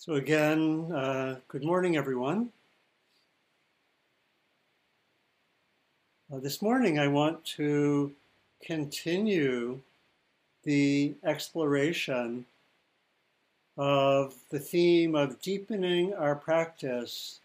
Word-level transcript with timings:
So, 0.00 0.14
again, 0.14 0.92
uh, 0.92 1.40
good 1.48 1.64
morning, 1.64 1.96
everyone. 1.96 2.52
Uh, 6.32 6.38
this 6.38 6.62
morning, 6.62 7.00
I 7.00 7.08
want 7.08 7.44
to 7.56 8.14
continue 8.62 9.80
the 10.62 11.14
exploration 11.24 12.46
of 13.76 14.36
the 14.50 14.60
theme 14.60 15.16
of 15.16 15.42
deepening 15.42 16.14
our 16.14 16.36
practice 16.36 17.40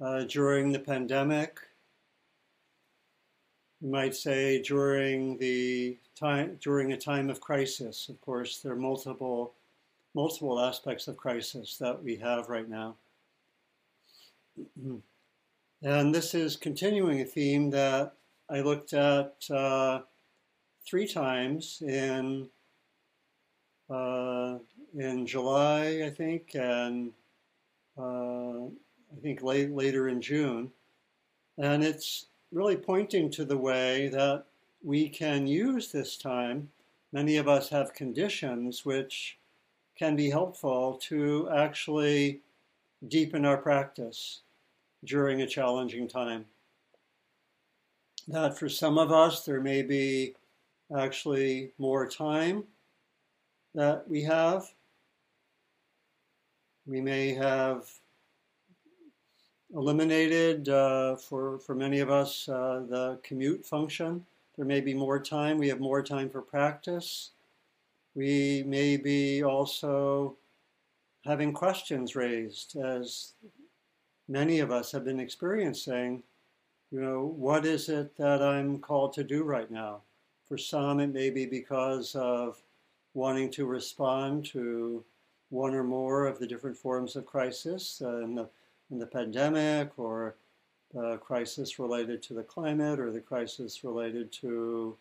uh, 0.00 0.24
during 0.24 0.72
the 0.72 0.80
pandemic. 0.80 1.60
You 3.80 3.90
might 3.90 4.16
say 4.16 4.60
during 4.60 5.38
the 5.38 5.96
time 6.16 6.58
during 6.60 6.92
a 6.92 6.96
time 6.96 7.30
of 7.30 7.40
crisis. 7.40 8.08
Of 8.08 8.20
course, 8.22 8.58
there 8.58 8.72
are 8.72 8.76
multiple 8.76 9.54
multiple 10.14 10.60
aspects 10.60 11.08
of 11.08 11.16
crisis 11.16 11.76
that 11.78 12.02
we 12.02 12.16
have 12.16 12.48
right 12.48 12.68
now. 12.68 12.96
and 15.82 16.14
this 16.14 16.34
is 16.34 16.56
continuing 16.56 17.20
a 17.20 17.24
theme 17.24 17.70
that 17.70 18.14
I 18.48 18.60
looked 18.60 18.92
at 18.92 19.36
uh, 19.50 20.00
three 20.86 21.06
times 21.06 21.82
in 21.86 22.48
uh, 23.88 24.58
in 24.94 25.26
July, 25.26 26.02
I 26.04 26.10
think, 26.10 26.54
and 26.54 27.12
uh, 27.98 28.66
I 28.66 29.20
think 29.20 29.42
late, 29.42 29.70
later 29.70 30.08
in 30.08 30.20
June. 30.20 30.70
And 31.58 31.82
it's 31.82 32.26
really 32.52 32.76
pointing 32.76 33.30
to 33.32 33.44
the 33.44 33.58
way 33.58 34.08
that 34.08 34.44
we 34.82 35.08
can 35.08 35.46
use 35.46 35.90
this 35.90 36.16
time. 36.16 36.70
Many 37.12 37.36
of 37.36 37.48
us 37.48 37.68
have 37.70 37.92
conditions 37.92 38.84
which 38.84 39.38
can 40.00 40.16
be 40.16 40.30
helpful 40.30 40.94
to 40.94 41.46
actually 41.54 42.40
deepen 43.08 43.44
our 43.44 43.58
practice 43.58 44.40
during 45.04 45.42
a 45.42 45.46
challenging 45.46 46.08
time. 46.08 46.46
That 48.26 48.58
for 48.58 48.70
some 48.70 48.96
of 48.96 49.12
us, 49.12 49.44
there 49.44 49.60
may 49.60 49.82
be 49.82 50.36
actually 50.96 51.72
more 51.76 52.06
time 52.08 52.64
that 53.74 54.08
we 54.08 54.22
have. 54.22 54.72
We 56.86 57.02
may 57.02 57.34
have 57.34 57.86
eliminated, 59.74 60.70
uh, 60.70 61.16
for, 61.16 61.58
for 61.58 61.74
many 61.74 62.00
of 62.00 62.10
us, 62.10 62.48
uh, 62.48 62.84
the 62.88 63.18
commute 63.22 63.66
function. 63.66 64.24
There 64.56 64.64
may 64.64 64.80
be 64.80 64.94
more 64.94 65.20
time. 65.20 65.58
We 65.58 65.68
have 65.68 65.78
more 65.78 66.02
time 66.02 66.30
for 66.30 66.40
practice. 66.40 67.32
We 68.14 68.64
may 68.66 68.96
be 68.96 69.42
also 69.44 70.36
having 71.24 71.52
questions 71.52 72.16
raised, 72.16 72.76
as 72.76 73.34
many 74.28 74.60
of 74.60 74.70
us 74.70 74.90
have 74.92 75.04
been 75.04 75.20
experiencing. 75.20 76.22
You 76.90 77.00
know, 77.00 77.34
what 77.36 77.64
is 77.64 77.88
it 77.88 78.16
that 78.16 78.42
I'm 78.42 78.78
called 78.78 79.12
to 79.14 79.24
do 79.24 79.44
right 79.44 79.70
now? 79.70 80.02
For 80.48 80.58
some, 80.58 80.98
it 80.98 81.12
may 81.12 81.30
be 81.30 81.46
because 81.46 82.16
of 82.16 82.60
wanting 83.14 83.50
to 83.52 83.66
respond 83.66 84.44
to 84.46 85.04
one 85.50 85.74
or 85.74 85.84
more 85.84 86.26
of 86.26 86.38
the 86.38 86.46
different 86.46 86.76
forms 86.76 87.16
of 87.16 87.26
crisis 87.26 88.00
uh, 88.04 88.18
in, 88.18 88.34
the, 88.34 88.48
in 88.90 88.98
the 88.98 89.06
pandemic 89.06 89.98
or 89.98 90.36
the 90.94 91.18
crisis 91.18 91.78
related 91.78 92.22
to 92.22 92.34
the 92.34 92.42
climate 92.42 92.98
or 92.98 93.12
the 93.12 93.20
crisis 93.20 93.84
related 93.84 94.32
to 94.32 94.96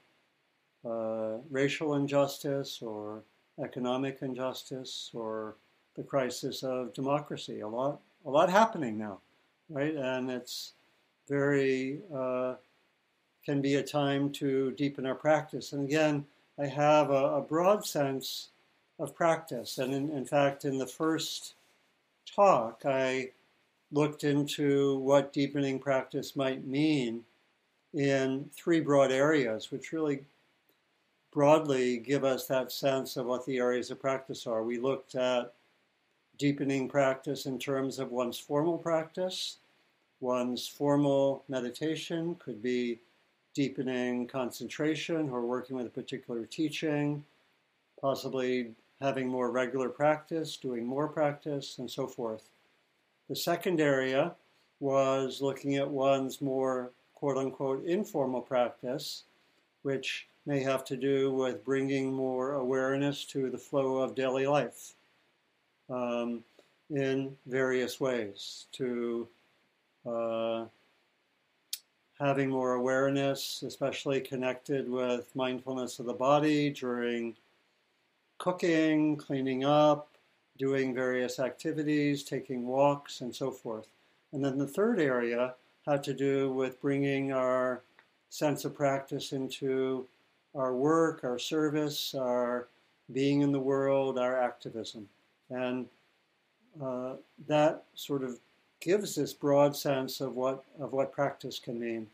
uh, 0.86 1.38
racial 1.50 1.96
injustice 1.96 2.82
or 2.82 3.22
economic 3.64 4.20
injustice 4.22 5.12
or 5.14 5.56
the 5.96 6.04
crisis 6.04 6.64
of 6.64 6.94
democracy. 6.94 7.60
A 7.60 7.68
lot, 7.68 8.00
a 8.26 8.30
lot 8.30 8.50
happening 8.50 8.98
now, 8.98 9.20
right? 9.70 9.96
And 9.96 10.30
it's 10.30 10.74
very 11.28 12.00
uh, 12.14 12.56
can 13.46 13.62
be 13.62 13.76
a 13.76 13.84
time 13.84 14.32
to 14.32 14.72
deepen 14.72 15.06
our 15.06 15.16
practice. 15.16 15.74
And 15.74 15.84
again, 15.84 16.26
I 16.60 16.68
have 16.68 17.10
a, 17.10 17.38
a 17.38 17.42
broad 17.42 17.86
sense 17.86 18.50
of 19.00 19.16
practice. 19.16 19.78
And 19.78 19.94
in, 19.94 20.12
in 20.12 20.26
fact, 20.26 20.66
in 20.66 20.78
the 20.78 20.88
first 20.88 21.56
talk, 22.26 22.84
I 22.86 23.32
looked 23.92 24.24
into 24.24 25.00
what 25.00 25.34
deepening 25.34 25.80
practice 25.80 26.36
might 26.36 26.68
mean 26.68 27.24
in 27.94 28.50
three 28.54 28.82
broad 28.82 29.12
areas, 29.12 29.72
which 29.72 29.92
really 29.92 30.26
broadly 31.32 31.98
give 31.98 32.24
us 32.24 32.48
that 32.48 32.72
sense 32.72 33.18
of 33.18 33.26
what 33.26 33.46
the 33.46 33.58
areas 33.58 33.92
of 33.92 34.02
practice 34.02 34.48
are. 34.48 34.64
We 34.64 34.78
looked 34.78 35.16
at 35.16 35.54
deepening 36.38 36.88
practice 36.88 37.46
in 37.46 37.60
terms 37.60 38.00
of 38.00 38.12
one's 38.12 38.40
formal 38.40 38.78
practice. 38.78 39.58
One's 40.22 40.68
formal 40.68 41.44
meditation 41.48 42.36
could 42.40 42.62
be 42.62 43.00
deepening 43.54 44.28
concentration 44.28 45.30
or 45.30 45.42
working 45.46 45.76
with 45.76 45.86
a 45.86 45.90
particular 45.90 46.46
teaching, 46.46 47.24
possibly 48.02 48.72
having 49.02 49.28
more 49.28 49.52
regular 49.52 49.90
practice, 49.90 50.58
doing 50.58 50.86
more 50.86 51.08
practice, 51.08 51.78
and 51.80 51.90
so 51.90 52.08
forth. 52.08 52.50
The 53.30 53.36
second 53.36 53.80
area 53.80 54.34
was 54.80 55.42
looking 55.42 55.76
at 55.76 55.90
one's 55.90 56.42
more 56.42 56.92
quote 57.16 57.38
unquote 57.38 57.86
informal 57.86 58.42
practice, 58.42 59.24
which 59.84 60.29
may 60.50 60.64
have 60.64 60.84
to 60.84 60.98
do 60.98 61.32
with 61.32 61.64
bringing 61.64 62.12
more 62.12 62.54
awareness 62.54 63.24
to 63.24 63.52
the 63.52 63.58
flow 63.58 63.98
of 63.98 64.16
daily 64.16 64.48
life 64.48 64.96
um, 65.92 66.44
in 66.90 67.38
various 67.46 68.00
ways, 68.00 68.66
to 68.72 69.28
uh, 70.08 70.66
having 72.20 72.50
more 72.50 72.74
awareness, 72.74 73.62
especially 73.62 74.20
connected 74.20 74.90
with 74.90 75.36
mindfulness 75.36 76.00
of 76.00 76.08
the 76.08 76.14
body 76.14 76.72
during 76.72 77.36
cooking, 78.40 79.16
cleaning 79.18 79.64
up, 79.64 80.10
doing 80.58 80.96
various 80.96 81.38
activities, 81.38 82.24
taking 82.24 82.66
walks, 82.66 83.22
and 83.22 83.36
so 83.36 83.52
forth. 83.52 83.86
And 84.32 84.44
then 84.44 84.58
the 84.58 84.66
third 84.66 85.00
area 85.00 85.54
had 85.86 86.04
to 86.06 86.14
do 86.16 86.52
with 86.52 86.82
bringing 86.82 87.32
our 87.32 87.84
sense 88.32 88.66
of 88.66 88.74
practice 88.74 89.32
into 89.32 90.08
our 90.60 90.76
work, 90.76 91.24
our 91.24 91.40
service, 91.40 92.14
our 92.14 92.68
being 93.14 93.42
in 93.42 93.52
the 93.52 93.60
world, 93.60 94.20
our 94.20 94.40
activism. 94.40 95.08
And 95.50 95.88
uh, 96.82 97.14
that 97.48 97.84
sort 97.96 98.24
of 98.24 98.38
gives 98.80 99.16
this 99.16 99.34
broad 99.34 99.76
sense 99.76 100.22
of 100.22 100.36
what, 100.36 100.64
of 100.80 100.94
what 100.94 101.12
practice 101.12 101.60
can 101.60 101.80
mean. 101.80 102.08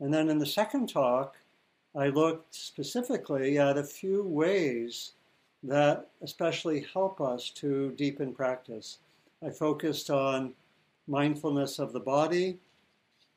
And 0.00 0.12
then 0.12 0.28
in 0.28 0.38
the 0.38 0.46
second 0.46 0.88
talk, 0.88 1.36
I 1.96 2.08
looked 2.08 2.54
specifically 2.54 3.58
at 3.58 3.78
a 3.78 3.84
few 3.84 4.22
ways 4.22 5.12
that 5.62 6.08
especially 6.22 6.86
help 6.92 7.20
us 7.20 7.50
to 7.50 7.92
deepen 7.92 8.32
practice. 8.32 8.98
I 9.44 9.50
focused 9.50 10.10
on 10.10 10.52
mindfulness 11.08 11.78
of 11.78 11.92
the 11.92 12.00
body, 12.00 12.58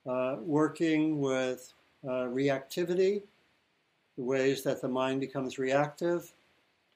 uh, 0.07 0.37
working 0.39 1.19
with 1.19 1.73
uh, 2.05 2.27
reactivity, 2.27 3.23
the 4.17 4.23
ways 4.23 4.63
that 4.63 4.81
the 4.81 4.87
mind 4.87 5.19
becomes 5.19 5.57
reactive, 5.57 6.33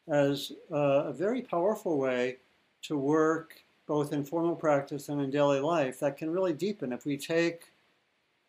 as 0.07 0.51
a 0.71 1.11
very 1.11 1.41
powerful 1.41 1.97
way 1.97 2.37
to 2.83 2.97
work 2.97 3.55
both 3.87 4.13
in 4.13 4.23
formal 4.23 4.55
practice 4.55 5.09
and 5.09 5.21
in 5.21 5.29
daily 5.29 5.59
life 5.59 5.99
that 5.99 6.17
can 6.17 6.29
really 6.29 6.53
deepen. 6.53 6.93
If 6.93 7.05
we 7.05 7.17
take 7.17 7.71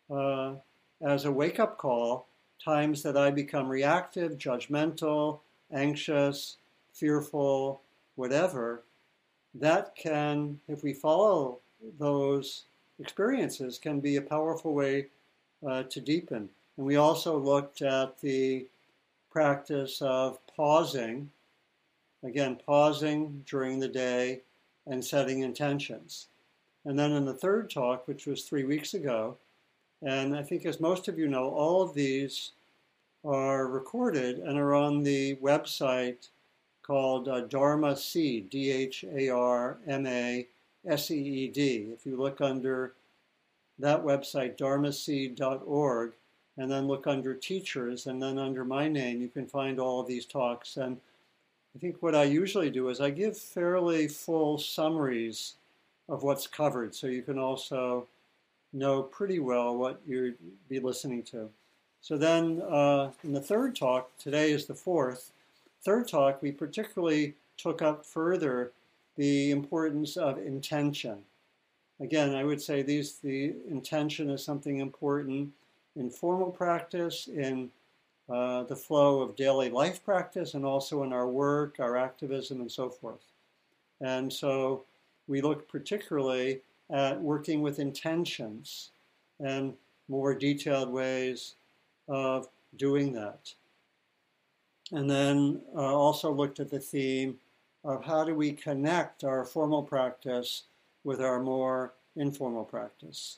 uh, 0.09 0.53
as 1.01 1.25
a 1.25 1.31
wake 1.31 1.59
up 1.59 1.77
call 1.77 2.27
times 2.63 3.03
that 3.03 3.17
I 3.17 3.31
become 3.31 3.67
reactive, 3.69 4.37
judgmental, 4.37 5.39
anxious, 5.71 6.57
fearful, 6.93 7.81
whatever, 8.15 8.83
that 9.55 9.95
can, 9.95 10.59
if 10.67 10.83
we 10.83 10.93
follow 10.93 11.59
those 11.97 12.65
experiences, 12.99 13.77
can 13.77 13.99
be 13.99 14.17
a 14.17 14.21
powerful 14.21 14.73
way 14.73 15.07
uh, 15.67 15.83
to 15.83 16.01
deepen. 16.01 16.49
We 16.79 16.95
also 16.95 17.37
looked 17.37 17.81
at 17.81 18.21
the 18.21 18.65
practice 19.29 20.01
of 20.01 20.39
pausing, 20.47 21.29
again, 22.23 22.57
pausing 22.65 23.43
during 23.45 23.79
the 23.79 23.89
day 23.89 24.43
and 24.87 25.03
setting 25.03 25.41
intentions. 25.41 26.27
And 26.85 26.97
then 26.97 27.11
in 27.11 27.25
the 27.25 27.33
third 27.33 27.69
talk, 27.69 28.07
which 28.07 28.25
was 28.25 28.43
three 28.43 28.63
weeks 28.63 28.93
ago, 28.93 29.35
and 30.01 30.33
I 30.33 30.41
think 30.41 30.65
as 30.65 30.79
most 30.79 31.09
of 31.09 31.19
you 31.19 31.27
know, 31.27 31.49
all 31.49 31.81
of 31.81 31.93
these 31.93 32.51
are 33.25 33.67
recorded 33.67 34.37
and 34.37 34.57
are 34.57 34.73
on 34.73 35.03
the 35.03 35.35
website 35.35 36.29
called 36.81 37.27
uh, 37.27 37.41
Dharma 37.41 37.97
Seed, 37.97 38.49
D 38.49 38.71
H 38.71 39.03
A 39.03 39.27
R 39.27 39.79
M 39.85 40.07
A 40.07 40.47
S 40.87 41.11
E 41.11 41.19
E 41.19 41.47
D. 41.49 41.89
If 41.93 42.05
you 42.05 42.15
look 42.15 42.39
under 42.39 42.93
that 43.79 44.01
website, 44.01 44.57
dharmaseed.org, 44.57 46.13
and 46.59 46.69
then 46.69 46.87
look 46.87 47.07
under 47.07 47.33
teachers, 47.33 48.05
and 48.05 48.21
then 48.21 48.37
under 48.37 48.65
my 48.65 48.89
name, 48.89 49.21
you 49.21 49.29
can 49.29 49.47
find 49.47 49.79
all 49.79 50.01
of 50.01 50.07
these 50.07 50.25
talks. 50.25 50.75
And 50.75 50.97
I 51.73 51.79
think 51.79 52.01
what 52.01 52.13
I 52.13 52.23
usually 52.23 52.69
do 52.69 52.89
is 52.89 52.99
I 52.99 53.11
give 53.11 53.37
fairly 53.37 54.09
full 54.09 54.57
summaries 54.57 55.55
of 56.09 56.23
what's 56.23 56.47
covered 56.47 56.93
so 56.93 57.07
you 57.07 57.21
can 57.21 57.39
also 57.39 58.07
know 58.73 59.01
pretty 59.01 59.39
well 59.39 59.77
what 59.77 60.01
you'd 60.05 60.37
be 60.67 60.81
listening 60.81 61.23
to. 61.23 61.49
So 62.01 62.17
then 62.17 62.61
uh, 62.69 63.11
in 63.23 63.31
the 63.31 63.41
third 63.41 63.75
talk, 63.75 64.17
today 64.17 64.51
is 64.51 64.65
the 64.65 64.75
fourth, 64.75 65.31
third 65.81 66.09
talk, 66.09 66.41
we 66.41 66.51
particularly 66.51 67.35
took 67.55 67.81
up 67.81 68.05
further 68.05 68.71
the 69.15 69.51
importance 69.51 70.17
of 70.17 70.37
intention. 70.37 71.19
Again, 72.01 72.35
I 72.35 72.43
would 72.43 72.61
say 72.61 72.81
these 72.81 73.19
the 73.19 73.53
intention 73.69 74.29
is 74.29 74.43
something 74.43 74.79
important 74.79 75.53
in 75.95 76.09
formal 76.09 76.51
practice, 76.51 77.27
in 77.27 77.69
uh, 78.29 78.63
the 78.63 78.75
flow 78.75 79.21
of 79.21 79.35
daily 79.35 79.69
life 79.69 80.03
practice, 80.03 80.53
and 80.53 80.65
also 80.65 81.03
in 81.03 81.13
our 81.13 81.27
work, 81.27 81.77
our 81.79 81.97
activism, 81.97 82.61
and 82.61 82.71
so 82.71 82.89
forth. 82.89 83.25
And 84.01 84.31
so 84.31 84.85
we 85.27 85.41
look 85.41 85.67
particularly 85.67 86.61
at 86.89 87.19
working 87.21 87.61
with 87.61 87.79
intentions 87.79 88.91
and 89.39 89.73
more 90.07 90.33
detailed 90.33 90.89
ways 90.89 91.55
of 92.07 92.47
doing 92.77 93.13
that. 93.13 93.53
And 94.91 95.09
then 95.09 95.61
uh, 95.75 95.95
also 95.95 96.31
looked 96.31 96.59
at 96.59 96.71
the 96.71 96.79
theme 96.79 97.37
of 97.83 98.03
how 98.03 98.23
do 98.23 98.33
we 98.33 98.51
connect 98.51 99.23
our 99.23 99.45
formal 99.45 99.83
practice 99.83 100.63
with 101.03 101.21
our 101.21 101.39
more 101.39 101.93
informal 102.15 102.65
practice. 102.65 103.37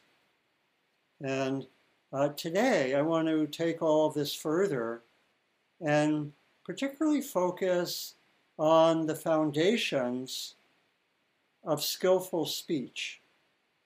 And 1.22 1.68
uh, 2.14 2.30
today 2.30 2.94
I 2.94 3.02
want 3.02 3.28
to 3.28 3.48
take 3.48 3.82
all 3.82 4.08
of 4.08 4.14
this 4.14 4.34
further 4.34 5.02
and 5.80 6.32
particularly 6.66 7.22
focus 7.22 8.16
on 8.58 9.06
the 9.06 9.16
foundations 9.16 10.56
of 11.64 11.84
skillful 11.84 12.46
speech, 12.46 13.22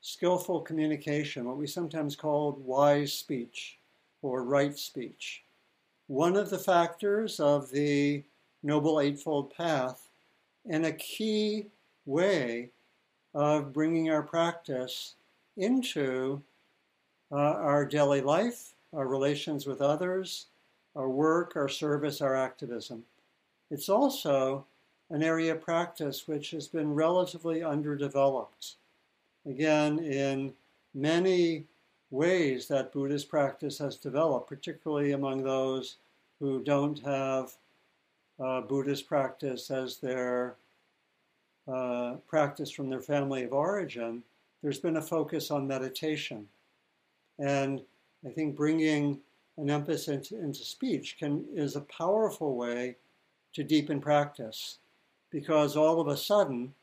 skillful 0.02 0.62
communication, 0.62 1.46
what 1.46 1.58
we 1.58 1.68
sometimes 1.68 2.16
call 2.16 2.54
wise 2.64 3.14
speech 3.14 3.78
or 4.22 4.44
right 4.44 4.78
speech. 4.78 5.44
One 6.08 6.36
of 6.36 6.50
the 6.50 6.60
factors 6.60 7.40
of 7.40 7.72
the 7.72 8.24
Noble 8.64 9.00
Eightfold 9.00 9.54
Path 9.56 10.10
and 10.68 10.86
a 10.86 10.94
key 10.94 11.68
way 12.06 12.70
of 13.34 13.74
bringing 13.74 14.10
our 14.10 14.24
practice 14.24 15.16
into 15.58 16.42
uh, 17.32 17.36
our 17.36 17.86
daily 17.86 18.22
life, 18.22 18.74
our 18.94 19.08
relations 19.08 19.66
with 19.66 19.82
others, 19.82 20.48
our 20.96 21.10
work, 21.10 21.56
our 21.56 21.70
service, 21.70 22.22
our 22.22 22.36
activism. 22.36 23.04
It's 23.72 23.90
also 23.90 24.66
an 25.10 25.22
area 25.22 25.54
of 25.54 25.62
practice 25.62 26.28
which 26.28 26.52
has 26.52 26.68
been 26.68 26.94
relatively 26.94 27.64
underdeveloped. 27.64 28.76
Again, 29.46 30.00
in 30.00 30.54
many 30.94 31.66
ways 32.12 32.68
that 32.68 32.94
Buddhist 32.94 33.30
practice 33.30 33.78
has 33.80 33.98
developed, 33.98 34.48
particularly 34.48 35.12
among 35.12 35.44
those 35.44 35.98
who 36.40 36.64
don't 36.64 37.00
have 37.00 37.54
uh, 38.40 38.62
Buddhist 38.62 39.08
practice 39.08 39.70
as 39.72 39.98
their 39.98 40.56
uh, 41.68 42.16
practice 42.28 42.72
from 42.72 42.90
their 42.90 43.02
family 43.02 43.44
of 43.44 43.54
origin, 43.54 44.24
there's 44.62 44.80
been 44.80 44.98
a 44.98 45.02
focus 45.02 45.52
on 45.52 45.68
meditation. 45.68 46.48
And 47.40 47.82
I 48.26 48.30
think 48.30 48.56
bringing 48.56 49.20
an 49.58 49.70
emphasis 49.70 50.32
into, 50.32 50.64
speech 50.64 51.18
can, 51.18 51.46
is 51.54 51.76
a 51.76 51.82
powerful 51.82 52.56
way 52.56 52.98
to 53.54 53.64
deepen 53.64 54.02
practice 54.02 54.80
because 55.32 55.76
all 55.76 56.00
of 56.00 56.08
a 56.08 56.18
sudden 56.18 56.74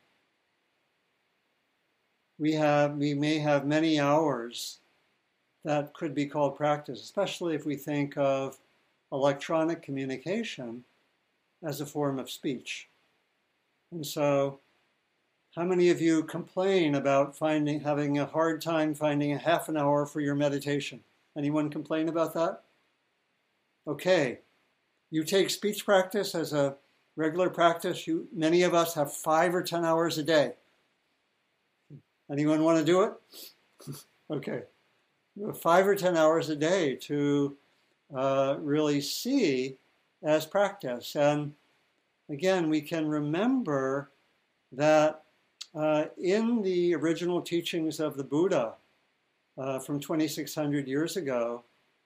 we 2.39 2.53
have 2.53 2.97
we 2.97 3.13
may 3.13 3.37
have 3.37 3.65
many 3.65 3.99
hours 3.99 4.79
that 5.63 5.93
could 5.93 6.13
be 6.13 6.25
called 6.25 6.57
practice, 6.57 7.01
especially 7.01 7.55
if 7.55 7.65
we 7.65 7.75
think 7.75 8.17
of 8.17 8.57
electronic 9.11 9.81
communication 9.81 10.83
as 11.63 11.79
a 11.79 11.85
form 11.85 12.19
of 12.19 12.29
speech. 12.29 12.89
And 13.91 14.05
so 14.05 14.59
how 15.55 15.63
many 15.63 15.89
of 15.89 16.01
you 16.01 16.23
complain 16.23 16.95
about 16.95 17.37
finding 17.37 17.81
having 17.81 18.17
a 18.17 18.25
hard 18.25 18.61
time 18.61 18.95
finding 18.95 19.33
a 19.33 19.37
half 19.37 19.69
an 19.69 19.77
hour 19.77 20.05
for 20.05 20.19
your 20.19 20.35
meditation? 20.35 21.01
Anyone 21.37 21.69
complain 21.69 22.09
about 22.09 22.33
that? 22.33 22.61
Okay. 23.87 24.39
You 25.11 25.23
take 25.23 25.51
speech 25.51 25.85
practice 25.85 26.33
as 26.33 26.53
a 26.53 26.75
regular 27.15 27.51
practice. 27.51 28.07
You 28.07 28.27
many 28.33 28.63
of 28.63 28.73
us 28.73 28.95
have 28.95 29.13
5 29.13 29.53
or 29.53 29.61
10 29.61 29.85
hours 29.85 30.17
a 30.17 30.23
day. 30.23 30.53
Anyone 32.31 32.63
want 32.63 32.79
to 32.79 32.85
do 32.85 33.03
it? 33.03 33.13
okay. 34.31 34.63
You 35.35 35.47
have 35.47 35.61
5 35.61 35.87
or 35.87 35.95
10 35.95 36.17
hours 36.17 36.49
a 36.49 36.55
day 36.55 36.95
to 36.95 37.55
uh, 38.15 38.55
really 38.59 39.01
see 39.01 39.77
as 40.23 40.47
practice. 40.47 41.15
And 41.15 41.53
again, 42.27 42.69
we 42.69 42.81
can 42.81 43.07
remember 43.07 44.09
that 44.71 45.22
uh, 45.75 46.05
in 46.21 46.61
the 46.61 46.93
original 46.95 47.41
teachings 47.41 47.99
of 47.99 48.15
the 48.17 48.23
Buddha 48.23 48.73
uh, 49.57 49.79
from 49.79 49.99
2600 49.99 50.87
years 50.87 51.17
ago, 51.17 51.63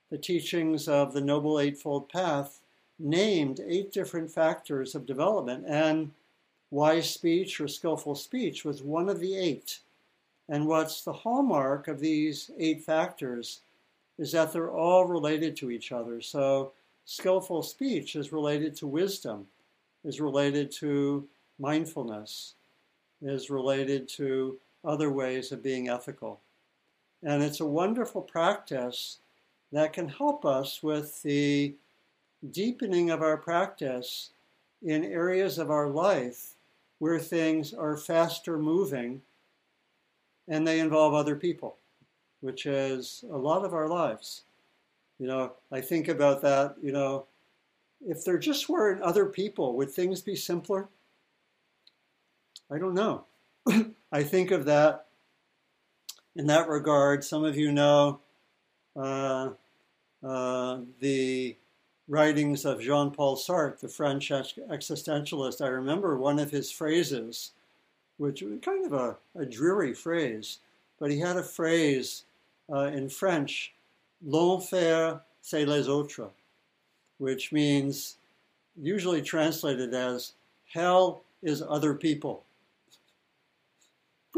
the 0.10 0.18
teachings 0.18 0.88
of 0.88 1.14
the 1.14 1.22
Noble 1.22 1.60
Eightfold 1.60 2.10
Path 2.10 2.62
named 3.00 3.60
eight 3.66 3.92
different 3.92 4.32
factors 4.32 4.96
of 4.96 5.06
development, 5.06 5.66
and 5.68 6.12
wise 6.72 7.10
speech 7.10 7.60
or 7.60 7.68
skillful 7.68 8.16
speech 8.16 8.66
was 8.66 8.82
one 8.82 9.10
of 9.10 9.20
the 9.20 9.36
eight. 9.36 9.80
And 10.50 10.66
what's 10.66 11.04
the 11.04 11.14
hallmark 11.14 11.88
of 11.88 12.00
these 12.00 12.50
eight 12.58 12.84
factors 12.84 13.60
is 14.18 14.32
that 14.32 14.52
they're 14.52 14.72
all 14.72 15.06
related 15.06 15.56
to 15.58 15.70
each 15.70 15.92
other. 15.92 16.22
So, 16.22 16.72
skillful 17.06 17.62
speech 17.62 18.16
is 18.16 18.32
related 18.32 18.76
to 18.78 18.88
wisdom, 18.88 19.48
is 20.04 20.20
related 20.20 20.72
to 20.74 21.28
mindfulness, 21.60 22.56
is 23.22 23.50
related 23.50 24.08
to 24.10 24.58
other 24.86 25.12
ways 25.12 25.52
of 25.52 25.64
being 25.64 25.90
ethical. 25.90 26.40
And 27.24 27.42
it's 27.42 27.60
a 27.60 27.66
wonderful 27.66 28.22
practice 28.22 29.18
that 29.72 29.94
can 29.94 30.08
help 30.08 30.46
us 30.46 30.82
with 30.84 31.22
the 31.24 31.74
deepening 32.52 33.10
of 33.10 33.22
our 33.22 33.38
practice 33.38 34.30
in 34.84 35.04
areas 35.04 35.58
of 35.58 35.72
our 35.72 35.88
life 35.88 36.54
where 37.00 37.20
things 37.20 37.74
are 37.74 37.98
faster 37.98 38.58
moving 38.58 39.22
and 40.48 40.66
they 40.66 40.80
involve 40.80 41.14
other 41.14 41.36
people, 41.36 41.78
which 42.42 42.66
is 42.66 43.26
a 43.32 43.38
lot 43.38 43.66
of 43.66 43.74
our 43.74 43.88
lives. 43.88 44.44
You 45.20 45.28
know, 45.28 45.54
I 45.72 45.82
think 45.82 46.08
about 46.08 46.42
that, 46.44 46.76
you 46.82 46.92
know, 46.92 47.26
if 48.06 48.24
there 48.24 48.38
just 48.38 48.70
weren't 48.70 49.02
other 49.02 49.26
people, 49.26 49.76
would 49.76 49.92
things 49.92 50.22
be 50.22 50.36
simpler? 50.36 50.88
I 52.70 52.78
don't 52.78 52.94
know. 52.94 53.24
I 54.12 54.24
think 54.24 54.52
of 54.52 54.66
that 54.66 55.06
in 56.36 56.48
that 56.48 56.68
regard. 56.68 57.24
Some 57.24 57.46
of 57.46 57.58
you 57.58 57.72
know 57.72 58.20
uh, 58.96 59.52
uh, 60.24 60.80
the 61.00 61.56
writings 62.10 62.66
of 62.66 62.82
Jean 62.82 63.12
Paul 63.12 63.38
Sartre, 63.38 63.80
the 63.80 63.88
French 63.88 64.30
existentialist. 64.30 65.62
I 65.62 65.68
remember 65.68 66.18
one 66.18 66.40
of 66.40 66.52
his 66.52 66.72
phrases, 66.72 67.52
which 68.18 68.42
was 68.42 68.60
kind 68.62 68.86
of 68.86 68.94
a, 68.94 69.18
a 69.36 69.46
dreary 69.46 69.94
phrase, 69.94 70.60
but 71.00 71.12
he 71.12 71.20
had 71.20 71.38
a 71.38 71.44
phrase 71.44 72.24
uh, 72.72 72.86
in 72.86 73.08
French, 73.10 73.74
L'enfer, 74.26 75.22
c'est 75.42 75.66
les 75.66 75.88
autres, 75.88 76.32
which 77.18 77.52
means, 77.52 78.18
usually 78.76 79.22
translated 79.22 79.94
as, 79.94 80.34
hell 80.66 81.22
is 81.42 81.62
other 81.62 81.94
people 81.94 82.44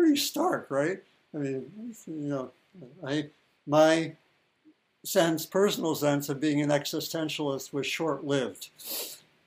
pretty 0.09 0.21
stark, 0.21 0.71
right? 0.71 0.99
I 1.35 1.37
mean, 1.37 1.71
you 2.07 2.13
know, 2.29 2.51
I 3.05 3.29
my 3.67 4.13
sense, 5.03 5.45
personal 5.45 5.93
sense 5.93 6.29
of 6.29 6.39
being 6.39 6.61
an 6.61 6.69
existentialist 6.69 7.71
was 7.71 7.85
short-lived, 7.85 8.69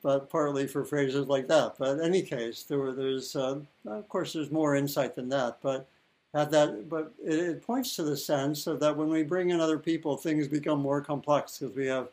but 0.05 0.31
partly 0.31 0.69
for 0.69 0.85
phrases 0.85 1.27
like 1.27 1.49
that. 1.49 1.75
But 1.79 1.99
in 1.99 2.05
any 2.05 2.23
case, 2.23 2.63
there 2.63 2.79
were 2.79 2.93
there's 2.93 3.35
uh, 3.35 3.59
of 3.87 4.09
course 4.09 4.33
there's 4.33 4.53
more 4.53 4.77
insight 4.77 5.17
than 5.17 5.29
that, 5.31 5.59
but 5.63 5.89
had 6.33 6.53
that, 6.53 6.89
but 6.89 7.13
it, 7.23 7.35
it, 7.35 7.67
points 7.67 7.97
to 7.97 8.05
the 8.05 8.17
sense 8.17 8.69
of 8.69 8.79
that 8.81 8.97
when 8.97 9.09
we 9.09 9.25
bring 9.25 9.51
in 9.51 9.61
other 9.61 9.79
people, 9.79 10.17
things 10.17 10.47
become 10.47 10.79
more 10.79 11.01
complex 11.01 11.59
because 11.59 11.75
we 11.75 11.87
have 11.87 12.09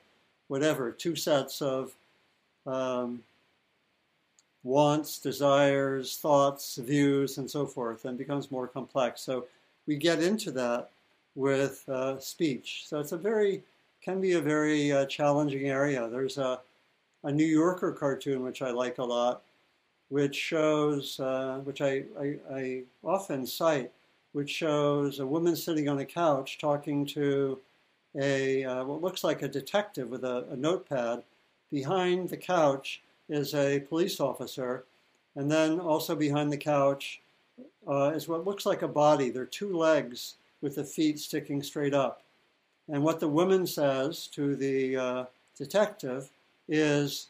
whatever 0.48 0.92
two 0.92 1.16
sets 1.16 1.62
of 1.62 1.94
um, 2.66 3.24
wants, 4.64 5.20
desires, 5.20 6.18
thoughts, 6.18 6.76
views, 6.78 7.38
and 7.38 7.50
so 7.50 7.66
forth, 7.66 8.06
and 8.06 8.18
becomes 8.18 8.52
more 8.52 8.68
complex. 8.68 9.22
So 9.22 9.46
we 9.88 9.96
get 9.96 10.22
into 10.22 10.52
that 10.52 10.90
with 11.36 11.88
uh, 11.88 12.20
speech. 12.20 12.84
So 12.88 13.00
it's 13.00 13.14
a 13.14 13.18
very, 13.18 13.64
can 14.02 14.20
be 14.20 14.34
a 14.34 14.42
very 14.42 14.92
uh, 14.92 15.06
challenging 15.06 15.70
area. 15.70 16.08
There's 16.10 16.38
a, 16.38 16.60
a 17.24 17.32
New 17.32 17.46
Yorker 17.46 17.94
cartoon 17.94 18.44
which 18.44 18.62
I 18.62 18.72
like 18.72 18.98
a 18.98 19.04
lot, 19.04 19.42
which 20.10 20.36
shows, 20.36 21.20
uh, 21.20 21.62
which 21.64 21.82
I, 21.82 22.04
I, 22.20 22.36
I, 22.52 22.82
often 23.04 23.46
cite, 23.46 23.92
which 24.34 24.50
shows 24.50 25.20
a 25.20 25.26
woman 25.26 25.56
sitting 25.56 25.88
on 25.88 26.00
a 26.00 26.06
couch 26.06 26.58
talking 26.58 27.06
to 27.08 27.60
a 28.16 28.64
uh, 28.64 28.84
what 28.84 29.02
looks 29.02 29.24
like 29.24 29.44
a 29.44 29.48
detective 29.48 30.10
with 30.10 30.24
a, 30.24 30.46
a 30.52 30.56
notepad. 30.56 31.24
Behind 31.72 32.28
the 32.30 32.38
couch 32.38 33.02
is 33.30 33.54
a 33.54 33.80
police 33.82 34.20
officer, 34.20 34.84
and 35.36 35.50
then 35.50 35.80
also 35.80 36.16
behind 36.16 36.52
the 36.52 36.58
couch 36.58 37.22
uh, 37.88 38.12
is 38.16 38.28
what 38.28 38.46
looks 38.46 38.66
like 38.66 38.82
a 38.82 38.88
body. 38.88 39.30
There 39.30 39.44
are 39.44 39.48
two 39.48 39.78
legs 39.78 40.36
with 40.62 40.76
the 40.76 40.84
feet 40.84 41.20
sticking 41.20 41.64
straight 41.64 41.94
up. 41.94 42.24
And 42.88 43.04
what 43.04 43.20
the 43.20 43.28
woman 43.28 43.68
says 43.68 44.28
to 44.28 44.56
the 44.56 44.98
uh, 44.98 45.26
detective 45.58 46.30
is, 46.68 47.28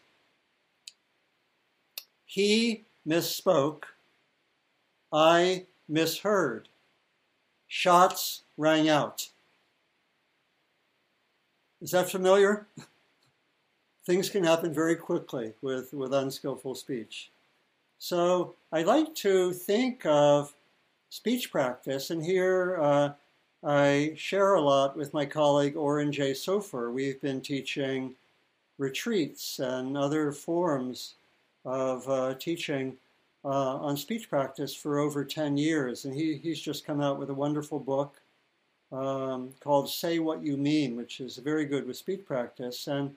He 2.26 2.84
misspoke. 3.08 3.84
I 5.12 5.66
misheard. 5.88 6.70
Shots 7.68 8.44
rang 8.58 8.88
out. 8.90 9.30
Is 11.82 11.92
that 11.92 12.10
familiar? 12.10 12.68
Things 14.10 14.32
can 14.32 14.44
happen 14.44 14.74
very 14.74 14.96
quickly 14.96 15.54
with, 15.62 15.94
with 15.94 16.16
unskillful 16.16 16.74
speech. 16.74 17.30
So 18.00 18.56
I 18.72 18.82
like 18.82 19.14
to 19.18 19.54
think 19.54 20.04
of 20.04 20.52
speech 21.12 21.52
practice, 21.52 22.10
and 22.10 22.26
here 22.26 22.80
uh, 22.82 23.10
I 23.64 24.14
share 24.16 24.56
a 24.56 24.62
lot 24.62 24.98
with 24.98 25.14
my 25.14 25.28
colleague 25.28 25.78
Oren 25.78 26.12
J. 26.12 26.32
Sofer. 26.32 26.92
We've 26.92 27.22
been 27.22 27.40
teaching 27.40 28.16
retreats 28.80 29.60
and 29.60 29.96
other 29.96 30.32
forms 30.32 31.14
of 31.64 32.10
uh, 32.10 32.34
teaching 32.34 32.98
uh, 33.46 33.78
on 33.78 33.96
speech 33.96 34.28
practice 34.28 34.74
for 34.74 34.98
over 34.98 35.24
10 35.24 35.56
years. 35.56 36.06
And 36.06 36.16
he, 36.16 36.38
he's 36.38 36.60
just 36.60 36.84
come 36.84 37.00
out 37.00 37.20
with 37.20 37.30
a 37.30 37.36
wonderful 37.36 37.78
book 37.78 38.16
um, 38.92 39.52
called 39.60 39.88
Say 39.88 40.18
What 40.18 40.42
You 40.42 40.58
Mean, 40.58 40.96
which 40.96 41.22
is 41.22 41.38
very 41.38 41.66
good 41.66 41.86
with 41.86 41.98
speech 41.98 42.26
practice. 42.26 42.88
And 42.88 43.16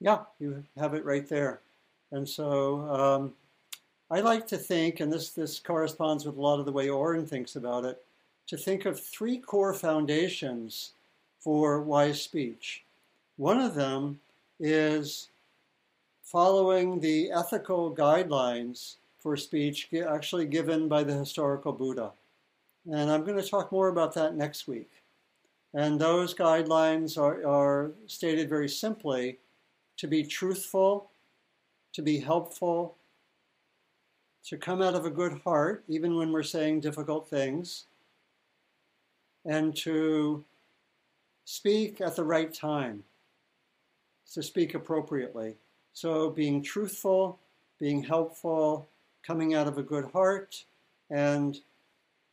yeah, 0.00 0.20
you 0.38 0.62
have 0.76 0.94
it 0.94 1.04
right 1.04 1.28
there. 1.28 1.60
And 2.12 2.28
so 2.28 2.80
um, 2.88 3.32
I 4.10 4.20
like 4.20 4.46
to 4.48 4.56
think, 4.56 5.00
and 5.00 5.12
this, 5.12 5.30
this 5.30 5.58
corresponds 5.58 6.24
with 6.24 6.36
a 6.36 6.40
lot 6.40 6.60
of 6.60 6.66
the 6.66 6.72
way 6.72 6.88
Oren 6.88 7.26
thinks 7.26 7.56
about 7.56 7.84
it, 7.84 8.02
to 8.46 8.56
think 8.56 8.86
of 8.86 8.98
three 8.98 9.38
core 9.38 9.74
foundations 9.74 10.92
for 11.40 11.82
wise 11.82 12.22
speech. 12.22 12.82
One 13.36 13.60
of 13.60 13.74
them 13.74 14.20
is 14.58 15.28
following 16.22 17.00
the 17.00 17.30
ethical 17.30 17.94
guidelines 17.94 18.96
for 19.18 19.36
speech 19.36 19.88
actually 20.08 20.46
given 20.46 20.88
by 20.88 21.02
the 21.02 21.14
historical 21.14 21.72
Buddha. 21.72 22.12
And 22.90 23.10
I'm 23.10 23.24
going 23.24 23.36
to 23.40 23.48
talk 23.48 23.70
more 23.70 23.88
about 23.88 24.14
that 24.14 24.34
next 24.34 24.66
week. 24.66 24.90
And 25.74 26.00
those 26.00 26.34
guidelines 26.34 27.18
are, 27.18 27.46
are 27.46 27.90
stated 28.06 28.48
very 28.48 28.68
simply 28.68 29.38
to 29.98 30.06
be 30.06 30.22
truthful, 30.22 31.10
to 31.92 32.02
be 32.02 32.18
helpful, 32.18 32.96
to 34.44 34.56
come 34.56 34.80
out 34.80 34.94
of 34.94 35.04
a 35.04 35.10
good 35.10 35.40
heart, 35.44 35.84
even 35.88 36.16
when 36.16 36.32
we're 36.32 36.42
saying 36.42 36.80
difficult 36.80 37.28
things, 37.28 37.84
and 39.44 39.76
to 39.76 40.44
speak 41.44 42.00
at 42.00 42.16
the 42.16 42.24
right 42.24 42.54
time, 42.54 43.02
to 44.32 44.42
speak 44.42 44.74
appropriately. 44.74 45.56
So, 45.92 46.30
being 46.30 46.62
truthful, 46.62 47.38
being 47.78 48.02
helpful, 48.02 48.88
coming 49.22 49.54
out 49.54 49.66
of 49.66 49.78
a 49.78 49.82
good 49.82 50.10
heart, 50.12 50.64
and 51.10 51.58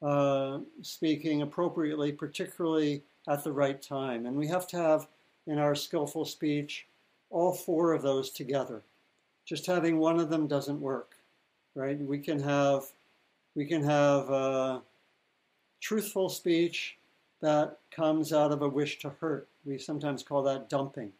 uh, 0.01 0.59
speaking 0.81 1.41
appropriately, 1.41 2.11
particularly 2.11 3.03
at 3.27 3.43
the 3.43 3.51
right 3.51 3.81
time. 3.81 4.25
And 4.25 4.37
we 4.37 4.47
have 4.47 4.67
to 4.67 4.77
have 4.77 5.07
in 5.47 5.57
our 5.57 5.75
skillful 5.75 6.25
speech 6.25 6.87
all 7.29 7.53
four 7.53 7.93
of 7.93 8.01
those 8.01 8.29
together. 8.29 8.81
Just 9.45 9.65
having 9.65 9.97
one 9.97 10.19
of 10.19 10.29
them 10.29 10.47
doesn't 10.47 10.81
work 10.81 11.15
right? 11.75 11.99
We 11.99 12.17
can 12.17 12.41
have 12.41 12.85
we 13.53 13.65
can 13.65 13.83
have 13.83 14.81
truthful 15.81 16.29
speech 16.29 16.97
that 17.41 17.77
comes 17.91 18.33
out 18.33 18.51
of 18.51 18.61
a 18.61 18.69
wish 18.69 18.97
to 18.99 19.09
hurt. 19.21 19.47
We 19.65 19.77
sometimes 19.77 20.23
call 20.23 20.41
that 20.43 20.69
dumping. 20.69 21.11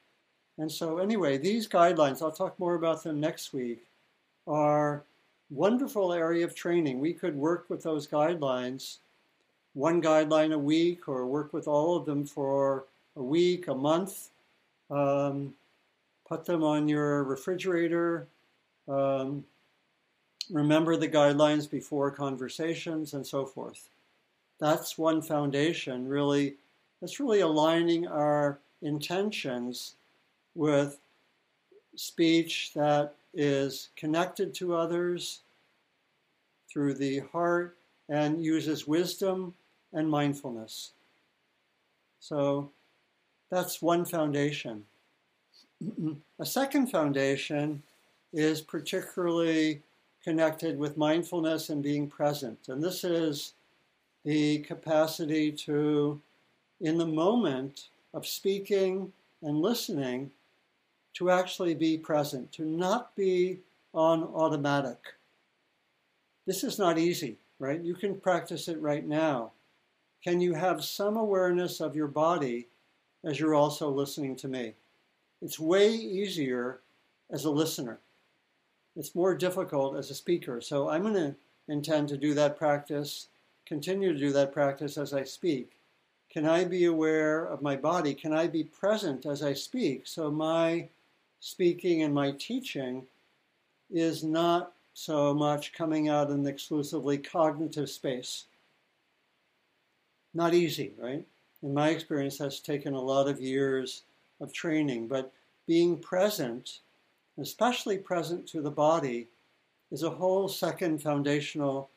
And 0.57 0.71
so, 0.71 0.97
anyway, 0.99 1.37
these 1.37 1.67
guidelines, 1.67 2.21
I'll 2.21 2.31
talk 2.31 2.57
more 2.57 2.75
about 2.75 3.03
them 3.03 3.19
next 3.19 3.53
week, 3.53 3.85
are 4.47 5.03
wonderful 5.49 6.13
area 6.13 6.45
of 6.45 6.55
training. 6.55 6.99
We 6.99 7.13
could 7.13 7.35
work 7.35 7.65
with 7.69 7.83
those 7.83 8.07
guidelines, 8.07 8.97
one 9.73 10.01
guideline 10.01 10.53
a 10.53 10.57
week, 10.57 11.09
or 11.09 11.27
work 11.27 11.51
with 11.51 11.67
all 11.67 11.97
of 11.97 12.05
them 12.05 12.25
for 12.25 12.85
a 13.17 13.21
week, 13.21 13.67
a 13.67 13.75
month. 13.75 14.29
Um, 14.89 15.53
put 16.27 16.45
them 16.45 16.63
on 16.63 16.87
your 16.87 17.23
refrigerator. 17.23 18.27
Um, 18.87 19.45
remember 20.49 20.97
the 20.97 21.07
guidelines 21.07 21.69
before 21.69 22.11
conversations 22.11 23.13
and 23.13 23.25
so 23.25 23.45
forth. 23.45 23.89
That's 24.59 24.97
one 24.97 25.21
foundation, 25.21 26.07
really, 26.07 26.55
that's 27.01 27.19
really 27.19 27.41
aligning 27.41 28.07
our 28.07 28.59
intentions 28.81 29.95
with 30.55 30.99
speech 31.95 32.71
that 32.73 33.15
is 33.33 33.89
connected 33.95 34.53
to 34.55 34.75
others 34.75 35.41
through 36.69 36.93
the 36.93 37.19
heart 37.31 37.77
and 38.09 38.43
uses 38.43 38.87
wisdom 38.87 39.53
and 39.93 40.09
mindfulness. 40.09 40.91
So 42.19 42.71
that's 43.49 43.81
one 43.81 44.05
foundation. 44.05 44.83
A 46.39 46.45
second 46.45 46.87
foundation 46.87 47.83
is 48.33 48.61
particularly 48.61 49.81
connected 50.23 50.77
with 50.77 50.97
mindfulness 50.97 51.69
and 51.69 51.83
being 51.83 52.07
present. 52.07 52.57
And 52.67 52.83
this 52.83 53.03
is 53.03 53.53
the 54.23 54.59
capacity 54.59 55.51
to, 55.51 56.19
in 56.81 56.97
the 56.97 57.05
moment 57.05 57.89
of 58.13 58.25
speaking 58.25 59.13
and 59.41 59.61
listening, 59.61 60.31
to 61.13 61.29
actually 61.29 61.75
be 61.75 61.97
present, 61.97 62.51
to 62.53 62.65
not 62.65 63.15
be 63.15 63.59
on 63.93 64.23
automatic. 64.23 64.97
This 66.45 66.63
is 66.63 66.77
not 66.77 66.97
easy, 66.97 67.37
right? 67.59 67.81
You 67.81 67.93
can 67.95 68.19
practice 68.19 68.67
it 68.67 68.81
right 68.81 69.05
now. 69.05 69.51
Can 70.23 70.41
you 70.41 70.53
have 70.53 70.83
some 70.83 71.17
awareness 71.17 71.79
of 71.79 71.95
your 71.95 72.07
body 72.07 72.67
as 73.23 73.39
you're 73.39 73.55
also 73.55 73.89
listening 73.89 74.35
to 74.37 74.47
me? 74.47 74.73
It's 75.45 75.59
way 75.59 75.93
easier 75.93 76.81
as 77.31 77.45
a 77.45 77.51
listener 77.51 77.99
it's 78.95 79.15
more 79.15 79.35
difficult 79.35 79.97
as 79.97 80.09
a 80.09 80.15
speaker. 80.15 80.61
So 80.61 80.89
I'm 80.89 81.01
going 81.01 81.15
to 81.15 81.35
intend 81.67 82.09
to 82.09 82.17
do 82.17 82.33
that 82.35 82.57
practice, 82.57 83.27
continue 83.65 84.13
to 84.13 84.19
do 84.19 84.31
that 84.31 84.53
practice 84.53 84.97
as 84.97 85.13
I 85.13 85.23
speak. 85.23 85.71
Can 86.31 86.45
I 86.45 86.63
be 86.63 86.85
aware 86.85 87.45
of 87.45 87.61
my 87.61 87.75
body? 87.75 88.13
Can 88.13 88.33
I 88.33 88.47
be 88.47 88.63
present 88.63 89.25
as 89.25 89.43
I 89.43 89.53
speak? 89.53 90.03
So 90.05 90.31
my 90.31 90.87
speaking 91.39 92.03
and 92.03 92.13
my 92.13 92.31
teaching 92.31 93.03
is 93.91 94.23
not 94.23 94.73
so 94.93 95.33
much 95.33 95.73
coming 95.73 96.09
out 96.09 96.29
in 96.29 96.45
exclusively 96.45 97.17
cognitive 97.17 97.89
space. 97.89 98.45
Not 100.33 100.53
easy, 100.53 100.93
right? 100.97 101.25
In 101.63 101.73
my 101.73 101.89
experience, 101.89 102.37
has 102.39 102.59
taken 102.59 102.93
a 102.93 103.01
lot 103.01 103.27
of 103.27 103.39
years 103.39 104.03
of 104.41 104.53
training, 104.53 105.07
but 105.07 105.31
being 105.67 105.97
present 105.97 106.79
especially 107.39 107.97
present 107.97 108.47
to 108.47 108.61
the 108.61 108.71
body, 108.71 109.27
is 109.91 110.03
a 110.03 110.09
whole 110.09 110.47
second 110.47 111.01
foundational 111.01 111.89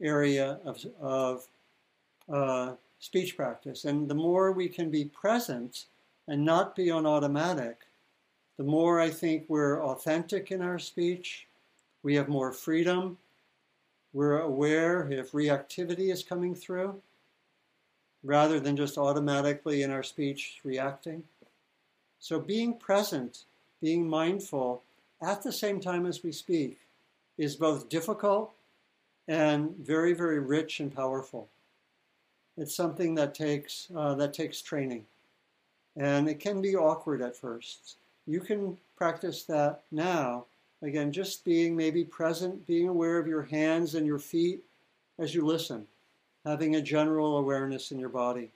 area 0.00 0.58
of, 0.64 0.84
of 1.00 1.46
uh, 2.32 2.72
speech 2.98 3.36
practice. 3.36 3.84
And 3.84 4.08
the 4.08 4.14
more 4.14 4.52
we 4.52 4.68
can 4.68 4.90
be 4.90 5.06
present 5.06 5.86
and 6.26 6.44
not 6.44 6.74
be 6.74 6.90
on 6.90 7.06
automatic, 7.06 7.80
the 8.56 8.64
more 8.64 9.00
I 9.00 9.10
think 9.10 9.44
we're 9.48 9.82
authentic 9.82 10.52
in 10.52 10.62
our 10.62 10.78
speech, 10.78 11.46
we 12.02 12.14
have 12.14 12.28
more 12.28 12.52
freedom, 12.52 13.18
we're 14.12 14.40
aware 14.40 15.10
if 15.10 15.32
reactivity 15.32 16.12
is 16.12 16.22
coming 16.22 16.54
through, 16.54 17.00
rather 18.22 18.60
than 18.60 18.76
just 18.76 18.96
automatically 18.96 19.82
in 19.82 19.90
our 19.90 20.04
speech 20.04 20.60
reacting. 20.64 21.22
So 22.24 22.40
being 22.40 22.74
present 22.78 23.44
being 23.82 24.08
mindful 24.08 24.82
at 25.20 25.42
the 25.42 25.52
same 25.52 25.78
time 25.78 26.06
as 26.06 26.22
we 26.22 26.32
speak 26.32 26.78
is 27.36 27.54
both 27.54 27.90
difficult 27.90 28.50
and 29.28 29.76
very, 29.76 30.14
very 30.14 30.38
rich 30.38 30.80
and 30.80 30.94
powerful. 30.94 31.48
It's 32.56 32.74
something 32.74 33.14
that 33.16 33.34
takes 33.34 33.88
uh, 33.94 34.14
that 34.14 34.32
takes 34.32 34.62
training, 34.62 35.04
and 35.96 36.28
it 36.28 36.40
can 36.40 36.62
be 36.62 36.74
awkward 36.76 37.20
at 37.20 37.36
first. 37.36 37.96
You 38.26 38.40
can 38.40 38.78
practice 38.96 39.42
that 39.44 39.82
now 39.90 40.46
Again, 40.84 41.12
just 41.12 41.46
being 41.46 41.74
maybe 41.74 42.04
present, 42.04 42.66
being 42.66 42.88
aware 42.88 43.16
of 43.16 43.26
your 43.26 43.44
hands 43.44 43.94
and 43.94 44.06
your 44.06 44.18
feet 44.18 44.62
as 45.18 45.34
you 45.34 45.46
listen, 45.46 45.86
having 46.44 46.76
a 46.76 46.82
general 46.82 47.38
awareness 47.38 47.90
in 47.90 47.98
your 47.98 48.10
body. 48.10 48.50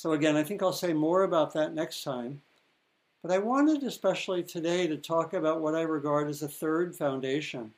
So, 0.00 0.12
again, 0.12 0.34
I 0.34 0.42
think 0.42 0.62
I'll 0.62 0.72
say 0.72 0.94
more 0.94 1.24
about 1.24 1.52
that 1.52 1.74
next 1.74 2.04
time. 2.04 2.40
But 3.20 3.32
I 3.32 3.36
wanted, 3.36 3.82
especially 3.82 4.42
today, 4.42 4.86
to 4.86 4.96
talk 4.96 5.34
about 5.34 5.60
what 5.60 5.74
I 5.74 5.82
regard 5.82 6.30
as 6.30 6.42
a 6.42 6.48
third 6.48 6.96
foundation, 6.96 7.70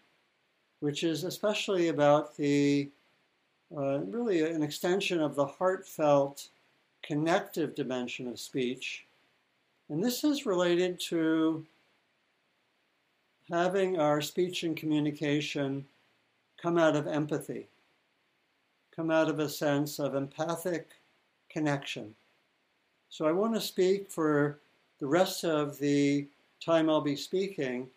which 0.79 1.02
is 1.02 1.25
especially 1.25 1.88
about 1.88 2.37
the 2.37 2.88
uh, 3.76 3.99
really 4.02 4.43
an 4.43 4.62
extension 4.62 5.21
of 5.21 5.35
the 5.35 5.47
heartfelt 5.47 6.47
connective 7.02 7.75
dimension 7.75 8.29
of 8.29 8.38
speech. 8.38 9.05
And 9.88 10.00
this 10.00 10.23
is 10.23 10.47
related 10.47 11.00
to 11.09 11.67
having 13.50 13.99
our 13.99 14.21
speech 14.21 14.62
and 14.62 14.76
communication 14.76 15.85
come 16.57 16.79
out 16.79 16.95
of 16.95 17.09
empathy, 17.09 17.67
come 18.95 19.11
out 19.11 19.29
of 19.29 19.41
a 19.41 19.49
sense 19.49 19.99
of 19.99 20.14
empathic 20.14 20.87
connection. 21.52 22.14
So 23.11 23.26
I 23.26 23.32
want 23.32 23.54
to 23.54 23.61
speak 23.61 24.11
for 24.11 24.59
the 25.00 25.06
rest 25.06 25.44
of 25.44 25.78
the 25.78 26.26
time 26.64 26.88
I'll 26.88 27.00
be 27.00 27.16
speaking 27.16 27.88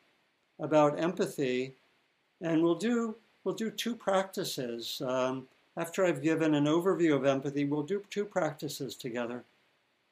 about 0.60 1.00
empathy, 1.00 1.76
and 2.42 2.62
we'll 2.62 2.76
do 2.76 3.16
we'll 3.44 3.56
do 3.56 3.70
two 3.70 3.96
practices. 3.96 5.02
Um, 5.06 5.48
after 5.78 6.06
I've 6.06 6.22
given 6.22 6.56
an 6.56 6.66
overview 6.66 7.16
of 7.16 7.26
empathy, 7.26 7.66
we'll 7.66 7.84
do 7.84 8.04
two 8.10 8.26
practices 8.26 8.96
together 8.96 9.44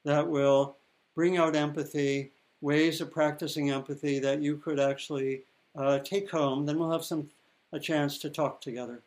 that 0.04 0.28
will 0.28 0.76
bring 1.14 1.36
out 1.36 1.56
empathy, 1.56 2.30
ways 2.60 3.00
of 3.00 3.10
practicing 3.10 3.70
empathy 3.70 4.18
that 4.20 4.42
you 4.42 4.56
could 4.58 4.78
actually 4.78 5.42
uh, 5.76 5.98
take 5.98 6.30
home. 6.30 6.66
Then 6.66 6.78
we'll 6.78 6.92
have 6.92 7.04
some 7.04 7.28
a 7.72 7.80
chance 7.80 8.18
to 8.18 8.30
talk 8.30 8.60
together. 8.60 9.00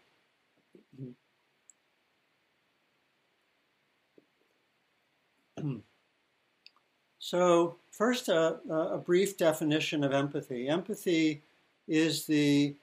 so, 7.19 7.75
first, 7.91 8.29
uh, 8.29 8.55
a 8.69 8.97
brief 8.97 9.37
definition 9.37 10.03
of 10.03 10.13
empathy. 10.13 10.67
Empathy 10.67 11.41
is 11.87 12.25
the 12.25 12.75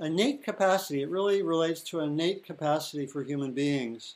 innate 0.00 0.44
capacity, 0.44 1.02
it 1.02 1.08
really 1.08 1.42
relates 1.42 1.80
to 1.80 2.00
innate 2.00 2.44
capacity 2.44 3.06
for 3.06 3.24
human 3.24 3.52
beings 3.52 4.14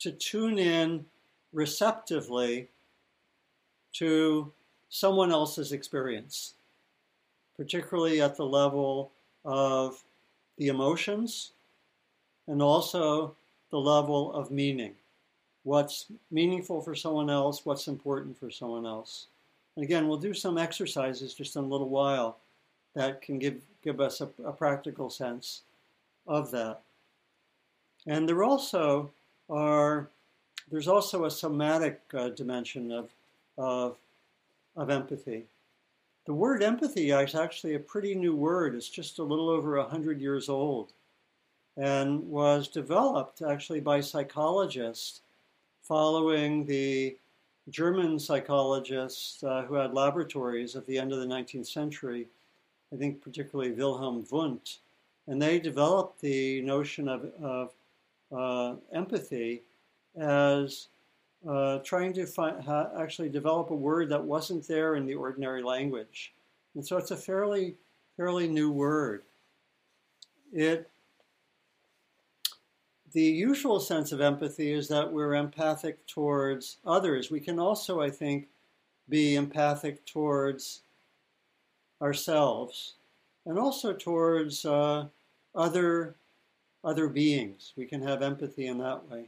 to 0.00 0.12
tune 0.12 0.58
in 0.58 1.04
receptively 1.52 2.68
to 3.92 4.52
someone 4.88 5.30
else's 5.30 5.72
experience, 5.72 6.54
particularly 7.56 8.20
at 8.20 8.36
the 8.36 8.44
level 8.44 9.10
of 9.44 10.02
the 10.58 10.68
emotions 10.68 11.52
and 12.46 12.60
also 12.60 13.34
the 13.70 13.78
level 13.78 14.32
of 14.32 14.50
meaning. 14.50 14.94
What's 15.64 16.06
meaningful 16.30 16.80
for 16.80 16.94
someone 16.94 17.30
else, 17.30 17.64
what's 17.64 17.88
important 17.88 18.38
for 18.38 18.50
someone 18.50 18.86
else. 18.86 19.26
And 19.76 19.84
again, 19.84 20.08
we'll 20.08 20.18
do 20.18 20.34
some 20.34 20.58
exercises 20.58 21.34
just 21.34 21.56
in 21.56 21.64
a 21.64 21.66
little 21.66 21.88
while 21.88 22.38
that 22.94 23.22
can 23.22 23.38
give, 23.38 23.60
give 23.82 24.00
us 24.00 24.20
a, 24.20 24.28
a 24.44 24.52
practical 24.52 25.10
sense 25.10 25.62
of 26.26 26.50
that. 26.50 26.80
And 28.06 28.28
there 28.28 28.42
also 28.42 29.10
are, 29.48 30.08
there's 30.70 30.88
also 30.88 31.24
a 31.24 31.30
somatic 31.30 32.00
uh, 32.14 32.30
dimension 32.30 32.90
of, 32.90 33.10
of, 33.58 33.96
of 34.76 34.90
empathy. 34.90 35.44
The 36.26 36.34
word 36.34 36.62
empathy 36.62 37.10
is 37.10 37.34
actually 37.34 37.74
a 37.74 37.80
pretty 37.80 38.14
new 38.14 38.34
word. 38.34 38.74
It's 38.74 38.88
just 38.88 39.18
a 39.18 39.24
little 39.24 39.48
over 39.48 39.78
100 39.78 40.20
years 40.20 40.48
old 40.48 40.92
and 41.76 42.28
was 42.28 42.68
developed 42.68 43.42
actually 43.42 43.80
by 43.80 44.00
psychologists 44.00 45.20
following 45.82 46.64
the 46.64 47.16
German 47.68 48.18
psychologists 48.18 49.42
uh, 49.44 49.62
who 49.62 49.74
had 49.74 49.94
laboratories 49.94 50.76
at 50.76 50.86
the 50.86 50.98
end 50.98 51.12
of 51.12 51.20
the 51.20 51.26
19th 51.26 51.66
century 51.66 52.28
I 52.92 52.96
think 52.96 53.22
particularly 53.22 53.72
Wilhelm 53.72 54.26
Wundt, 54.30 54.78
and 55.26 55.40
they 55.40 55.60
developed 55.60 56.20
the 56.20 56.60
notion 56.62 57.08
of, 57.08 57.30
of 57.40 57.72
uh, 58.32 58.76
empathy 58.92 59.62
as 60.18 60.88
uh, 61.48 61.78
trying 61.78 62.12
to 62.14 62.26
ha, 62.36 62.90
actually 62.98 63.28
develop 63.28 63.70
a 63.70 63.74
word 63.74 64.08
that 64.08 64.22
wasn't 64.22 64.66
there 64.66 64.96
in 64.96 65.06
the 65.06 65.14
ordinary 65.14 65.62
language. 65.62 66.32
And 66.74 66.84
so 66.84 66.96
it's 66.96 67.12
a 67.12 67.16
fairly, 67.16 67.76
fairly 68.16 68.48
new 68.48 68.70
word. 68.70 69.22
It, 70.52 70.90
the 73.12 73.22
usual 73.22 73.80
sense 73.80 74.12
of 74.12 74.20
empathy 74.20 74.72
is 74.72 74.88
that 74.88 75.12
we're 75.12 75.34
empathic 75.34 76.06
towards 76.06 76.78
others. 76.84 77.30
We 77.30 77.40
can 77.40 77.58
also, 77.58 78.00
I 78.00 78.10
think, 78.10 78.48
be 79.08 79.34
empathic 79.34 80.06
towards 80.06 80.82
ourselves 82.00 82.94
and 83.46 83.58
also 83.58 83.92
towards 83.92 84.64
uh, 84.64 85.06
other, 85.54 86.14
other 86.84 87.08
beings. 87.08 87.72
We 87.76 87.86
can 87.86 88.02
have 88.02 88.22
empathy 88.22 88.66
in 88.66 88.78
that 88.78 89.08
way. 89.10 89.26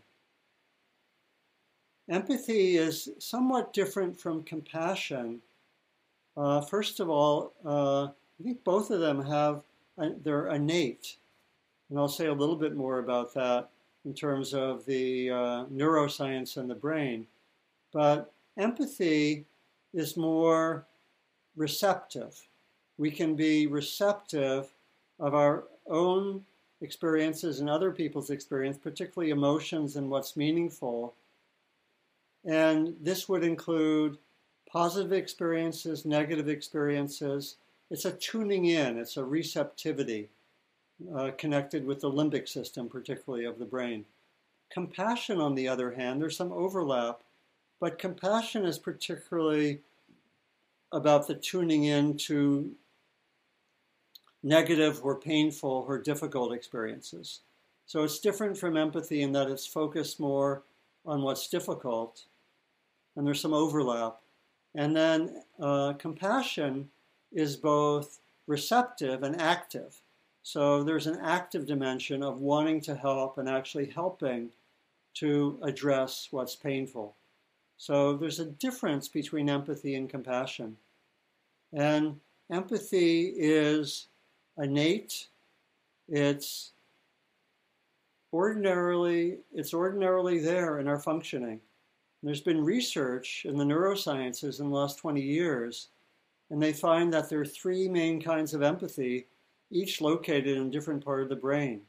Empathy 2.09 2.77
is 2.77 3.11
somewhat 3.19 3.73
different 3.73 4.19
from 4.19 4.43
compassion. 4.43 5.41
Uh, 6.37 6.61
first 6.61 7.01
of 7.01 7.09
all, 7.09 7.53
uh, 7.65 8.05
I 8.05 8.43
think 8.43 8.63
both 8.65 8.91
of 8.91 9.01
them 9.01 9.25
have, 9.25 9.63
they're 10.23 10.49
innate. 10.49 11.17
And 11.93 12.01
I'll 12.01 12.09
say 12.09 12.27
a 12.27 12.33
little 12.33 12.57
bit 12.57 12.75
more 12.75 12.99
about 13.01 13.35
that 13.35 13.69
in 14.07 14.15
terms 14.15 14.55
of 14.55 14.87
the 14.87 15.31
uh, 15.31 15.65
neuroscience 15.67 16.57
and 16.57 16.69
the 16.69 16.75
brain. 16.75 17.27
But 17.93 18.33
empathy 18.57 19.45
is 19.93 20.17
more 20.17 20.87
receptive 21.55 22.49
we 22.99 23.11
can 23.11 23.35
be 23.35 23.67
receptive 23.67 24.69
of 25.19 25.35
our 25.35 25.65
own 25.89 26.45
experiences 26.81 27.61
and 27.61 27.69
other 27.69 27.91
people's 27.91 28.31
experience, 28.31 28.77
particularly 28.77 29.31
emotions 29.31 29.97
and 29.97 30.11
what's 30.11 30.37
meaningful. 30.37 31.15
And 32.45 32.95
this 33.01 33.29
would 33.29 33.45
include 33.45 34.19
positive 34.71 35.13
experiences, 35.13 36.05
negative 36.05 36.49
experiences. 36.49 37.57
It's 37.91 38.05
a 38.05 38.13
tuning 38.13 38.67
in, 38.67 38.99
it's 38.99 39.17
a 39.17 39.25
receptivity 39.25 40.29
uh, 41.15 41.31
connected 41.39 41.87
with 41.87 42.01
the 42.01 42.11
limbic 42.11 42.49
system, 42.49 42.89
particularly 42.89 43.45
of 43.45 43.59
the 43.59 43.65
brain. 43.65 44.05
Compassion, 44.71 45.41
on 45.41 45.55
the 45.55 45.69
other 45.69 45.93
hand, 45.93 46.21
there's 46.21 46.37
some 46.37 46.53
overlap, 46.53 47.23
but 47.81 47.99
compassion 47.99 48.65
is 48.65 48.79
particularly 48.79 49.81
about 50.93 51.27
the 51.27 51.35
tuning 51.35 51.85
in 51.85 52.17
to 52.17 52.73
negative 54.43 55.01
or 55.03 55.15
painful 55.15 55.85
or 55.89 55.99
difficult 55.99 56.53
experiences. 56.53 57.41
So 57.87 58.03
it's 58.05 58.19
different 58.19 58.57
from 58.57 58.77
empathy 58.77 59.23
in 59.23 59.33
that 59.33 59.51
it's 59.51 59.67
focused 59.67 60.19
more 60.19 60.63
on 61.05 61.23
what's 61.23 61.49
difficult, 61.49 62.25
and 63.17 63.27
there's 63.27 63.41
some 63.41 63.55
overlap. 63.55 64.19
And 64.75 64.97
then 64.97 65.43
uh, 65.61 65.95
compassion 65.95 66.89
is 67.33 67.57
both 67.57 68.21
receptive 68.47 69.23
and 69.23 69.41
active. 69.41 70.02
So 70.43 70.83
there's 70.83 71.07
an 71.07 71.21
active 71.23 71.67
dimension 71.67 72.23
of 72.23 72.41
wanting 72.41 72.81
to 72.83 72.95
help 72.95 73.39
and 73.39 73.49
actually 73.49 73.87
helping 73.87 74.51
to 75.15 75.59
address 75.63 76.29
what's 76.31 76.57
painful. 76.57 77.15
So 77.77 78.17
there's 78.17 78.41
a 78.41 78.47
difference 78.47 79.09
between 79.09 79.51
empathy 79.51 79.95
and 79.95 80.09
compassion. 80.09 80.77
And 81.73 82.21
empathy 82.51 83.33
is 83.37 84.07
innate. 84.59 85.29
It's 86.09 86.73
ordinarily 88.33 89.39
it's 89.53 89.75
ordinarily 89.75 90.39
there 90.39 90.79
in 90.79 90.89
our 90.89 90.99
functioning. 90.99 91.61
There's 92.23 92.41
been 92.41 92.65
research 92.65 93.45
in 93.49 93.57
the 93.57 93.65
neurosciences 93.65 94.61
in 94.61 94.71
the 94.71 94.77
last 94.77 94.99
20 94.99 95.21
years, 95.21 95.89
and 96.51 96.63
they 96.63 96.73
find 96.73 97.13
that 97.13 97.29
there 97.29 97.41
are 97.41 97.45
three 97.45 97.89
main 97.89 98.23
kinds 98.23 98.55
of 98.55 98.63
empathy, 98.63 99.27
each 99.73 100.01
located 100.01 100.57
in 100.57 100.67
a 100.67 100.71
different 100.71 101.05
part 101.05 101.23
of 101.23 101.29
the 101.29 101.37
brain. 101.37 101.81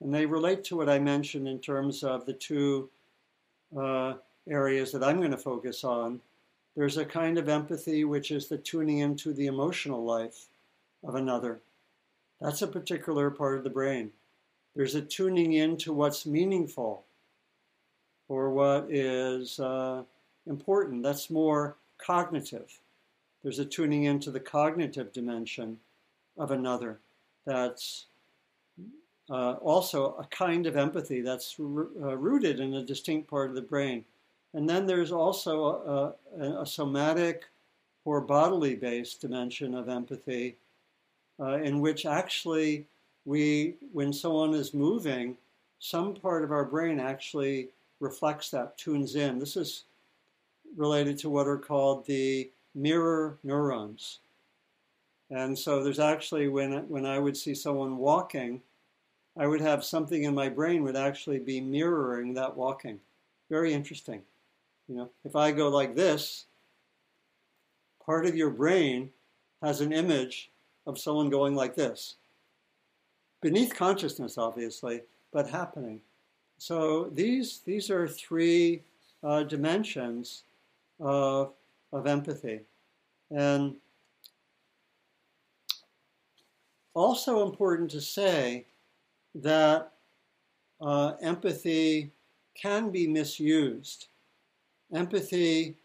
And 0.00 0.12
they 0.12 0.26
relate 0.26 0.64
to 0.64 0.76
what 0.76 0.88
I 0.88 0.98
mentioned 0.98 1.48
in 1.48 1.58
terms 1.58 2.02
of 2.02 2.26
the 2.26 2.32
two 2.32 2.90
uh, 3.76 4.14
areas 4.48 4.92
that 4.92 5.04
I'm 5.04 5.18
going 5.18 5.30
to 5.30 5.36
focus 5.38 5.84
on. 5.84 6.20
There's 6.76 6.96
a 6.96 7.04
kind 7.04 7.38
of 7.38 7.48
empathy 7.48 8.04
which 8.04 8.30
is 8.30 8.48
the 8.48 8.58
tuning 8.58 8.98
into 8.98 9.32
the 9.32 9.46
emotional 9.46 10.04
life 10.04 10.46
of 11.04 11.14
another. 11.14 11.60
That's 12.40 12.62
a 12.62 12.68
particular 12.68 13.30
part 13.30 13.58
of 13.58 13.64
the 13.64 13.70
brain. 13.70 14.10
There's 14.76 14.94
a 14.94 15.02
tuning 15.02 15.54
in 15.54 15.76
to 15.78 15.92
what's 15.92 16.26
meaningful 16.26 17.04
or 18.28 18.50
what 18.50 18.86
is 18.90 19.58
uh, 19.58 20.02
important. 20.46 21.02
That's 21.02 21.30
more 21.30 21.76
cognitive. 21.98 22.78
there's 23.42 23.58
a 23.58 23.64
tuning 23.64 24.04
into 24.04 24.30
the 24.30 24.40
cognitive 24.40 25.12
dimension 25.12 25.78
of 26.36 26.52
another 26.52 27.00
that's 27.48 28.06
uh, 29.30 29.52
also 29.54 30.14
a 30.16 30.24
kind 30.26 30.66
of 30.66 30.76
empathy 30.76 31.20
that's 31.20 31.56
uh, 31.58 31.64
rooted 32.16 32.60
in 32.60 32.74
a 32.74 32.84
distinct 32.84 33.28
part 33.28 33.48
of 33.48 33.56
the 33.56 33.62
brain. 33.62 34.04
And 34.54 34.68
then 34.68 34.86
there's 34.86 35.12
also 35.12 36.14
a, 36.38 36.42
a, 36.42 36.62
a 36.62 36.66
somatic 36.66 37.44
or 38.04 38.20
bodily 38.20 38.74
based 38.74 39.20
dimension 39.20 39.74
of 39.74 39.88
empathy 39.88 40.56
uh, 41.40 41.58
in 41.58 41.80
which 41.80 42.06
actually 42.06 42.86
we, 43.24 43.74
when 43.92 44.12
someone 44.12 44.54
is 44.54 44.72
moving, 44.72 45.36
some 45.78 46.14
part 46.14 46.42
of 46.42 46.52
our 46.52 46.64
brain 46.64 46.98
actually 46.98 47.68
reflects 48.00 48.50
that, 48.50 48.78
tunes 48.78 49.14
in. 49.14 49.38
This 49.38 49.56
is 49.56 49.84
related 50.76 51.18
to 51.18 51.30
what 51.30 51.46
are 51.46 51.58
called 51.58 52.06
the 52.06 52.50
mirror 52.74 53.38
neurons. 53.42 54.20
And 55.30 55.58
so 55.58 55.82
there's 55.82 55.98
actually, 55.98 56.48
when, 56.48 56.88
when 56.88 57.04
I 57.04 57.18
would 57.18 57.36
see 57.36 57.54
someone 57.54 57.98
walking, 57.98 58.62
I 59.36 59.46
would 59.46 59.60
have 59.60 59.84
something 59.84 60.24
in 60.24 60.34
my 60.34 60.48
brain 60.48 60.82
would 60.82 60.96
actually 60.96 61.38
be 61.38 61.60
mirroring 61.60 62.34
that 62.34 62.56
walking. 62.56 62.98
Very 63.50 63.72
interesting. 63.72 64.22
You 64.88 64.96
know, 64.96 65.10
if 65.24 65.36
I 65.36 65.52
go 65.52 65.68
like 65.68 65.94
this, 65.94 66.46
part 68.04 68.26
of 68.26 68.34
your 68.34 68.50
brain 68.50 69.10
has 69.62 69.80
an 69.80 69.92
image 69.92 70.50
of 70.86 70.98
someone 70.98 71.28
going 71.28 71.54
like 71.54 71.74
this. 71.74 72.16
Beneath 73.42 73.74
consciousness, 73.74 74.38
obviously, 74.38 75.02
but 75.32 75.48
happening. 75.48 76.00
So 76.56 77.10
these, 77.14 77.60
these 77.64 77.90
are 77.90 78.08
three 78.08 78.82
uh, 79.22 79.44
dimensions 79.44 80.42
of, 80.98 81.52
of 81.92 82.06
empathy. 82.06 82.60
And 83.30 83.76
also 86.98 87.46
important 87.46 87.90
to 87.92 88.00
say 88.00 88.66
that 89.34 89.92
uh, 90.80 91.12
empathy 91.20 92.10
can 92.54 92.90
be 92.90 93.06
misused. 93.06 94.08
Empathy 94.92 95.76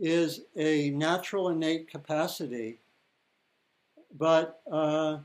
is 0.00 0.42
a 0.56 0.90
natural 0.90 1.48
innate 1.48 1.90
capacity, 1.90 2.78
but 4.16 4.60
uh, 4.70 5.18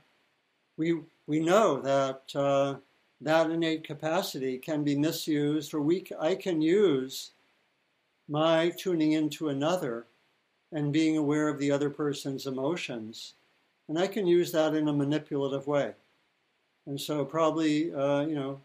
we, 0.77 1.01
we 1.27 1.39
know 1.39 1.79
that 1.81 2.21
uh, 2.35 2.75
that 3.21 3.49
innate 3.49 3.83
capacity 3.83 4.57
can 4.57 4.83
be 4.83 4.97
misused, 4.97 5.73
or 5.73 5.81
we, 5.81 6.05
I 6.19 6.35
can 6.35 6.61
use 6.61 7.31
my 8.27 8.69
tuning 8.69 9.13
into 9.13 9.49
another 9.49 10.07
and 10.71 10.91
being 10.91 11.15
aware 11.15 11.47
of 11.47 11.59
the 11.59 11.71
other 11.71 11.89
person's 11.89 12.47
emotions. 12.47 13.33
And 13.87 13.99
I 13.99 14.07
can 14.07 14.25
use 14.25 14.51
that 14.51 14.73
in 14.73 14.87
a 14.87 14.93
manipulative 14.93 15.67
way. 15.67 15.93
And 16.87 16.99
so, 16.99 17.25
probably, 17.25 17.93
uh, 17.93 18.21
you 18.21 18.35
know, 18.35 18.61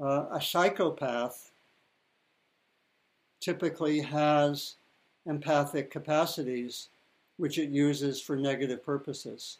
uh, 0.00 0.26
a 0.30 0.40
psychopath 0.40 1.50
typically 3.40 4.00
has 4.00 4.76
empathic 5.26 5.90
capacities 5.90 6.88
which 7.36 7.58
it 7.58 7.70
uses 7.70 8.20
for 8.20 8.36
negative 8.36 8.84
purposes. 8.84 9.58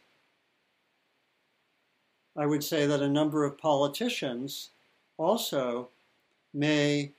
I 2.37 2.47
would 2.47 2.63
say 2.63 2.87
that 2.87 3.03
a 3.03 3.09
number 3.09 3.45
of 3.45 3.59
politicians 3.59 4.71
also 5.19 5.89
may 6.55 7.11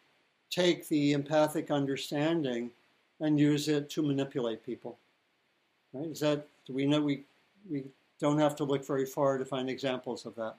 take 0.49 0.87
the 0.87 1.13
empathic 1.13 1.69
understanding 1.69 2.71
and 3.19 3.39
use 3.39 3.67
it 3.67 3.89
to 3.91 4.01
manipulate 4.01 4.65
people. 4.65 4.97
Right? 5.93 6.07
Is 6.07 6.19
that 6.21 6.47
do 6.65 6.73
we 6.73 6.85
know 6.85 7.01
we 7.01 7.23
we 7.69 7.83
don't 8.19 8.39
have 8.39 8.55
to 8.57 8.63
look 8.63 8.85
very 8.85 9.05
far 9.05 9.37
to 9.37 9.45
find 9.45 9.69
examples 9.69 10.25
of 10.25 10.35
that. 10.35 10.55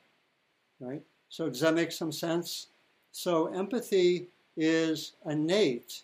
Right? 0.80 1.02
So 1.28 1.48
does 1.48 1.60
that 1.60 1.74
make 1.74 1.92
some 1.92 2.12
sense? 2.12 2.68
So 3.12 3.46
empathy 3.46 4.28
is 4.56 5.12
innate, 5.26 6.02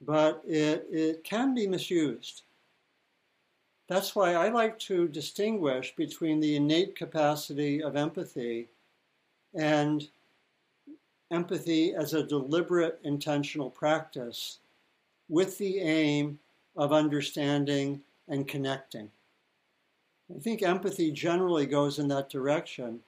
but 0.00 0.42
it, 0.46 0.86
it 0.90 1.24
can 1.24 1.54
be 1.54 1.66
misused. 1.66 2.42
That's 3.88 4.16
why 4.16 4.34
I 4.34 4.48
like 4.48 4.78
to 4.80 5.08
distinguish 5.08 5.94
between 5.94 6.40
the 6.40 6.56
innate 6.56 6.96
capacity 6.96 7.82
of 7.82 7.96
empathy 7.96 8.68
and 9.54 10.08
empathy 11.30 11.94
as 11.94 12.14
a 12.14 12.22
deliberate, 12.22 12.98
intentional 13.04 13.70
practice 13.70 14.58
with 15.28 15.58
the 15.58 15.78
aim 15.80 16.38
of 16.76 16.92
understanding 16.92 18.00
and 18.28 18.46
connecting. 18.46 19.10
I 20.34 20.38
think 20.40 20.62
empathy 20.62 21.12
generally 21.12 21.66
goes 21.66 21.98
in 21.98 22.08
that 22.08 22.30
direction, 22.30 23.00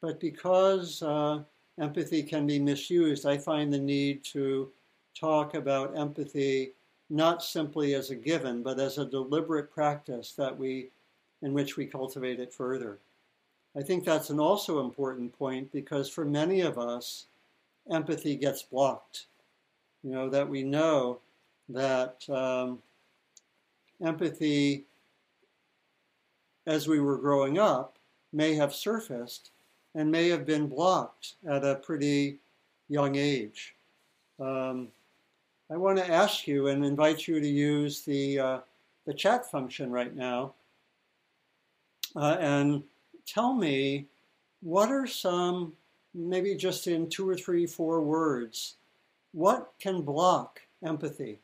but 0.00 0.18
because 0.18 1.02
uh, 1.02 1.42
empathy 1.80 2.22
can 2.22 2.46
be 2.46 2.58
misused, 2.58 3.26
I 3.26 3.38
find 3.38 3.72
the 3.72 3.78
need 3.78 4.24
to 4.24 4.70
talk 5.18 5.54
about 5.54 5.96
empathy 5.96 6.72
not 7.08 7.42
simply 7.42 7.94
as 7.94 8.10
a 8.10 8.16
given, 8.16 8.62
but 8.62 8.80
as 8.80 8.98
a 8.98 9.06
deliberate 9.06 9.70
practice 9.70 10.32
that 10.32 10.56
we, 10.56 10.90
in 11.42 11.52
which 11.52 11.76
we 11.76 11.86
cultivate 11.86 12.40
it 12.40 12.52
further. 12.52 12.98
I 13.76 13.82
think 13.82 14.04
that's 14.04 14.30
an 14.30 14.40
also 14.40 14.80
important 14.80 15.36
point 15.38 15.70
because 15.70 16.08
for 16.08 16.24
many 16.24 16.62
of 16.62 16.78
us, 16.78 17.26
empathy 17.90 18.34
gets 18.36 18.62
blocked. 18.62 19.26
You 20.02 20.12
know, 20.12 20.28
that 20.30 20.48
we 20.48 20.62
know 20.62 21.20
that 21.68 22.28
um, 22.28 22.80
empathy, 24.04 24.84
as 26.66 26.88
we 26.88 27.00
were 27.00 27.18
growing 27.18 27.58
up, 27.58 27.96
may 28.32 28.54
have 28.54 28.74
surfaced 28.74 29.50
and 29.94 30.10
may 30.10 30.28
have 30.28 30.44
been 30.44 30.66
blocked 30.66 31.34
at 31.48 31.64
a 31.64 31.76
pretty 31.76 32.38
young 32.88 33.16
age. 33.16 33.74
Um, 34.38 34.88
I 35.70 35.76
want 35.76 35.98
to 35.98 36.10
ask 36.10 36.46
you 36.46 36.68
and 36.68 36.84
invite 36.84 37.26
you 37.26 37.40
to 37.40 37.48
use 37.48 38.02
the, 38.02 38.38
uh, 38.38 38.58
the 39.06 39.14
chat 39.14 39.50
function 39.50 39.90
right 39.90 40.14
now 40.14 40.54
uh, 42.14 42.36
and 42.38 42.82
tell 43.26 43.54
me 43.54 44.06
what 44.60 44.90
are 44.90 45.06
some, 45.06 45.72
maybe 46.14 46.54
just 46.54 46.86
in 46.86 47.08
two 47.08 47.28
or 47.28 47.34
three, 47.34 47.66
four 47.66 48.00
words, 48.00 48.74
what 49.32 49.72
can 49.80 50.02
block 50.02 50.60
empathy? 50.84 51.38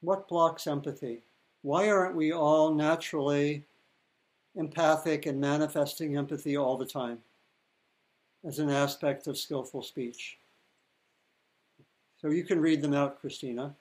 What 0.00 0.28
blocks 0.28 0.66
empathy? 0.66 1.22
Why 1.62 1.90
aren't 1.90 2.14
we 2.14 2.32
all 2.32 2.74
naturally 2.74 3.64
empathic 4.54 5.26
and 5.26 5.40
manifesting 5.40 6.16
empathy 6.16 6.56
all 6.56 6.76
the 6.76 6.86
time 6.86 7.18
as 8.44 8.58
an 8.58 8.70
aspect 8.70 9.26
of 9.26 9.36
skillful 9.36 9.82
speech? 9.82 10.38
So 12.20 12.28
you 12.28 12.44
can 12.44 12.60
read 12.60 12.82
them 12.82 12.94
out, 12.94 13.20
Christina. 13.20 13.74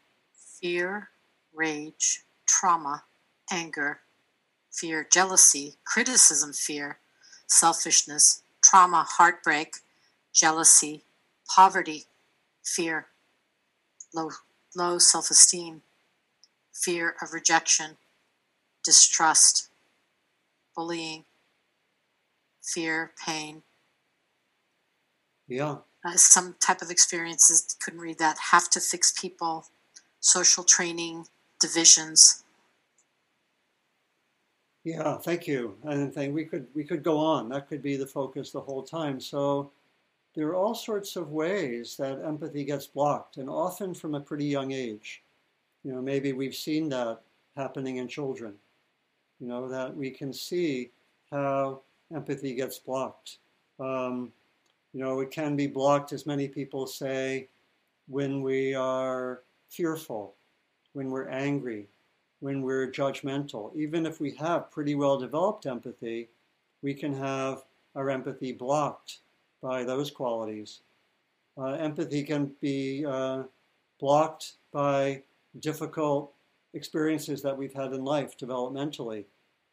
Fear, 0.60 1.10
rage, 1.54 2.24
trauma, 2.46 3.04
anger, 3.52 4.00
fear, 4.72 5.08
jealousy, 5.12 5.76
criticism, 5.84 6.54
fear, 6.54 6.98
selfishness, 7.48 8.44
trauma, 8.62 9.06
heartbreak, 9.08 9.78
jealousy, 10.34 11.04
poverty, 11.48 12.06
fear, 12.64 13.08
low, 14.14 14.30
low 14.76 14.98
self 15.00 15.32
esteem, 15.32 15.82
fear 16.84 17.16
of 17.22 17.34
rejection, 17.34 17.98
distrust, 18.84 19.70
bullying, 20.76 21.26
fear, 22.62 23.12
pain. 23.26 23.64
Yeah 25.48 25.78
uh, 26.08 26.16
some 26.16 26.56
type 26.60 26.82
of 26.82 26.90
experiences, 26.90 27.76
couldn't 27.82 28.00
read 28.00 28.20
that, 28.20 28.38
have 28.52 28.70
to 28.70 28.80
fix 28.80 29.12
people, 29.12 29.68
social 30.20 30.64
training, 30.64 31.26
divisions. 31.60 32.44
Yeah, 34.84 35.18
thank 35.18 35.48
you. 35.48 35.76
And 35.84 36.14
think 36.14 36.34
we 36.34 36.46
could 36.46 36.68
we 36.74 36.86
could 36.86 37.04
go 37.04 37.18
on. 37.18 37.50
That 37.50 37.68
could 37.68 37.82
be 37.82 37.98
the 37.98 38.08
focus 38.08 38.52
the 38.52 38.62
whole 38.62 38.84
time. 38.84 39.20
So 39.20 39.72
there 40.34 40.48
are 40.48 40.56
all 40.56 40.76
sorts 40.76 41.18
of 41.18 41.32
ways 41.32 41.98
that 41.98 42.24
empathy 42.24 42.64
gets 42.64 42.88
blocked, 42.88 43.36
and 43.36 43.50
often 43.50 43.94
from 43.94 44.16
a 44.16 44.22
pretty 44.22 44.46
young 44.46 44.72
age. 44.72 45.24
You 45.84 45.94
know, 45.94 46.02
maybe 46.02 46.34
we've 46.34 46.56
seen 46.56 46.90
that 46.90 47.22
happening 47.56 47.98
in 47.98 48.08
children. 48.08 48.54
You 49.40 49.48
know, 49.48 49.68
that 49.70 49.96
we 49.96 50.10
can 50.10 50.34
see 50.34 50.92
how 51.32 51.82
empathy 52.14 52.56
gets 52.56 52.80
blocked. 52.80 53.38
Um, 53.80 54.32
you 54.94 55.00
know, 55.02 55.20
it 55.20 55.32
can 55.32 55.56
be 55.56 55.68
blocked, 55.68 56.14
as 56.14 56.26
many 56.26 56.48
people 56.48 56.88
say, 56.88 57.48
when 58.08 58.42
we 58.42 58.74
are 58.74 59.44
fearful, 59.70 60.34
when 60.94 61.12
we're 61.12 61.30
angry, 61.30 61.88
when 62.40 62.62
we're 62.62 62.92
judgmental. 62.92 63.76
Even 63.76 64.06
if 64.06 64.20
we 64.20 64.32
have 64.32 64.72
pretty 64.72 64.96
well 64.96 65.18
developed 65.18 65.66
empathy, 65.66 66.30
we 66.82 66.94
can 66.94 67.14
have 67.14 67.64
our 67.96 68.10
empathy 68.10 68.52
blocked 68.52 69.20
by 69.62 69.84
those 69.84 70.10
qualities. 70.10 70.82
Uh, 71.58 71.72
empathy 71.74 72.24
can 72.24 72.52
be 72.62 73.06
uh, 73.06 73.44
blocked 74.00 74.54
by 74.72 75.22
difficult 75.60 76.34
experiences 76.74 77.42
that 77.42 77.58
we've 77.58 77.74
had 77.74 77.94
in 77.94 78.04
life 78.04 78.38
developmentally, 78.38 79.26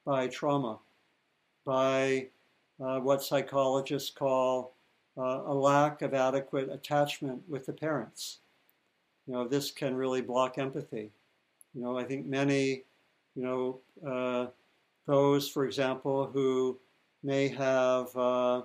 by 0.04 0.26
trauma, 0.26 0.78
by 1.64 2.26
uh, 2.82 2.98
what 3.00 3.22
psychologists 3.22 4.10
call 4.10 4.74
uh, 5.16 5.42
a 5.46 5.54
lack 5.54 6.02
of 6.02 6.14
adequate 6.14 6.70
attachment 6.70 7.40
with 7.48 7.66
the 7.66 7.72
parents. 7.72 8.38
You 9.26 9.34
know, 9.34 9.48
this 9.48 9.70
can 9.70 9.94
really 9.94 10.20
block 10.20 10.58
empathy. 10.58 11.10
You 11.74 11.82
know, 11.82 11.98
I 11.98 12.04
think 12.04 12.26
many, 12.26 12.82
you 13.34 13.42
know, 13.42 13.80
uh, 14.06 14.46
those, 15.06 15.48
for 15.48 15.64
example, 15.64 16.26
who 16.32 16.78
may 17.22 17.48
have 17.48 18.14
uh, 18.16 18.62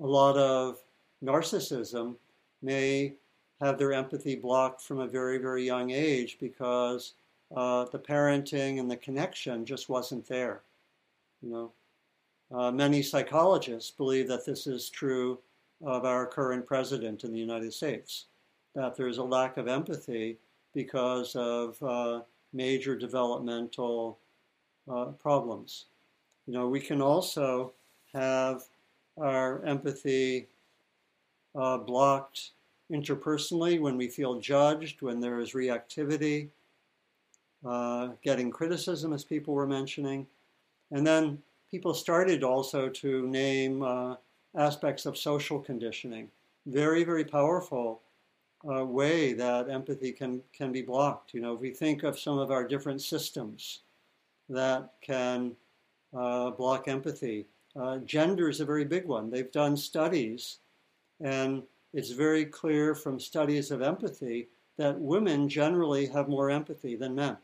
a 0.00 0.06
lot 0.06 0.36
of 0.36 0.78
narcissism 1.22 2.14
may 2.62 3.14
have 3.60 3.78
their 3.78 3.92
empathy 3.92 4.36
blocked 4.36 4.80
from 4.80 5.00
a 5.00 5.06
very, 5.06 5.38
very 5.38 5.64
young 5.64 5.90
age 5.90 6.38
because 6.40 7.14
uh, 7.54 7.84
the 7.92 7.98
parenting 7.98 8.80
and 8.80 8.90
the 8.90 8.96
connection 8.96 9.64
just 9.64 9.88
wasn't 9.88 10.26
there. 10.26 10.62
You 11.42 11.50
know, 11.50 11.72
uh, 12.56 12.70
many 12.70 13.02
psychologists 13.02 13.90
believe 13.90 14.28
that 14.28 14.44
this 14.44 14.66
is 14.66 14.88
true 14.88 15.38
of 15.84 16.04
our 16.04 16.26
current 16.26 16.66
president 16.66 17.24
in 17.24 17.32
the 17.32 17.38
United 17.38 17.72
States, 17.72 18.26
that 18.74 18.96
there's 18.96 19.18
a 19.18 19.22
lack 19.22 19.56
of 19.56 19.68
empathy 19.68 20.38
because 20.72 21.36
of 21.36 21.80
uh, 21.82 22.20
major 22.52 22.96
developmental 22.96 24.18
uh, 24.90 25.06
problems. 25.06 25.86
You 26.46 26.54
know, 26.54 26.68
we 26.68 26.80
can 26.80 27.00
also 27.00 27.72
have 28.12 28.64
our 29.16 29.62
empathy 29.64 30.48
uh, 31.54 31.78
blocked 31.78 32.50
interpersonally 32.92 33.80
when 33.80 33.96
we 33.96 34.08
feel 34.08 34.40
judged, 34.40 35.02
when 35.02 35.20
there 35.20 35.40
is 35.40 35.52
reactivity, 35.52 36.48
uh, 37.64 38.08
getting 38.22 38.50
criticism, 38.50 39.12
as 39.12 39.24
people 39.24 39.54
were 39.54 39.66
mentioning. 39.66 40.26
And 40.90 41.06
then 41.06 41.42
people 41.70 41.94
started 41.94 42.44
also 42.44 42.88
to 42.88 43.26
name 43.26 43.82
uh, 43.82 44.16
aspects 44.56 45.06
of 45.06 45.16
social 45.16 45.58
conditioning. 45.58 46.28
Very, 46.66 47.04
very 47.04 47.24
powerful 47.24 48.00
uh, 48.68 48.84
way 48.84 49.32
that 49.32 49.68
empathy 49.68 50.12
can, 50.12 50.42
can 50.52 50.72
be 50.72 50.82
blocked. 50.82 51.34
You 51.34 51.40
know, 51.40 51.54
if 51.54 51.60
we 51.60 51.70
think 51.70 52.02
of 52.02 52.18
some 52.18 52.38
of 52.38 52.50
our 52.50 52.66
different 52.66 53.02
systems 53.02 53.80
that 54.48 54.92
can 55.00 55.56
uh, 56.16 56.50
block 56.50 56.88
empathy, 56.88 57.46
uh, 57.76 57.98
gender 57.98 58.48
is 58.48 58.60
a 58.60 58.64
very 58.64 58.84
big 58.84 59.06
one. 59.06 59.30
They've 59.30 59.50
done 59.50 59.76
studies, 59.76 60.58
and 61.20 61.62
it's 61.94 62.10
very 62.10 62.44
clear 62.44 62.92
from 62.94 63.20
studies 63.20 63.70
of 63.70 63.80
empathy 63.80 64.48
that 64.76 65.00
women 65.00 65.48
generally 65.48 66.06
have 66.06 66.28
more 66.28 66.50
empathy 66.50 66.96
than 66.96 67.14
men. 67.14 67.36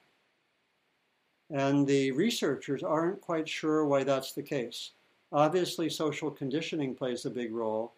And 1.51 1.87
the 1.87 2.11
researchers 2.11 2.83
aren't 2.83 3.21
quite 3.21 3.49
sure 3.49 3.85
why 3.85 4.03
that's 4.03 4.33
the 4.33 4.43
case. 4.43 4.91
Obviously, 5.33 5.89
social 5.89 6.33
conditioning 6.33 6.97
plays 6.97 7.25
a 7.25 7.31
big 7.31 7.53
role, 7.53 7.93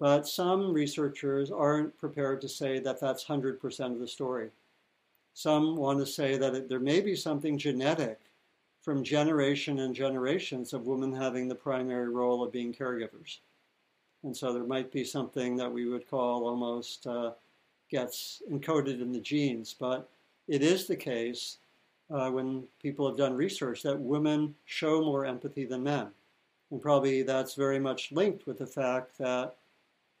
but 0.00 0.26
some 0.26 0.72
researchers 0.72 1.52
aren't 1.52 1.96
prepared 1.96 2.40
to 2.40 2.48
say 2.48 2.80
that 2.80 3.00
that's 3.00 3.24
100% 3.24 3.92
of 3.92 4.00
the 4.00 4.08
story. 4.08 4.50
Some 5.34 5.76
want 5.76 6.00
to 6.00 6.06
say 6.06 6.36
that 6.36 6.54
it, 6.56 6.68
there 6.68 6.80
may 6.80 7.00
be 7.00 7.14
something 7.14 7.56
genetic 7.56 8.18
from 8.82 9.04
generation 9.04 9.78
and 9.78 9.94
generations 9.94 10.72
of 10.72 10.86
women 10.86 11.12
having 11.12 11.46
the 11.46 11.54
primary 11.54 12.08
role 12.08 12.42
of 12.42 12.50
being 12.50 12.74
caregivers. 12.74 13.38
And 14.24 14.36
so 14.36 14.52
there 14.52 14.64
might 14.64 14.92
be 14.92 15.04
something 15.04 15.56
that 15.56 15.72
we 15.72 15.86
would 15.88 16.08
call 16.08 16.46
almost 16.46 17.06
uh, 17.06 17.32
gets 17.90 18.42
encoded 18.50 19.00
in 19.00 19.12
the 19.12 19.20
genes. 19.20 19.74
But 19.78 20.08
it 20.48 20.62
is 20.62 20.86
the 20.86 20.96
case 20.96 21.58
uh, 22.10 22.30
when 22.30 22.64
people 22.82 23.06
have 23.06 23.16
done 23.16 23.34
research 23.34 23.82
that 23.82 23.98
women 23.98 24.54
show 24.64 25.00
more 25.00 25.24
empathy 25.24 25.64
than 25.64 25.82
men. 25.82 26.08
And 26.70 26.82
probably 26.82 27.22
that's 27.22 27.54
very 27.54 27.78
much 27.78 28.12
linked 28.12 28.46
with 28.46 28.58
the 28.58 28.66
fact 28.66 29.16
that 29.18 29.54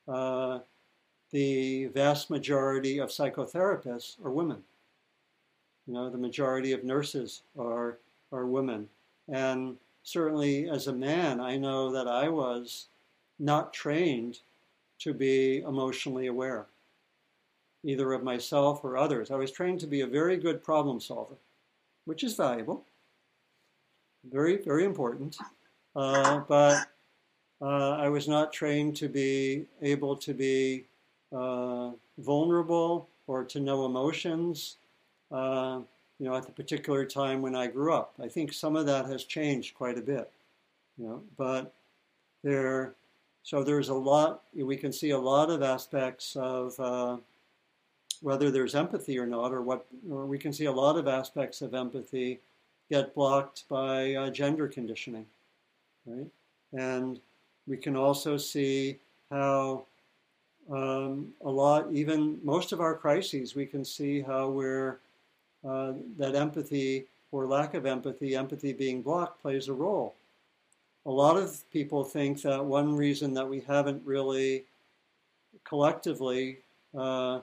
uh, 0.06 0.60
the 1.30 1.86
vast 1.86 2.30
majority 2.30 2.98
of 2.98 3.10
psychotherapists 3.10 4.16
are 4.24 4.30
women. 4.30 4.62
You 5.86 5.94
know, 5.94 6.10
the 6.10 6.18
majority 6.18 6.72
of 6.72 6.84
nurses 6.84 7.42
are, 7.58 7.98
are 8.32 8.46
women. 8.46 8.88
And 9.28 9.76
certainly 10.02 10.68
as 10.70 10.86
a 10.86 10.92
man, 10.92 11.40
I 11.40 11.56
know 11.56 11.90
that 11.92 12.08
I 12.08 12.28
was 12.28 12.86
not 13.38 13.72
trained 13.72 14.40
to 15.00 15.14
be 15.14 15.58
emotionally 15.58 16.26
aware, 16.26 16.66
either 17.84 18.12
of 18.12 18.22
myself 18.22 18.84
or 18.84 18.96
others. 18.96 19.30
I 19.30 19.36
was 19.36 19.52
trained 19.52 19.80
to 19.80 19.86
be 19.86 20.00
a 20.00 20.06
very 20.06 20.36
good 20.36 20.62
problem 20.62 21.00
solver, 21.00 21.36
which 22.04 22.24
is 22.24 22.34
valuable, 22.34 22.84
very, 24.30 24.56
very 24.56 24.84
important. 24.84 25.36
Uh, 25.94 26.40
but 26.48 26.86
uh, 27.60 27.90
I 27.90 28.08
was 28.08 28.28
not 28.28 28.52
trained 28.52 28.96
to 28.96 29.08
be 29.08 29.66
able 29.82 30.16
to 30.16 30.34
be 30.34 30.84
uh, 31.32 31.90
vulnerable 32.18 33.08
or 33.26 33.44
to 33.44 33.60
know 33.60 33.84
emotions. 33.84 34.76
Uh, 35.30 35.80
you 36.18 36.26
know, 36.26 36.34
at 36.34 36.46
the 36.46 36.52
particular 36.52 37.04
time 37.04 37.42
when 37.42 37.54
I 37.54 37.68
grew 37.68 37.92
up, 37.92 38.14
I 38.20 38.28
think 38.28 38.52
some 38.52 38.74
of 38.76 38.86
that 38.86 39.06
has 39.06 39.24
changed 39.24 39.74
quite 39.74 39.98
a 39.98 40.02
bit. 40.02 40.30
You 40.98 41.06
know, 41.06 41.22
but 41.36 41.72
there 42.42 42.94
so 43.42 43.62
there's 43.62 43.88
a 43.88 43.94
lot, 43.94 44.42
we 44.54 44.76
can 44.76 44.92
see 44.92 45.10
a 45.10 45.18
lot 45.18 45.50
of 45.50 45.62
aspects 45.62 46.36
of 46.36 46.78
uh, 46.78 47.16
whether 48.20 48.50
there's 48.50 48.74
empathy 48.74 49.18
or 49.18 49.26
not, 49.26 49.52
or 49.52 49.62
what, 49.62 49.86
or 50.10 50.26
we 50.26 50.38
can 50.38 50.52
see 50.52 50.66
a 50.66 50.72
lot 50.72 50.96
of 50.96 51.08
aspects 51.08 51.62
of 51.62 51.74
empathy 51.74 52.40
get 52.90 53.14
blocked 53.14 53.64
by 53.68 54.14
uh, 54.14 54.30
gender 54.30 54.68
conditioning, 54.68 55.26
right? 56.06 56.26
And 56.72 57.20
we 57.66 57.76
can 57.76 57.96
also 57.96 58.36
see 58.36 58.98
how 59.30 59.84
um, 60.70 61.32
a 61.44 61.50
lot, 61.50 61.88
even 61.92 62.38
most 62.42 62.72
of 62.72 62.80
our 62.80 62.94
crises, 62.94 63.54
we 63.54 63.66
can 63.66 63.84
see 63.84 64.20
how 64.20 64.48
we're, 64.48 64.98
uh, 65.66 65.92
that 66.18 66.34
empathy 66.34 67.06
or 67.32 67.46
lack 67.46 67.74
of 67.74 67.86
empathy, 67.86 68.36
empathy 68.36 68.72
being 68.72 69.02
blocked, 69.02 69.40
plays 69.40 69.68
a 69.68 69.72
role 69.72 70.14
a 71.08 71.10
lot 71.10 71.38
of 71.38 71.64
people 71.70 72.04
think 72.04 72.42
that 72.42 72.62
one 72.62 72.94
reason 72.94 73.32
that 73.32 73.48
we 73.48 73.60
haven't 73.60 74.02
really 74.04 74.64
collectively 75.64 76.58
uh, 76.94 77.40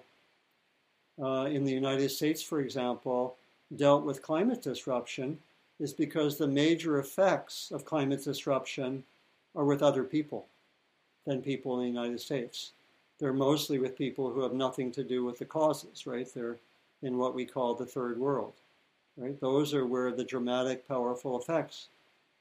uh, 1.20 1.46
in 1.46 1.66
the 1.66 1.72
United 1.72 2.10
States, 2.10 2.44
for 2.44 2.60
example, 2.60 3.38
dealt 3.76 4.06
with 4.06 4.22
climate 4.22 4.62
disruption 4.62 5.40
is 5.80 5.94
because 5.94 6.38
the 6.38 6.48
major 6.48 7.00
effects 7.00 7.72
of 7.72 7.86
climate 7.86 8.24
disruption 8.24 9.04
are 9.56 9.66
with 9.66 9.82
other 9.82 10.04
people 10.04 10.46
than 11.26 11.42
people 11.42 11.80
in 11.80 11.82
the 11.82 12.00
United 12.00 12.22
States. 12.22 12.74
They're 13.20 13.34
mostly 13.34 13.80
with 13.80 13.98
people 13.98 14.30
who 14.30 14.42
have 14.42 14.54
nothing 14.54 14.92
to 14.92 15.04
do 15.04 15.26
with 15.26 15.40
the 15.40 15.46
causes, 15.46 16.06
right? 16.06 16.32
They're 16.32 16.58
in 17.02 17.18
what 17.18 17.34
we 17.34 17.46
call 17.46 17.74
the 17.74 17.86
third 17.86 18.20
world, 18.20 18.54
right? 19.18 19.40
Those 19.40 19.74
are 19.74 19.88
where 19.88 20.12
the 20.12 20.24
dramatic, 20.24 20.88
powerful 20.88 21.40
effects 21.40 21.88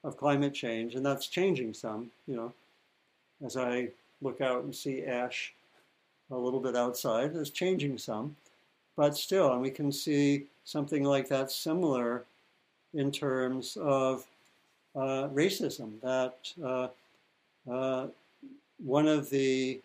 of 0.05 0.17
climate 0.17 0.55
change, 0.55 0.95
and 0.95 1.05
that's 1.05 1.27
changing 1.27 1.75
some. 1.75 2.11
You 2.29 2.37
know, 2.37 2.53
as 3.45 3.57
I 3.57 3.89
look 4.23 4.41
out 4.41 4.63
and 4.63 4.75
see 4.75 5.03
ash 5.05 5.53
a 6.31 6.37
little 6.37 6.61
bit 6.61 6.77
outside, 6.77 7.35
it's 7.35 7.51
changing 7.51 7.99
some, 7.99 8.37
but 8.97 9.17
still, 9.17 9.53
and 9.53 9.61
we 9.61 9.71
can 9.71 9.91
see 9.91 10.47
something 10.65 11.05
like 11.05 11.29
that 11.29 11.51
similar 11.51 12.25
in 12.93 13.11
terms 13.11 13.77
of 13.81 14.25
uh, 14.95 15.29
racism. 15.29 16.01
That 16.03 16.37
uh, 16.63 16.89
uh, 17.71 18.07
one 18.85 19.09
of 19.09 19.31
the 19.31 19.81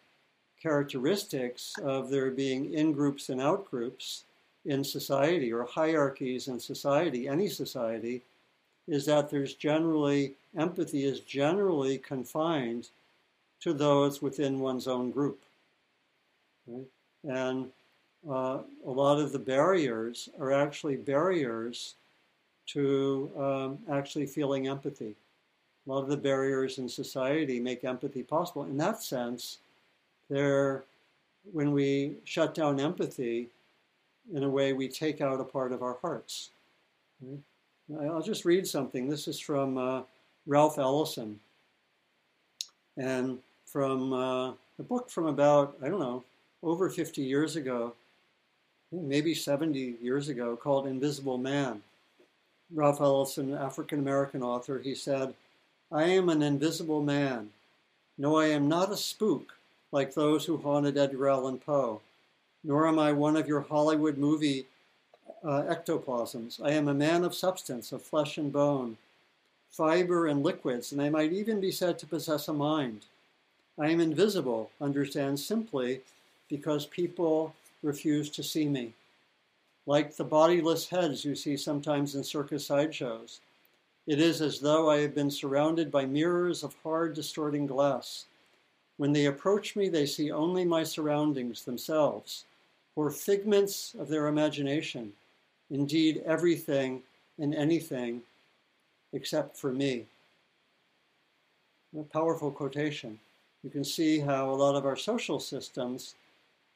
characteristics 0.62 1.74
of 1.82 2.10
there 2.10 2.32
being 2.32 2.74
in 2.74 2.92
groups 2.92 3.30
and 3.30 3.42
out 3.42 3.70
groups 3.72 4.26
in 4.66 4.84
society 4.84 5.54
or 5.54 5.64
hierarchies 5.64 6.50
in 6.50 6.60
society, 6.60 7.28
any 7.28 7.48
society, 7.48 8.22
is 8.90 9.06
that 9.06 9.30
there's 9.30 9.54
generally, 9.54 10.34
empathy 10.58 11.06
is 11.06 11.20
generally 11.22 11.98
confined 11.98 12.90
to 13.62 13.74
those 13.74 14.22
within 14.22 14.60
one's 14.60 14.88
own 14.88 15.12
group. 15.12 15.44
Right? 16.68 16.86
And 17.24 17.70
uh, 18.28 18.60
a 18.86 18.90
lot 18.90 19.20
of 19.20 19.32
the 19.32 19.40
barriers 19.40 20.30
are 20.40 20.52
actually 20.52 20.96
barriers 20.98 21.96
to 22.68 23.32
um, 23.38 23.80
actually 23.92 24.26
feeling 24.26 24.68
empathy. 24.68 25.16
A 25.86 25.92
lot 25.92 26.04
of 26.04 26.10
the 26.10 26.18
barriers 26.18 26.78
in 26.78 26.90
society 26.90 27.60
make 27.60 27.84
empathy 27.84 28.24
possible. 28.24 28.64
In 28.64 28.78
that 28.78 29.02
sense, 29.02 29.60
there, 30.30 30.84
when 31.52 31.72
we 31.72 32.16
shut 32.26 32.54
down 32.54 32.80
empathy, 32.80 33.50
in 34.34 34.44
a 34.44 34.50
way, 34.50 34.74
we 34.74 34.88
take 34.88 35.22
out 35.22 35.40
a 35.40 35.44
part 35.44 35.72
of 35.72 35.82
our 35.82 35.98
hearts. 36.02 36.50
Right? 37.22 37.40
I'll 37.98 38.22
just 38.22 38.46
read 38.46 38.68
something. 38.68 39.10
This 39.10 39.28
is 39.28 39.40
from 39.40 39.78
uh, 39.78 40.02
Ralph 40.46 40.78
Ellison, 40.78 41.40
and 42.98 43.40
from 43.66 44.14
uh, 44.14 44.50
a 44.50 44.84
book 44.84 45.10
from 45.10 45.26
about, 45.26 45.76
I 45.84 45.90
don't 45.90 46.00
know, 46.00 46.24
over 46.62 46.90
50 46.90 47.22
years 47.22 47.56
ago. 47.56 47.94
maybe 48.92 49.34
70 49.34 49.96
years 50.02 50.30
ago 50.30 50.56
called 50.56 50.88
Invisible 50.88 51.38
Man. 51.38 51.82
Ralph 52.74 53.02
Ellison, 53.02 53.56
African 53.56 54.00
American 54.00 54.44
author, 54.44 54.78
he 54.80 54.94
said, 54.94 55.34
I 55.92 56.04
am 56.04 56.30
an 56.30 56.44
invisible 56.44 57.02
man. 57.02 57.50
No, 58.20 58.38
I 58.38 58.48
am 58.48 58.68
not 58.68 58.92
a 58.92 58.98
spook 58.98 59.58
like 59.92 60.14
those 60.14 60.46
who 60.46 60.58
haunted 60.58 60.98
Edgar 60.98 61.30
Allan 61.30 61.58
Poe, 61.58 62.02
nor 62.64 62.88
am 62.88 63.00
I 63.00 63.12
one 63.12 63.36
of 63.36 63.48
your 63.48 63.62
Hollywood 63.62 64.20
movie 64.20 64.68
uh, 65.44 65.64
ectoplasms. 65.64 66.60
I 66.64 66.72
am 66.72 66.88
a 66.88 66.94
man 66.94 67.24
of 67.24 67.36
substance, 67.36 67.92
of 67.92 68.02
flesh 68.02 68.38
and 68.38 68.52
bone, 68.52 68.98
fiber 69.72 70.28
and 70.28 70.44
liquids, 70.44 70.92
and 70.92 71.02
I 71.02 71.10
might 71.10 71.32
even 71.32 71.60
be 71.60 71.72
said 71.72 72.00
to 72.00 72.08
possess 72.08 72.48
a 72.48 72.54
mind. 72.54 73.06
I 73.78 73.90
am 73.90 74.00
invisible, 74.00 74.72
understand 74.82 75.40
simply, 75.40 76.02
because 76.50 76.86
people 76.86 77.54
refuse 77.82 78.30
to 78.32 78.44
see 78.44 78.68
me. 78.68 78.94
Like 79.86 80.16
the 80.16 80.24
bodiless 80.24 80.90
heads 80.90 81.24
you 81.24 81.36
see 81.36 81.58
sometimes 81.58 82.16
in 82.16 82.24
circus 82.24 82.66
sideshows, 82.68 83.40
it 84.06 84.20
is 84.20 84.42
as 84.42 84.60
though 84.60 84.90
I 84.90 85.02
have 85.02 85.16
been 85.16 85.32
surrounded 85.32 85.92
by 85.92 86.06
mirrors 86.06 86.64
of 86.64 86.76
hard, 86.84 87.14
distorting 87.14 87.68
glass. 87.68 88.26
When 88.98 89.14
they 89.14 89.28
approach 89.28 89.76
me, 89.76 89.88
they 89.88 90.06
see 90.06 90.32
only 90.32 90.66
my 90.66 90.84
surroundings 90.84 91.64
themselves, 91.64 92.44
or 93.00 93.10
figments 93.10 93.96
of 93.98 94.10
their 94.10 94.28
imagination, 94.28 95.14
indeed, 95.72 96.22
everything 96.26 97.02
and 97.38 97.56
anything 97.56 98.22
except 99.14 99.56
for 99.56 99.72
me. 99.72 100.04
A 101.98 102.04
powerful 102.04 102.52
quotation. 102.52 103.18
You 103.64 103.70
can 103.70 103.86
see 103.86 104.20
how 104.20 104.50
a 104.50 104.60
lot 104.64 104.76
of 104.76 104.86
our 104.86 104.98
social 104.98 105.40
systems 105.40 106.16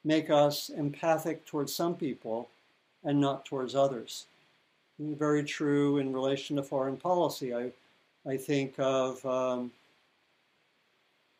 make 0.05 0.29
us 0.29 0.69
empathic 0.69 1.45
towards 1.45 1.75
some 1.75 1.93
people 1.93 2.47
and 3.03 3.19
not 3.19 3.43
towards 3.45 3.75
others. 3.75 4.25
Very 4.99 5.43
true 5.43 5.97
in 5.97 6.13
relation 6.13 6.55
to 6.55 6.63
foreign 6.63 6.95
policy. 6.95 7.53
I, 7.53 7.69
I 8.25 8.37
think 8.37 8.75
of, 8.77 9.25
um, 9.25 9.73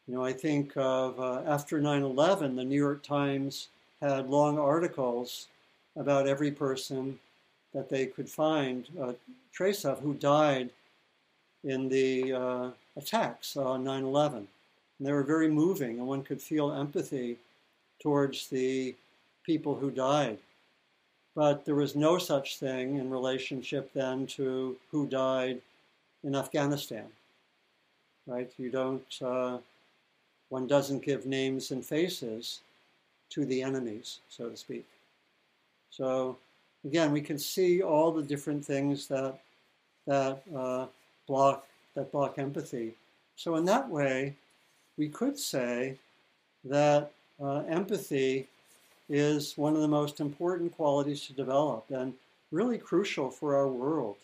you 0.10 0.16
know, 0.16 0.26
I 0.26 0.34
think 0.34 0.74
of 0.76 1.22
uh, 1.22 1.42
after 1.48 1.80
9 1.80 2.02
11, 2.02 2.58
the 2.58 2.66
New 2.66 2.76
York 2.76 3.02
Times 3.02 3.70
had 4.04 4.30
long 4.30 4.60
articles 4.60 5.48
about 5.96 6.28
every 6.28 6.52
person 6.52 7.18
that 7.74 7.90
they 7.90 8.06
could 8.06 8.30
find 8.30 8.88
a 9.00 9.16
trace 9.54 9.86
of 9.86 10.00
who 10.00 10.14
died 10.16 10.70
in 11.64 11.88
the 11.88 12.34
uh, 12.34 12.70
attacks 12.98 13.56
on 13.56 13.84
9 13.84 14.04
11. 14.04 14.38
And 15.00 15.08
they 15.08 15.14
were 15.14 15.24
very 15.24 15.50
moving, 15.50 16.00
and 16.00 16.08
one 16.08 16.22
could 16.22 16.42
feel 16.42 16.74
empathy 16.74 17.38
towards 18.02 18.48
the 18.50 18.94
people 19.46 19.76
who 19.76 19.90
died. 19.90 20.38
But 21.36 21.66
there 21.66 21.76
was 21.76 21.96
no 21.96 22.18
such 22.18 22.58
thing 22.58 22.98
in 22.98 23.10
relationship 23.10 23.92
then 23.94 24.28
to 24.28 24.76
who 24.92 25.08
died 25.08 25.62
in 26.24 26.36
Afghanistan. 26.36 27.08
Right? 28.28 28.52
You 28.58 28.70
don't, 28.70 29.22
uh, 29.22 29.58
one 30.50 30.68
doesn't 30.68 31.04
give 31.04 31.26
names 31.26 31.72
and 31.72 31.84
faces 31.84 32.60
to 33.34 33.46
the 33.46 33.62
enemies, 33.62 34.20
so 34.30 34.50
to 34.50 34.58
speak. 34.58 34.86
So 35.90 36.38
again, 36.86 37.12
we 37.12 37.22
can 37.22 37.38
see 37.38 37.82
all 37.82 38.12
the 38.12 38.24
different 38.24 38.64
things 38.66 39.08
that 39.08 39.40
that 40.06 40.42
uh, 40.56 40.88
block 41.28 41.66
that 41.96 42.12
block 42.12 42.38
empathy. 42.38 42.96
So 43.36 43.56
in 43.56 43.66
that 43.66 43.90
way, 43.90 44.36
we 44.98 45.10
could 45.10 45.38
say 45.38 45.98
that 46.66 47.12
uh, 47.42 47.60
empathy 47.68 48.48
is 49.10 49.58
one 49.58 49.76
of 49.76 49.82
the 49.82 49.88
most 49.88 50.20
important 50.20 50.76
qualities 50.76 51.26
to 51.28 51.34
develop 51.34 51.86
and 51.90 52.14
really 52.52 52.78
crucial 52.78 53.30
for 53.30 53.56
our 53.56 53.68
world. 53.68 54.18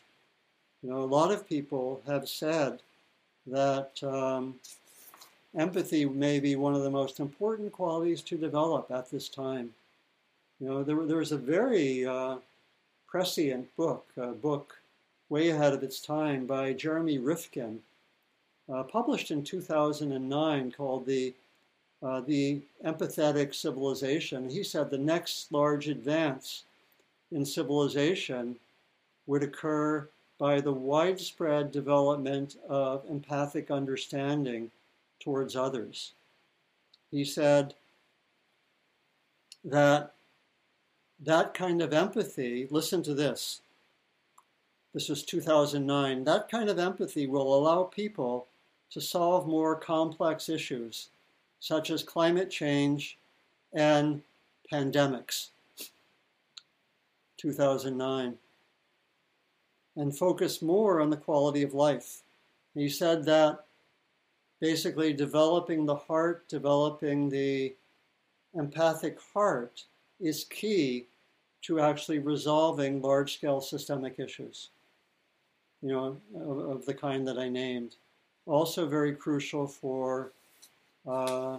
You 0.81 0.91
know, 0.91 0.97
a 0.97 1.13
lot 1.19 1.31
of 1.31 1.47
people 1.47 2.01
have 2.07 2.29
said 2.29 2.79
that 3.47 3.91
um, 4.03 4.55
empathy 5.57 6.05
may 6.05 6.39
be 6.39 6.55
one 6.55 6.75
of 6.75 6.83
the 6.83 6.89
most 6.89 7.19
important 7.19 7.71
qualities 7.71 8.21
to 8.21 8.37
develop 8.37 8.91
at 8.91 9.09
this 9.09 9.29
time. 9.29 9.73
You 10.59 10.67
know, 10.67 10.83
there, 10.83 11.05
there 11.05 11.17
was 11.17 11.31
a 11.31 11.37
very 11.37 12.05
uh, 12.05 12.37
prescient 13.07 13.75
book, 13.75 14.07
a 14.17 14.27
book 14.27 14.77
way 15.29 15.49
ahead 15.49 15.73
of 15.73 15.83
its 15.83 15.99
time 15.99 16.45
by 16.45 16.73
Jeremy 16.73 17.17
Rifkin, 17.17 17.81
uh, 18.71 18.83
published 18.83 19.31
in 19.31 19.43
2009 19.43 20.71
called 20.71 21.05
the 21.05 21.33
uh, 22.01 22.21
the 22.21 22.61
empathetic 22.85 23.53
civilization. 23.53 24.49
He 24.49 24.63
said 24.63 24.89
the 24.89 24.97
next 24.97 25.51
large 25.51 25.89
advance 25.89 26.63
in 27.29 27.45
civilization 27.45 28.55
would 29.27 29.43
occur 29.43 30.07
by 30.37 30.61
the 30.61 30.71
widespread 30.71 31.73
development 31.73 32.55
of 32.69 33.03
empathic 33.09 33.69
understanding 33.69 34.71
towards 35.19 35.55
others. 35.55 36.13
He 37.11 37.23
said 37.23 37.73
that 39.63 40.13
that 41.19 41.53
kind 41.53 41.81
of 41.81 41.93
empathy, 41.93 42.67
listen 42.69 43.03
to 43.03 43.13
this, 43.13 43.61
this 44.93 45.09
was 45.09 45.23
2009, 45.23 46.23
that 46.23 46.49
kind 46.49 46.69
of 46.69 46.79
empathy 46.79 47.27
will 47.27 47.53
allow 47.53 47.83
people 47.83 48.47
to 48.91 49.01
solve 49.01 49.47
more 49.47 49.75
complex 49.75 50.49
issues 50.49 51.09
such 51.59 51.89
as 51.89 52.01
climate 52.03 52.49
change 52.49 53.17
and 53.73 54.21
pandemics. 54.71 55.49
2009. 57.37 58.35
And 59.95 60.17
focus 60.17 60.61
more 60.61 61.01
on 61.01 61.09
the 61.09 61.17
quality 61.17 61.63
of 61.63 61.73
life. 61.73 62.21
He 62.73 62.89
said 62.89 63.25
that 63.25 63.65
basically 64.59 65.13
developing 65.13 65.85
the 65.85 65.95
heart, 65.95 66.47
developing 66.47 67.29
the 67.29 67.73
empathic 68.55 69.17
heart 69.33 69.83
is 70.19 70.45
key 70.45 71.05
to 71.61 71.79
actually 71.79 72.19
resolving 72.19 73.01
large 73.01 73.35
scale 73.35 73.61
systemic 73.61 74.19
issues, 74.19 74.69
you 75.81 75.89
know, 75.89 76.17
of, 76.35 76.57
of, 76.69 76.85
the 76.85 76.93
kind 76.93 77.27
that 77.27 77.37
I 77.37 77.49
named. 77.49 77.95
Also, 78.45 78.87
very 78.87 79.13
crucial 79.13 79.67
for 79.67 80.31
uh, 81.07 81.57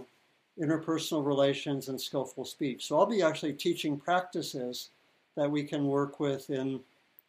interpersonal 0.61 1.25
relations, 1.25 1.89
and 1.89 2.01
skillful 2.01 2.45
speech. 2.45 2.87
So 2.87 2.99
I'll 2.99 3.07
be 3.07 3.23
actually 3.23 3.55
teaching 3.55 3.97
practices 3.97 4.91
that 5.37 5.51
we 5.51 5.65
can 5.65 5.87
work 5.87 6.21
with 6.21 6.51
in 6.51 6.81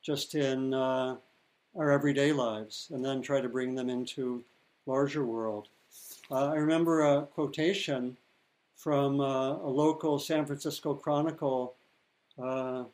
just 0.02 0.36
in 0.36 0.74
uh, 0.74 1.16
our 1.76 1.92
everyday 1.92 2.34
lives, 2.34 2.90
and 2.94 3.04
then 3.04 3.22
try 3.22 3.40
to 3.40 3.48
bring 3.48 3.76
them 3.76 3.90
into 3.90 4.44
larger 4.86 5.26
world. 5.26 5.68
Uh, 6.30 6.48
I 6.48 6.56
remember 6.56 7.02
a 7.02 7.24
quotation 7.24 8.18
from 8.76 9.20
uh, 9.20 9.58
a 9.58 9.70
local 9.70 10.18
San 10.18 10.46
Francisco 10.46 10.94
Chronicle 10.94 11.76
uh, 12.42 12.86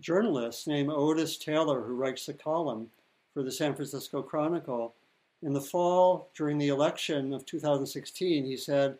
journalist 0.00 0.66
named 0.66 0.90
Otis 0.90 1.38
Taylor, 1.38 1.82
who 1.82 1.94
writes 1.94 2.26
the 2.26 2.34
column 2.34 2.90
for 3.32 3.42
the 3.42 3.52
San 3.52 3.74
Francisco 3.74 4.22
Chronicle. 4.22 4.94
In 5.42 5.52
the 5.52 5.60
fall, 5.60 6.28
during 6.36 6.58
the 6.58 6.68
election 6.68 7.32
of 7.32 7.46
2016, 7.46 8.44
he 8.44 8.56
said, 8.56 8.98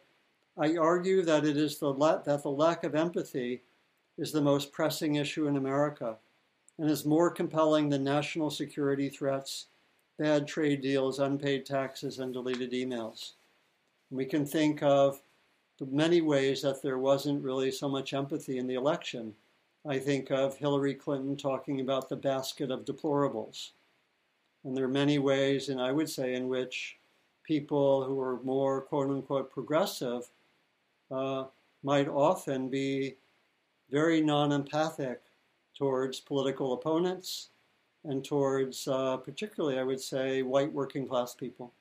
I 0.56 0.76
argue 0.76 1.22
that 1.22 1.44
it 1.44 1.56
is 1.56 1.78
the 1.78 1.92
that 1.92 2.42
the 2.42 2.50
lack 2.50 2.84
of 2.84 2.94
empathy 2.94 3.62
is 4.18 4.32
the 4.32 4.40
most 4.40 4.72
pressing 4.72 5.14
issue 5.16 5.46
in 5.46 5.56
America 5.56 6.16
and 6.78 6.90
is 6.90 7.04
more 7.04 7.30
compelling 7.30 7.88
than 7.88 8.04
national 8.04 8.50
security 8.50 9.08
threats, 9.08 9.66
bad 10.20 10.46
trade 10.46 10.82
deals, 10.82 11.18
unpaid 11.18 11.64
taxes, 11.64 12.18
and 12.18 12.34
deleted 12.34 12.72
emails. 12.72 13.32
We 14.10 14.26
can 14.26 14.44
think 14.44 14.82
of 14.82 15.22
the 15.78 15.86
many 15.86 16.20
ways 16.20 16.60
that 16.60 16.82
there 16.82 16.98
wasn't 16.98 17.42
really 17.42 17.70
so 17.70 17.88
much 17.88 18.12
empathy 18.12 18.58
in 18.58 18.66
the 18.66 18.74
election. 18.74 19.34
I 19.88 19.98
think 19.98 20.30
of 20.30 20.58
Hillary 20.58 20.92
Clinton 20.92 21.38
talking 21.38 21.80
about 21.80 22.10
the 22.10 22.16
basket 22.16 22.70
of 22.70 22.84
deplorables. 22.84 23.70
And 24.62 24.76
there 24.76 24.84
are 24.84 24.88
many 24.88 25.18
ways, 25.18 25.70
and 25.70 25.80
I 25.80 25.90
would 25.90 26.10
say, 26.10 26.34
in 26.34 26.48
which 26.48 26.98
people 27.42 28.04
who 28.04 28.20
are 28.20 28.42
more 28.42 28.82
quote 28.82 29.08
unquote 29.08 29.50
progressive 29.50 30.28
uh, 31.10 31.44
might 31.82 32.08
often 32.08 32.68
be 32.68 33.16
very 33.90 34.20
non 34.20 34.52
empathic 34.52 35.22
towards 35.74 36.20
political 36.20 36.74
opponents 36.74 37.48
and 38.04 38.24
towards, 38.24 38.88
uh, 38.88 39.16
particularly, 39.18 39.78
I 39.78 39.82
would 39.82 40.00
say, 40.00 40.42
white 40.42 40.72
working 40.72 41.06
class 41.06 41.34
people, 41.34 41.72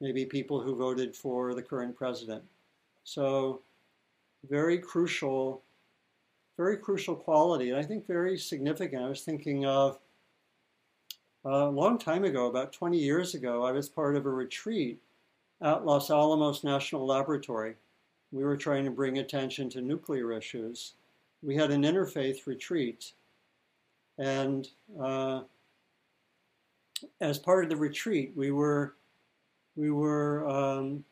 maybe 0.00 0.24
people 0.24 0.60
who 0.60 0.76
voted 0.76 1.14
for 1.14 1.54
the 1.54 1.62
current 1.62 1.96
president. 1.96 2.42
So, 3.04 3.62
very 4.48 4.78
crucial, 4.78 5.62
very 6.56 6.76
crucial 6.76 7.14
quality, 7.14 7.70
and 7.70 7.78
I 7.78 7.82
think 7.82 8.06
very 8.06 8.38
significant. 8.38 9.02
I 9.02 9.08
was 9.08 9.22
thinking 9.22 9.66
of 9.66 9.98
a 11.44 11.66
long 11.66 11.98
time 11.98 12.24
ago, 12.24 12.46
about 12.46 12.72
20 12.72 12.98
years 12.98 13.34
ago, 13.34 13.64
I 13.64 13.72
was 13.72 13.88
part 13.88 14.16
of 14.16 14.26
a 14.26 14.30
retreat 14.30 15.00
at 15.62 15.86
Los 15.86 16.10
Alamos 16.10 16.64
National 16.64 17.06
Laboratory. 17.06 17.74
We 18.32 18.44
were 18.44 18.56
trying 18.56 18.84
to 18.84 18.90
bring 18.90 19.18
attention 19.18 19.70
to 19.70 19.80
nuclear 19.80 20.32
issues 20.32 20.94
we 21.42 21.54
had 21.54 21.70
an 21.70 21.82
interfaith 21.82 22.46
retreat, 22.46 23.12
and 24.18 24.68
uh, 25.00 25.42
as 27.20 27.38
part 27.38 27.64
of 27.64 27.70
the 27.70 27.76
retreat, 27.76 28.32
we 28.34 28.50
were 28.50 28.94
we 29.76 29.90
were 29.90 30.48
um, 30.48 31.04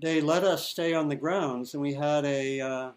they 0.00 0.20
let 0.20 0.44
us 0.44 0.68
stay 0.68 0.94
on 0.94 1.08
the 1.08 1.16
grounds, 1.16 1.74
and 1.74 1.82
we 1.82 1.94
had 1.94 2.24
a 2.24 2.60
uh, 2.60 2.90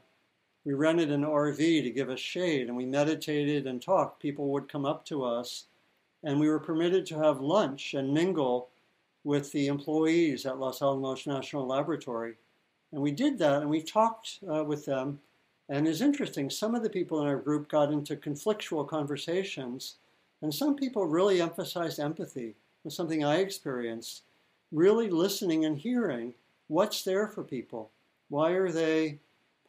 we 0.65 0.73
rented 0.73 1.11
an 1.11 1.23
RV 1.23 1.83
to 1.83 1.89
give 1.89 2.09
us 2.09 2.19
shade, 2.19 2.67
and 2.67 2.77
we 2.77 2.85
meditated 2.85 3.65
and 3.65 3.81
talked. 3.81 4.21
People 4.21 4.49
would 4.49 4.71
come 4.71 4.85
up 4.85 5.05
to 5.05 5.23
us, 5.23 5.65
and 6.23 6.39
we 6.39 6.49
were 6.49 6.59
permitted 6.59 7.05
to 7.07 7.19
have 7.19 7.41
lunch 7.41 7.93
and 7.93 8.13
mingle 8.13 8.69
with 9.23 9.51
the 9.51 9.67
employees 9.67 10.45
at 10.45 10.59
Los 10.59 10.81
Alamos 10.81 11.27
National 11.27 11.65
Laboratory. 11.65 12.35
And 12.91 13.01
we 13.01 13.11
did 13.11 13.37
that, 13.39 13.61
and 13.61 13.69
we 13.69 13.81
talked 13.81 14.39
uh, 14.51 14.63
with 14.63 14.85
them. 14.85 15.19
And 15.71 15.87
it's 15.87 16.01
interesting, 16.01 16.49
some 16.49 16.75
of 16.75 16.83
the 16.83 16.89
people 16.89 17.21
in 17.21 17.27
our 17.27 17.37
group 17.37 17.69
got 17.69 17.93
into 17.93 18.17
conflictual 18.17 18.85
conversations, 18.85 19.95
and 20.41 20.53
some 20.53 20.75
people 20.75 21.05
really 21.05 21.41
emphasized 21.41 21.97
empathy. 21.97 22.55
was 22.83 22.93
something 22.93 23.23
I 23.23 23.37
experienced. 23.37 24.23
Really 24.73 25.09
listening 25.09 25.63
and 25.63 25.77
hearing 25.77 26.33
what's 26.67 27.03
there 27.03 27.25
for 27.25 27.41
people. 27.41 27.89
Why 28.27 28.51
are 28.51 28.69
they 28.69 29.19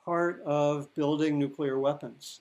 part 0.05 0.43
of 0.45 0.93
building 0.97 1.39
nuclear 1.39 1.79
weapons? 1.79 2.41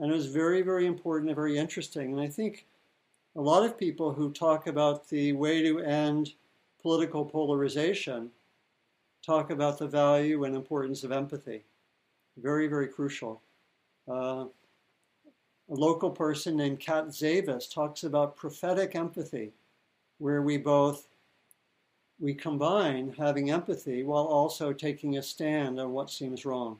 And 0.00 0.10
it 0.10 0.14
was 0.14 0.26
very, 0.26 0.62
very 0.62 0.86
important 0.86 1.30
and 1.30 1.36
very 1.36 1.56
interesting. 1.56 2.10
And 2.10 2.20
I 2.20 2.26
think 2.26 2.66
a 3.36 3.40
lot 3.40 3.64
of 3.64 3.78
people 3.78 4.12
who 4.12 4.32
talk 4.32 4.66
about 4.66 5.08
the 5.08 5.34
way 5.34 5.62
to 5.62 5.78
end 5.78 6.32
political 6.82 7.24
polarization 7.24 8.32
talk 9.24 9.50
about 9.50 9.78
the 9.78 9.86
value 9.86 10.42
and 10.42 10.56
importance 10.56 11.04
of 11.04 11.12
empathy. 11.12 11.62
Very, 12.36 12.66
very 12.66 12.88
crucial. 12.88 13.42
Uh, 14.08 14.46
a 15.70 15.74
local 15.74 16.10
person 16.10 16.56
named 16.56 16.80
Cat 16.80 17.08
Zavis 17.08 17.72
talks 17.72 18.04
about 18.04 18.36
prophetic 18.36 18.94
empathy, 18.94 19.52
where 20.18 20.42
we 20.42 20.56
both 20.56 21.08
we 22.20 22.32
combine 22.34 23.12
having 23.18 23.50
empathy 23.50 24.04
while 24.04 24.24
also 24.24 24.72
taking 24.72 25.18
a 25.18 25.22
stand 25.22 25.80
on 25.80 25.92
what 25.92 26.08
seems 26.08 26.44
wrong. 26.44 26.78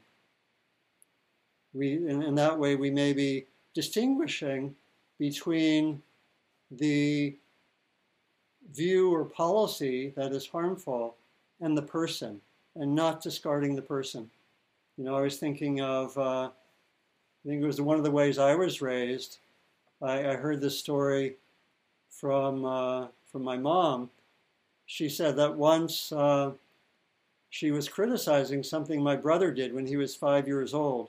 We, 1.74 1.94
in, 1.94 2.22
in 2.22 2.36
that 2.36 2.58
way, 2.58 2.76
we 2.76 2.90
may 2.90 3.12
be 3.12 3.46
distinguishing 3.74 4.76
between 5.18 6.00
the 6.70 7.34
view 8.72 9.12
or 9.12 9.24
policy 9.24 10.12
that 10.16 10.32
is 10.32 10.46
harmful 10.46 11.16
and 11.60 11.76
the 11.76 11.82
person 11.82 12.40
and 12.76 12.94
not 12.94 13.20
discarding 13.20 13.74
the 13.74 13.82
person. 13.82 14.30
You 14.98 15.04
know, 15.04 15.16
I 15.16 15.22
was 15.22 15.38
thinking 15.38 15.80
of, 15.80 16.16
uh, 16.18 16.44
I 16.48 17.48
think 17.48 17.62
it 17.62 17.66
was 17.66 17.80
one 17.80 17.96
of 17.96 18.04
the 18.04 18.10
ways 18.10 18.38
I 18.38 18.54
was 18.54 18.82
raised. 18.82 19.38
I, 20.02 20.30
I 20.30 20.36
heard 20.36 20.60
this 20.60 20.78
story 20.78 21.36
from, 22.10 22.64
uh, 22.64 23.06
from 23.30 23.42
my 23.42 23.56
mom. 23.56 24.10
She 24.84 25.08
said 25.08 25.36
that 25.36 25.56
once 25.56 26.12
uh, 26.12 26.52
she 27.48 27.70
was 27.70 27.88
criticizing 27.88 28.62
something 28.62 29.02
my 29.02 29.16
brother 29.16 29.50
did 29.50 29.74
when 29.74 29.86
he 29.86 29.96
was 29.96 30.14
five 30.14 30.46
years 30.46 30.74
old. 30.74 31.08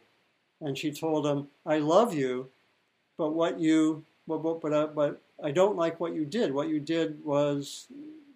And 0.62 0.78
she 0.78 0.92
told 0.92 1.28
him, 1.28 1.48
I 1.66 1.80
love 1.80 2.14
you, 2.14 2.50
but 3.18 3.34
what 3.34 3.60
you, 3.60 4.06
but, 4.28 4.38
but, 4.38 4.62
but, 4.62 4.74
uh, 4.74 4.88
but 4.88 5.22
I 5.44 5.52
don't 5.52 5.76
like 5.76 6.00
what 6.00 6.14
you 6.14 6.24
did. 6.24 6.54
What 6.54 6.70
you 6.70 6.80
did 6.80 7.24
was 7.26 7.88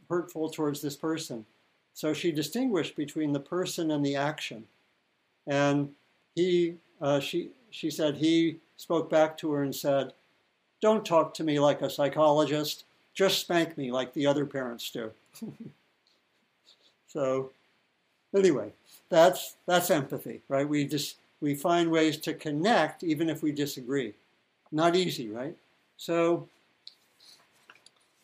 hurtful 0.09 0.49
towards 0.49 0.81
this 0.81 0.97
person. 0.97 1.45
So 1.93 2.13
she 2.13 2.33
distinguished 2.33 2.97
between 2.97 3.31
the 3.31 3.39
person 3.39 3.91
and 3.91 4.05
the 4.05 4.17
action. 4.17 4.65
And 5.47 5.93
he, 6.35 6.75
uh, 7.01 7.19
she, 7.19 7.51
she 7.71 7.89
said 7.89 8.17
he 8.17 8.57
spoke 8.75 9.09
back 9.09 9.37
to 9.39 9.51
her 9.53 9.63
and 9.63 9.73
said, 9.73 10.13
Don't 10.81 11.05
talk 11.05 11.33
to 11.35 11.43
me 11.43 11.59
like 11.59 11.81
a 11.81 11.89
psychologist. 11.89 12.83
Just 13.13 13.39
spank 13.39 13.77
me 13.77 13.91
like 13.91 14.13
the 14.13 14.27
other 14.27 14.45
parents 14.45 14.91
do. 14.91 15.11
so, 17.07 17.51
anyway, 18.35 18.73
that's 19.09 19.55
that's 19.65 19.89
empathy, 19.89 20.41
right? 20.49 20.67
We 20.67 20.85
just 20.85 21.17
we 21.41 21.55
find 21.55 21.89
ways 21.89 22.17
to 22.17 22.33
connect 22.33 23.03
even 23.03 23.29
if 23.29 23.41
we 23.41 23.51
disagree. 23.51 24.13
Not 24.71 24.95
easy, 24.95 25.29
right? 25.29 25.55
So 25.97 26.47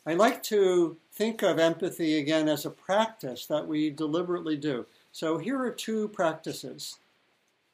I 0.06 0.14
like 0.14 0.44
to 0.44 0.98
think 1.12 1.42
of 1.42 1.60
empathy 1.60 2.20
again 2.20 2.50
as 2.50 2.66
a 2.66 2.70
practice 2.70 3.46
that 3.46 3.68
we 3.68 3.90
deliberately 3.90 4.58
do. 4.58 4.86
So 5.12 5.38
here 5.38 5.62
are 5.62 5.72
two 5.72 6.10
practices. 6.10 6.98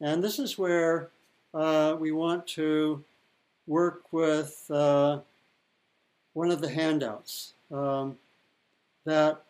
And 0.02 0.24
this 0.24 0.40
is 0.40 0.58
where 0.58 1.10
uh, 1.54 1.96
we 2.00 2.12
want 2.12 2.48
to 2.48 3.04
work 3.68 4.04
with 4.12 4.66
uh, 4.72 5.20
one 6.34 6.52
of 6.52 6.62
the 6.62 6.70
handouts. 6.70 7.54
Um, 7.72 8.18
that, 9.06 9.44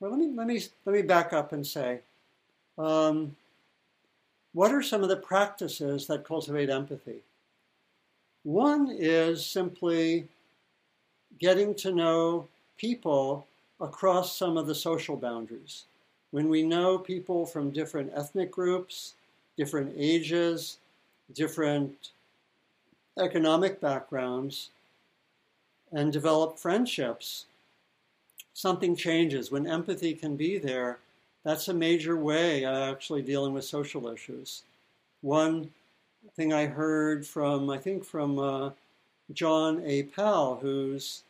well, 0.00 0.10
let 0.10 0.20
me, 0.20 0.30
let, 0.34 0.46
me, 0.46 0.62
let 0.84 0.94
me 0.94 1.02
back 1.02 1.32
up 1.32 1.52
and 1.52 1.66
say, 1.66 2.00
um, 2.76 3.34
what 4.52 4.72
are 4.72 4.82
some 4.82 5.02
of 5.02 5.08
the 5.08 5.16
practices 5.16 6.06
that 6.06 6.24
cultivate 6.24 6.70
empathy? 6.70 7.18
One 8.44 8.88
is 8.90 9.44
simply 9.44 10.28
getting 11.38 11.74
to 11.76 11.92
know 11.92 12.48
people 12.76 13.46
across 13.80 14.36
some 14.36 14.56
of 14.56 14.66
the 14.66 14.74
social 14.74 15.16
boundaries. 15.16 15.84
When 16.30 16.48
we 16.48 16.62
know 16.62 16.98
people 16.98 17.46
from 17.46 17.70
different 17.70 18.12
ethnic 18.14 18.50
groups, 18.50 19.14
different 19.58 19.92
ages, 19.98 20.78
different 21.34 22.10
economic 23.18 23.80
backgrounds, 23.80 24.70
and 25.92 26.12
develop 26.12 26.58
friendships, 26.58 27.44
something 28.54 28.96
changes. 28.96 29.50
When 29.50 29.66
empathy 29.66 30.14
can 30.14 30.36
be 30.36 30.58
there, 30.58 30.98
that's 31.44 31.68
a 31.68 31.74
major 31.74 32.16
way 32.16 32.64
of 32.64 32.74
actually 32.74 33.22
dealing 33.22 33.52
with 33.52 33.64
social 33.64 34.08
issues. 34.08 34.62
One 35.20 35.70
thing 36.36 36.52
I 36.52 36.66
heard 36.66 37.26
from, 37.26 37.68
I 37.68 37.78
think 37.78 38.04
from 38.04 38.38
uh, 38.38 38.70
John 39.32 39.82
A. 39.84 40.04
Powell, 40.04 40.58
who's 40.62 41.22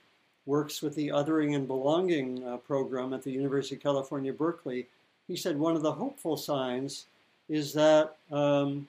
works 0.45 0.81
with 0.81 0.95
the 0.95 1.09
Othering 1.09 1.55
and 1.55 1.67
Belonging 1.67 2.43
uh, 2.47 2.57
program 2.57 3.13
at 3.13 3.23
the 3.23 3.31
University 3.31 3.77
of 3.77 3.83
California, 3.83 4.33
Berkeley. 4.33 4.87
He 5.27 5.37
said 5.37 5.59
one 5.59 5.77
of 5.77 5.83
the 5.83 5.93
hopeful 5.93 6.39
signs 6.39 7.05
is 7.49 7.73
that 7.73 8.17
um, 8.31 8.89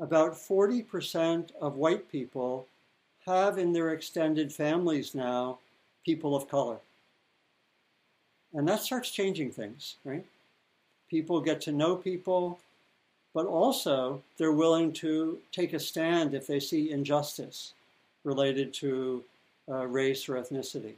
about 0.00 0.32
40% 0.34 1.50
of 1.60 1.76
white 1.76 2.10
people 2.10 2.66
have 3.26 3.58
in 3.58 3.72
their 3.72 3.90
extended 3.90 4.52
families 4.52 5.14
now 5.14 5.58
people 6.04 6.36
of 6.36 6.48
color. 6.48 6.78
And 8.54 8.66
that 8.68 8.80
starts 8.80 9.10
changing 9.10 9.50
things, 9.50 9.96
right? 10.04 10.24
People 11.10 11.40
get 11.40 11.60
to 11.62 11.72
know 11.72 11.96
people, 11.96 12.58
but 13.34 13.46
also 13.46 14.22
they're 14.38 14.52
willing 14.52 14.92
to 14.94 15.38
take 15.52 15.72
a 15.72 15.80
stand 15.80 16.34
if 16.34 16.46
they 16.46 16.60
see 16.60 16.90
injustice 16.90 17.74
related 18.24 18.72
to 18.74 19.24
uh, 19.68 19.86
race 19.86 20.28
or 20.28 20.34
ethnicity. 20.34 20.94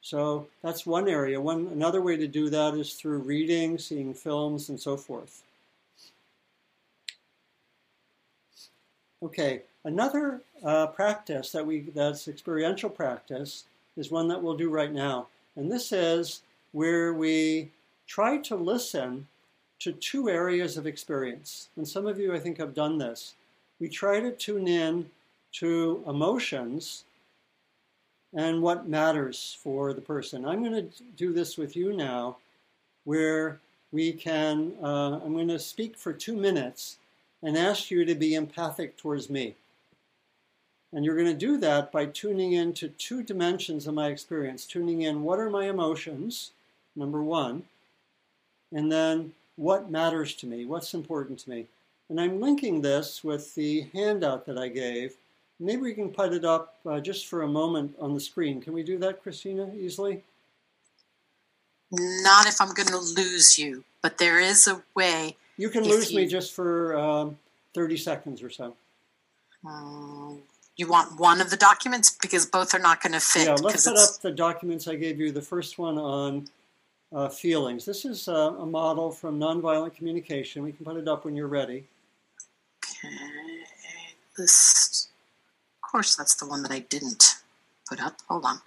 So 0.00 0.46
that's 0.62 0.86
one 0.86 1.08
area. 1.08 1.40
One 1.40 1.68
another 1.72 2.00
way 2.00 2.16
to 2.16 2.26
do 2.26 2.48
that 2.50 2.74
is 2.74 2.94
through 2.94 3.18
reading, 3.18 3.78
seeing 3.78 4.14
films, 4.14 4.68
and 4.68 4.78
so 4.78 4.96
forth. 4.96 5.42
Okay, 9.20 9.62
another 9.84 10.42
uh, 10.64 10.86
practice 10.86 11.50
that 11.50 11.66
we 11.66 11.80
that's 11.92 12.28
experiential 12.28 12.88
practice 12.88 13.64
is 13.96 14.12
one 14.12 14.28
that 14.28 14.40
we'll 14.40 14.56
do 14.56 14.70
right 14.70 14.92
now, 14.92 15.26
and 15.56 15.70
this 15.70 15.90
is 15.90 16.42
where 16.70 17.12
we 17.12 17.68
try 18.06 18.38
to 18.38 18.54
listen 18.54 19.26
to 19.80 19.92
two 19.92 20.28
areas 20.28 20.76
of 20.76 20.86
experience. 20.86 21.68
And 21.76 21.86
some 21.86 22.06
of 22.06 22.20
you, 22.20 22.32
I 22.32 22.38
think, 22.38 22.58
have 22.58 22.74
done 22.74 22.98
this. 22.98 23.34
We 23.80 23.88
try 23.88 24.20
to 24.20 24.30
tune 24.30 24.68
in 24.68 25.10
to 25.54 26.04
emotions 26.06 27.04
and 28.34 28.62
what 28.62 28.88
matters 28.88 29.56
for 29.62 29.94
the 29.94 30.00
person. 30.00 30.44
I'm 30.44 30.62
going 30.62 30.90
to 30.90 31.02
do 31.16 31.32
this 31.32 31.56
with 31.56 31.74
you 31.74 31.92
now, 31.92 32.36
where 33.04 33.58
we 33.90 34.12
can, 34.12 34.74
uh, 34.82 35.20
I'm 35.24 35.32
going 35.32 35.48
to 35.48 35.58
speak 35.58 35.96
for 35.96 36.12
two 36.12 36.36
minutes 36.36 36.98
and 37.42 37.56
ask 37.56 37.90
you 37.90 38.04
to 38.04 38.14
be 38.14 38.34
empathic 38.34 38.96
towards 38.96 39.30
me. 39.30 39.54
And 40.92 41.04
you're 41.04 41.16
going 41.16 41.26
to 41.26 41.34
do 41.34 41.58
that 41.58 41.92
by 41.92 42.06
tuning 42.06 42.52
in 42.52 42.72
to 42.74 42.88
two 42.88 43.22
dimensions 43.22 43.86
of 43.86 43.94
my 43.94 44.08
experience. 44.08 44.64
Tuning 44.64 45.02
in 45.02 45.22
what 45.22 45.38
are 45.38 45.50
my 45.50 45.68
emotions, 45.68 46.52
number 46.96 47.22
one, 47.22 47.64
and 48.72 48.90
then 48.90 49.32
what 49.56 49.90
matters 49.90 50.34
to 50.36 50.46
me, 50.46 50.64
what's 50.64 50.94
important 50.94 51.38
to 51.40 51.50
me. 51.50 51.66
And 52.08 52.20
I'm 52.20 52.40
linking 52.40 52.80
this 52.80 53.22
with 53.22 53.54
the 53.54 53.86
handout 53.92 54.46
that 54.46 54.56
I 54.56 54.68
gave 54.68 55.14
Maybe 55.60 55.82
we 55.82 55.94
can 55.94 56.10
put 56.10 56.32
it 56.32 56.44
up 56.44 56.76
uh, 56.86 57.00
just 57.00 57.26
for 57.26 57.42
a 57.42 57.48
moment 57.48 57.96
on 58.00 58.14
the 58.14 58.20
screen. 58.20 58.60
Can 58.60 58.72
we 58.72 58.84
do 58.84 58.96
that, 58.98 59.22
Christina, 59.22 59.70
easily? 59.76 60.22
Not 61.90 62.46
if 62.46 62.60
I'm 62.60 62.72
going 62.74 62.88
to 62.88 62.98
lose 62.98 63.58
you, 63.58 63.82
but 64.00 64.18
there 64.18 64.38
is 64.38 64.68
a 64.68 64.82
way. 64.94 65.36
You 65.58 65.68
can 65.68 65.84
lose 65.84 66.10
you... 66.10 66.18
me 66.18 66.26
just 66.26 66.54
for 66.54 66.96
um, 66.96 67.38
30 67.74 67.98
seconds 67.98 68.42
or 68.42 68.48
so. 68.48 68.74
Um, 69.66 70.40
you 70.76 70.86
want 70.86 71.18
one 71.18 71.40
of 71.40 71.50
the 71.50 71.56
documents 71.56 72.16
because 72.22 72.46
both 72.46 72.72
are 72.74 72.78
not 72.78 73.02
going 73.02 73.12
to 73.12 73.20
fit. 73.20 73.46
Yeah, 73.46 73.56
let's 73.60 73.84
set 73.84 73.96
up 73.96 74.20
the 74.22 74.30
documents 74.30 74.86
I 74.88 74.94
gave 74.94 75.20
you. 75.20 75.32
The 75.32 75.42
first 75.42 75.78
one 75.78 75.98
on 75.98 76.48
uh, 77.12 77.28
feelings. 77.28 77.84
This 77.84 78.04
is 78.04 78.28
uh, 78.28 78.54
a 78.58 78.64
model 78.64 79.10
from 79.10 79.38
nonviolent 79.38 79.96
communication. 79.96 80.62
We 80.62 80.72
can 80.72 80.84
put 80.84 80.96
it 80.96 81.08
up 81.08 81.24
when 81.24 81.34
you're 81.34 81.48
ready. 81.48 81.84
Okay, 82.84 83.14
list. 84.38 85.10
Of 85.82 85.90
course, 85.90 86.14
that's 86.14 86.36
the 86.36 86.46
one 86.46 86.62
that 86.62 86.70
I 86.70 86.80
didn't 86.80 87.36
put 87.88 88.00
up. 88.00 88.18
Hold 88.28 88.44
on. 88.44 88.60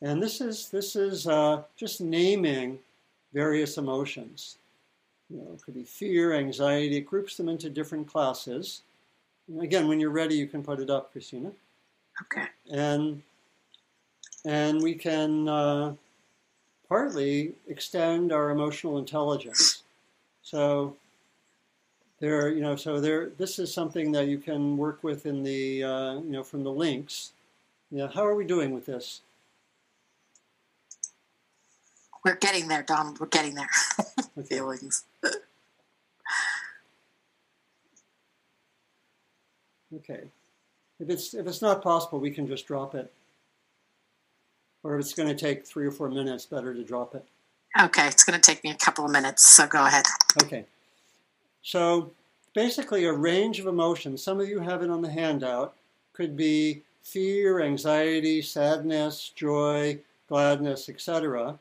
And 0.00 0.22
this 0.22 0.40
is 0.40 0.68
this 0.68 0.94
is 0.94 1.26
uh, 1.26 1.62
just 1.76 2.00
naming 2.00 2.78
various 3.32 3.78
emotions. 3.78 4.56
You 5.28 5.38
know, 5.38 5.52
it 5.54 5.62
could 5.62 5.74
be 5.74 5.84
fear, 5.84 6.32
anxiety. 6.32 6.96
It 6.98 7.02
groups 7.02 7.36
them 7.36 7.48
into 7.48 7.68
different 7.68 8.06
classes. 8.06 8.82
And 9.48 9.62
again, 9.62 9.88
when 9.88 10.00
you're 10.00 10.10
ready, 10.10 10.36
you 10.36 10.46
can 10.46 10.62
put 10.62 10.80
it 10.80 10.90
up, 10.90 11.12
Christina. 11.12 11.52
Okay. 12.22 12.46
and 12.70 13.22
and 14.44 14.82
we 14.82 14.94
can 14.94 15.48
uh, 15.48 15.94
partly 16.88 17.54
extend 17.68 18.32
our 18.32 18.50
emotional 18.50 18.98
intelligence. 18.98 19.82
So 20.42 20.96
there, 22.20 22.48
you 22.50 22.60
know, 22.60 22.76
so 22.76 23.00
there. 23.00 23.30
This 23.38 23.58
is 23.58 23.72
something 23.72 24.12
that 24.12 24.26
you 24.26 24.38
can 24.38 24.76
work 24.76 25.02
with 25.04 25.26
in 25.26 25.42
the, 25.42 25.84
uh, 25.84 26.14
you 26.14 26.30
know, 26.30 26.42
from 26.42 26.64
the 26.64 26.72
links. 26.72 27.32
Yeah, 27.90 28.08
how 28.08 28.24
are 28.26 28.34
we 28.34 28.44
doing 28.44 28.72
with 28.72 28.86
this? 28.86 29.20
We're 32.24 32.36
getting 32.36 32.68
there, 32.68 32.82
Donald. 32.82 33.20
We're 33.20 33.26
getting 33.26 33.54
there. 33.54 33.70
Okay. 34.38 34.54
Feelings. 34.54 35.04
Okay. 39.96 40.28
If 41.00 41.10
it's 41.10 41.34
if 41.34 41.46
it's 41.46 41.60
not 41.60 41.82
possible, 41.82 42.20
we 42.20 42.30
can 42.30 42.46
just 42.46 42.66
drop 42.66 42.94
it. 42.94 43.12
Or 44.82 44.94
if 44.94 45.00
it's 45.00 45.14
going 45.14 45.28
to 45.28 45.34
take 45.34 45.66
three 45.66 45.86
or 45.86 45.90
four 45.90 46.08
minutes, 46.08 46.46
better 46.46 46.72
to 46.72 46.84
drop 46.84 47.14
it. 47.14 47.24
Okay, 47.80 48.06
it's 48.06 48.24
going 48.24 48.40
to 48.40 48.44
take 48.44 48.64
me 48.64 48.70
a 48.70 48.76
couple 48.76 49.04
of 49.04 49.10
minutes, 49.10 49.46
so 49.46 49.66
go 49.66 49.84
ahead. 49.84 50.04
Okay. 50.42 50.64
So 51.62 52.12
basically, 52.54 53.04
a 53.04 53.12
range 53.12 53.58
of 53.60 53.66
emotions. 53.66 54.22
Some 54.22 54.40
of 54.40 54.48
you 54.48 54.60
have 54.60 54.82
it 54.82 54.90
on 54.90 55.02
the 55.02 55.10
handout. 55.10 55.74
Could 56.12 56.36
be 56.36 56.82
fear, 57.02 57.60
anxiety, 57.60 58.42
sadness, 58.42 59.32
joy, 59.34 59.98
gladness, 60.28 60.88
etc. 60.88 61.58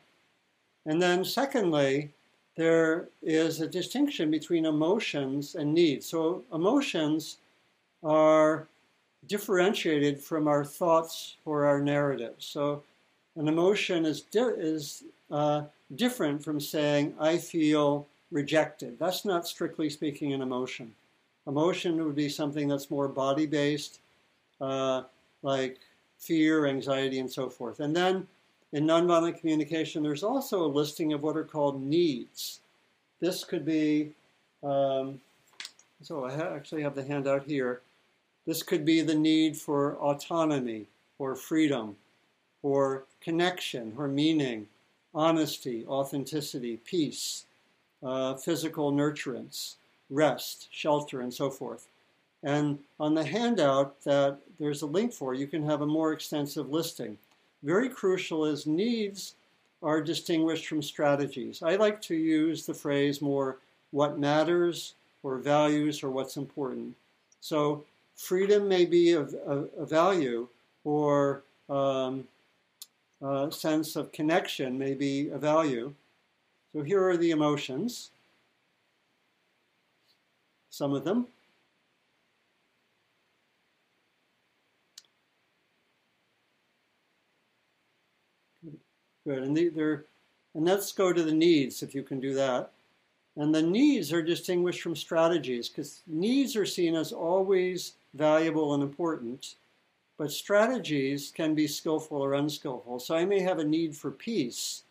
And 0.88 1.02
then, 1.02 1.26
secondly, 1.26 2.12
there 2.56 3.10
is 3.22 3.60
a 3.62 3.68
distinction 3.68 4.32
between 4.32 4.66
emotions 4.66 5.54
and 5.56 5.74
needs. 5.74 6.08
So, 6.08 6.44
emotions 6.54 7.38
are 8.04 8.68
differentiated 9.28 10.20
from 10.20 10.48
our 10.48 10.64
thoughts 10.64 11.36
or 11.46 11.66
our 11.66 11.82
narratives. 11.82 12.46
So, 12.46 12.84
an 13.36 13.50
emotion 13.50 14.06
is 14.06 14.22
di- 14.22 14.56
is 14.58 15.04
uh, 15.30 15.64
different 15.96 16.42
from 16.44 16.60
saying 16.60 17.14
I 17.20 17.38
feel 17.38 18.08
rejected. 18.32 18.98
That's 18.98 19.26
not 19.26 19.46
strictly 19.46 19.90
speaking 19.90 20.34
an 20.34 20.42
emotion. 20.42 20.96
Emotion 21.48 22.04
would 22.04 22.16
be 22.16 22.30
something 22.30 22.68
that's 22.68 22.90
more 22.90 23.10
body 23.10 23.46
based, 23.46 24.00
uh, 24.62 25.04
like 25.44 25.80
fear, 26.18 26.66
anxiety, 26.66 27.20
and 27.20 27.32
so 27.32 27.50
forth. 27.50 27.82
And 27.82 27.96
then 27.96 28.28
in 28.74 28.86
nonviolent 28.86 29.40
communication, 29.40 30.04
there's 30.04 30.24
also 30.24 30.66
a 30.66 30.68
listing 30.68 31.14
of 31.14 31.24
what 31.24 31.38
are 31.38 31.44
called 31.44 31.82
needs. 31.82 32.60
This 33.20 33.44
could 33.44 33.66
be, 33.66 34.12
um, 34.64 35.20
so 36.02 36.26
I 36.26 36.36
ha- 36.36 36.54
actually 36.56 36.84
have 36.84 36.96
the 36.96 37.04
handout 37.04 37.44
here. 37.44 37.82
This 38.46 38.64
could 38.64 38.86
be 38.86 39.02
the 39.02 39.16
need 39.16 39.58
for 39.58 39.96
autonomy 39.96 40.86
or 41.20 41.36
freedom 41.36 41.96
or 42.62 43.04
connection 43.22 43.94
or 43.98 44.08
meaning, 44.08 44.68
honesty, 45.14 45.86
authenticity, 45.88 46.78
peace, 46.86 47.46
uh, 48.04 48.36
physical 48.36 48.92
nurturance, 48.92 49.76
rest, 50.10 50.68
shelter, 50.72 51.22
and 51.22 51.34
so 51.34 51.50
forth. 51.50 51.88
And 52.44 52.80
on 53.00 53.16
the 53.16 53.24
handout 53.24 54.02
that 54.04 54.38
there's 54.60 54.82
a 54.82 54.86
link 54.86 55.12
for, 55.14 55.34
you 55.34 55.48
can 55.48 55.64
have 55.64 55.82
a 55.82 55.88
more 55.88 56.14
extensive 56.14 56.70
listing. 56.70 57.18
Very 57.68 57.90
crucial 57.90 58.46
is 58.46 58.66
needs 58.66 59.36
are 59.84 60.00
distinguished 60.00 60.68
from 60.68 60.82
strategies. 60.82 61.62
I 61.62 61.76
like 61.76 62.02
to 62.04 62.16
use 62.16 62.66
the 62.66 62.74
phrase 62.74 63.22
more 63.22 63.58
what 63.92 64.18
matters 64.18 64.94
or 65.22 65.38
values 65.38 66.02
or 66.02 66.10
what's 66.10 66.38
important. 66.38 66.96
So 67.42 67.84
freedom 68.16 68.70
may 68.70 68.86
be 68.86 69.12
a, 69.12 69.24
a, 69.24 69.58
a 69.80 69.86
value 69.86 70.48
or 70.86 71.44
um, 71.70 72.26
a 73.22 73.52
sense 73.52 73.98
of 73.98 74.14
connection 74.14 74.80
may 74.80 74.94
be 74.94 75.28
a 75.28 75.38
value. 75.38 75.94
So 76.72 76.84
here 76.84 77.06
are 77.06 77.18
the 77.18 77.32
emotions, 77.32 78.12
some 80.70 80.94
of 80.94 81.04
them. 81.04 81.28
Good, 89.28 89.44
and 89.44 89.58
the, 89.58 89.68
they're, 89.68 90.06
and 90.56 90.64
let's 90.64 90.94
go 90.94 91.12
to 91.12 91.22
the 91.22 91.34
needs 91.34 91.84
if 91.84 91.94
you 91.94 92.02
can 92.02 92.22
do 92.22 92.34
that. 92.36 92.72
And 93.36 93.54
the 93.54 93.62
needs 93.62 94.14
are 94.14 94.22
distinguished 94.22 94.82
from 94.82 94.96
strategies 94.96 95.68
because 95.68 96.02
needs 96.08 96.56
are 96.56 96.66
seen 96.66 96.96
as 96.96 97.12
always 97.12 97.96
valuable 98.14 98.74
and 98.74 98.82
important, 98.82 99.56
but 100.18 100.32
strategies 100.32 101.34
can 101.36 101.54
be 101.54 101.68
skillful 101.68 102.22
or 102.22 102.36
unskillful. 102.36 103.00
So 103.00 103.18
I 103.18 103.26
may 103.26 103.42
have 103.42 103.60
a 103.60 103.66
need 103.66 103.98
for 103.98 104.12
peace 104.12 104.84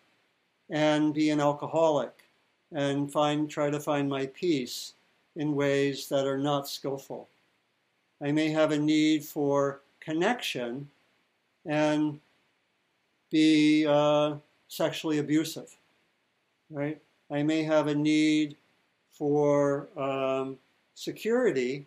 and 0.69 1.15
be 1.15 1.31
an 1.31 1.41
alcoholic 1.41 2.13
and 2.73 3.11
find 3.11 3.49
try 3.49 3.71
to 3.71 3.81
find 3.81 4.07
my 4.07 4.27
peace 4.27 4.93
in 5.37 5.55
ways 5.55 6.09
that 6.09 6.27
are 6.27 6.39
not 6.39 6.69
skillful. 6.69 7.27
I 8.23 8.33
may 8.33 8.51
have 8.51 8.71
a 8.71 8.79
need 8.79 9.25
for 9.25 9.81
connection 10.01 10.91
and 11.65 12.21
be 13.31 13.87
uh, 13.87 14.37
sexually 14.69 15.19
abusive, 15.19 15.77
right? 16.71 17.01
I 17.31 17.43
may 17.43 17.63
have 17.65 17.87
a 17.87 17.95
need 17.95 18.57
for 19.13 19.89
um, 19.97 20.59
security 20.95 21.87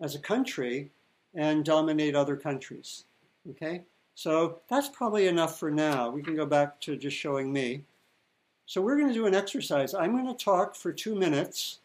as 0.00 0.14
a 0.14 0.18
country 0.18 0.90
and 1.34 1.64
dominate 1.64 2.14
other 2.14 2.36
countries. 2.36 3.04
Okay? 3.50 3.82
So 4.14 4.60
that's 4.68 4.88
probably 4.88 5.26
enough 5.28 5.58
for 5.58 5.70
now. 5.70 6.10
We 6.10 6.22
can 6.22 6.36
go 6.36 6.46
back 6.46 6.80
to 6.82 6.96
just 6.96 7.16
showing 7.16 7.52
me. 7.52 7.84
So 8.66 8.80
we're 8.80 8.96
going 8.96 9.08
to 9.08 9.14
do 9.14 9.26
an 9.26 9.34
exercise. 9.34 9.94
I'm 9.94 10.12
going 10.12 10.26
to 10.26 10.44
talk 10.44 10.74
for 10.74 10.92
two 10.92 11.14
minutes 11.14 11.78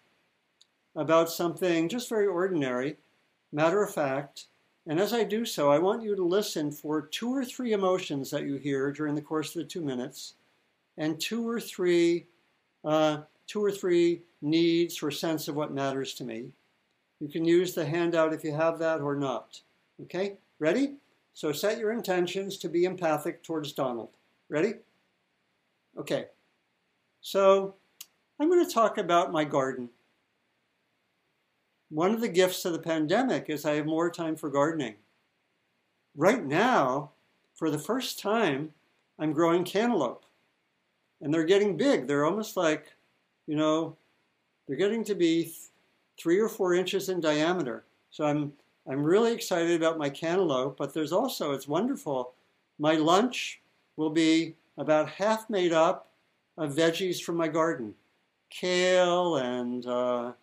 about 0.95 1.30
something 1.30 1.89
just 1.89 2.09
very 2.09 2.28
ordinary, 2.28 2.97
matter 3.51 3.84
of 3.84 3.93
fact. 3.93 4.45
And 4.88 4.99
as 4.99 5.13
I 5.13 5.23
do 5.23 5.45
so, 5.45 5.71
I 5.71 5.79
want 5.79 6.03
you 6.03 6.15
to 6.15 6.23
listen 6.23 6.71
for 6.71 7.01
two 7.01 7.33
or 7.33 7.43
three 7.43 7.73
emotions 7.73 8.29
that 8.31 8.45
you 8.45 8.55
hear 8.55 8.91
during 8.91 9.15
the 9.15 9.21
course 9.21 9.55
of 9.55 9.63
the 9.63 9.67
two 9.67 9.81
minutes, 9.81 10.36
and 10.97 11.19
two 11.19 11.47
or 11.47 11.59
three, 11.59 12.27
uh, 12.83 13.21
two 13.47 13.63
or 13.63 13.71
three 13.71 14.21
needs 14.41 15.01
or 15.01 15.09
sense 15.09 15.47
of 15.47 15.55
what 15.55 15.73
matters 15.73 16.13
to 16.15 16.23
me. 16.23 16.51
You 17.19 17.27
can 17.27 17.45
use 17.45 17.73
the 17.73 17.86
handout 17.86 18.33
if 18.33 18.43
you 18.43 18.53
have 18.53 18.77
that 18.79 19.01
or 19.01 19.15
not. 19.15 19.61
Okay, 20.03 20.38
ready? 20.59 20.95
So 21.33 21.51
set 21.51 21.79
your 21.79 21.91
intentions 21.91 22.57
to 22.59 22.69
be 22.69 22.86
empathic 22.86 23.43
towards 23.43 23.73
Donald. 23.73 24.09
Ready? 24.49 24.75
Okay. 25.97 26.25
So 27.21 27.75
I'm 28.39 28.49
going 28.49 28.65
to 28.65 28.71
talk 28.71 28.97
about 28.97 29.31
my 29.31 29.43
garden. 29.43 29.89
One 31.95 32.13
of 32.13 32.19
the 32.19 32.27
gifts 32.27 32.65
of 32.65 32.73
the 32.73 32.79
pandemic 32.79 33.45
is 33.47 33.63
I 33.63 33.75
have 33.75 33.85
more 33.85 34.11
time 34.11 34.35
for 34.35 34.49
gardening. 34.49 34.95
Right 36.17 36.43
now, 36.43 37.11
for 37.53 37.69
the 37.69 37.79
first 37.79 38.19
time, 38.19 38.73
I'm 39.17 39.31
growing 39.31 39.63
cantaloupe. 39.63 40.25
And 41.21 41.33
they're 41.33 41.45
getting 41.45 41.77
big. 41.77 42.05
They're 42.05 42.25
almost 42.25 42.57
like, 42.57 42.91
you 43.47 43.55
know, 43.55 43.95
they're 44.67 44.75
getting 44.75 45.05
to 45.05 45.15
be 45.15 45.53
three 46.19 46.37
or 46.37 46.49
four 46.49 46.73
inches 46.73 47.07
in 47.07 47.21
diameter. 47.21 47.85
So 48.11 48.25
I'm 48.25 48.51
I'm 48.85 49.01
really 49.01 49.31
excited 49.31 49.77
about 49.77 49.97
my 49.97 50.09
cantaloupe, 50.09 50.75
but 50.75 50.93
there's 50.93 51.13
also 51.13 51.53
it's 51.53 51.65
wonderful. 51.65 52.33
My 52.77 52.95
lunch 52.95 53.61
will 53.95 54.09
be 54.09 54.55
about 54.77 55.07
half 55.07 55.49
made 55.49 55.71
up 55.71 56.11
of 56.57 56.75
veggies 56.75 57.21
from 57.21 57.37
my 57.37 57.47
garden, 57.47 57.93
kale 58.49 59.37
and 59.37 59.85
uh, 59.85 60.33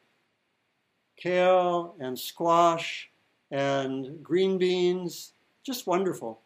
kale 1.23 1.95
and 2.01 2.19
squash 2.19 3.11
and 3.51 4.23
green 4.23 4.59
beans, 4.59 5.33
just 5.63 5.87
wonderful. 5.87 6.41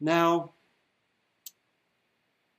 Now, 0.00 0.52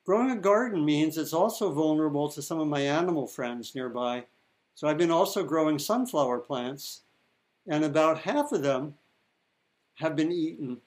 growing 0.06 0.32
a 0.32 0.36
garden 0.36 0.84
means 0.84 1.18
it's 1.18 1.34
also 1.34 1.72
vulnerable 1.72 2.30
to 2.30 2.42
some 2.42 2.60
of 2.60 2.68
my 2.68 2.82
animal 2.82 3.28
friends 3.28 3.74
nearby. 3.74 4.26
So 4.76 4.88
I've 4.88 4.98
been 4.98 5.12
also 5.12 5.44
growing 5.44 5.80
sunflower 5.80 6.40
plants, 6.40 7.02
and 7.68 7.84
about 7.84 8.20
half 8.20 8.52
of 8.52 8.62
them 8.62 8.96
have 9.96 10.16
been 10.16 10.32
eaten 10.32 10.78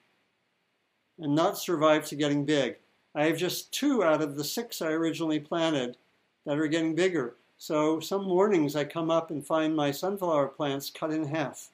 and 1.19 1.35
not 1.35 1.57
survived 1.57 2.07
to 2.07 2.15
getting 2.15 2.45
big. 2.45 2.77
I 3.15 3.25
have 3.25 3.37
just 3.37 3.71
two 3.71 4.03
out 4.03 4.21
of 4.21 4.35
the 4.35 4.43
six 4.43 4.81
I 4.81 4.91
originally 4.91 5.39
planted 5.39 5.97
that 6.45 6.57
are 6.57 6.67
getting 6.67 6.95
bigger. 6.95 7.35
So 7.61 7.99
some 7.99 8.23
mornings 8.23 8.75
I 8.75 8.85
come 8.85 9.11
up 9.11 9.29
and 9.29 9.45
find 9.45 9.75
my 9.75 9.91
sunflower 9.91 10.47
plants 10.47 10.89
cut 10.89 11.11
in 11.11 11.27
half. 11.27 11.69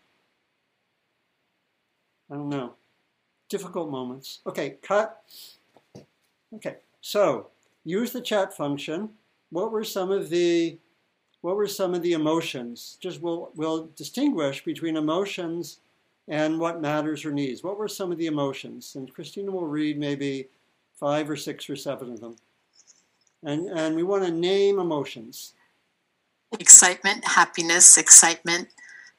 I 2.29 2.35
don't 2.35 2.49
know. 2.49 2.73
Difficult 3.47 3.89
moments. 3.89 4.39
Okay, 4.45 4.75
cut. 4.81 5.23
Okay, 6.53 6.75
so 6.99 7.47
use 7.85 8.11
the 8.11 8.19
chat 8.19 8.53
function. 8.53 9.11
What 9.49 9.71
were 9.71 9.85
some 9.85 10.11
of 10.11 10.29
the 10.29 10.77
what 11.39 11.55
were 11.55 11.67
some 11.67 11.93
of 11.93 12.01
the 12.01 12.11
emotions? 12.11 12.97
Just 12.99 13.21
we'll 13.21 13.51
we'll 13.55 13.87
distinguish 13.95 14.65
between 14.65 14.97
emotions 14.97 15.79
and 16.27 16.59
what 16.59 16.81
matters 16.81 17.23
or 17.23 17.31
needs. 17.31 17.63
What 17.63 17.77
were 17.77 17.87
some 17.87 18.11
of 18.11 18.17
the 18.17 18.27
emotions? 18.27 18.97
And 18.97 19.13
Christina 19.13 19.51
will 19.51 19.67
read 19.67 19.97
maybe 19.97 20.49
five 20.99 21.29
or 21.29 21.37
six 21.37 21.69
or 21.69 21.77
seven 21.77 22.11
of 22.11 22.19
them. 22.19 22.35
And 23.41 23.69
and 23.69 23.95
we 23.95 24.03
want 24.03 24.25
to 24.25 24.31
name 24.31 24.79
emotions. 24.79 25.53
Excitement, 26.59 27.25
happiness, 27.25 27.97
excitement, 27.97 28.69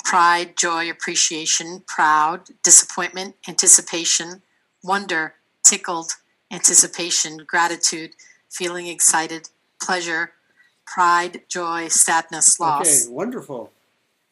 pride, 0.04 0.56
joy, 0.56 0.90
appreciation, 0.90 1.82
proud, 1.86 2.48
disappointment, 2.62 3.36
anticipation, 3.46 4.42
wonder, 4.82 5.34
tickled, 5.62 6.12
anticipation, 6.50 7.38
gratitude, 7.46 8.14
feeling 8.48 8.86
excited, 8.86 9.50
pleasure, 9.80 10.32
pride, 10.86 11.42
joy, 11.48 11.88
sadness, 11.88 12.58
loss. 12.58 13.04
Okay, 13.06 13.12
wonderful. 13.14 13.70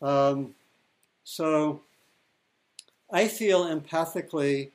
Um, 0.01 0.55
so 1.25 1.83
I 3.11 3.29
feel 3.29 3.65
empathically 3.65 4.71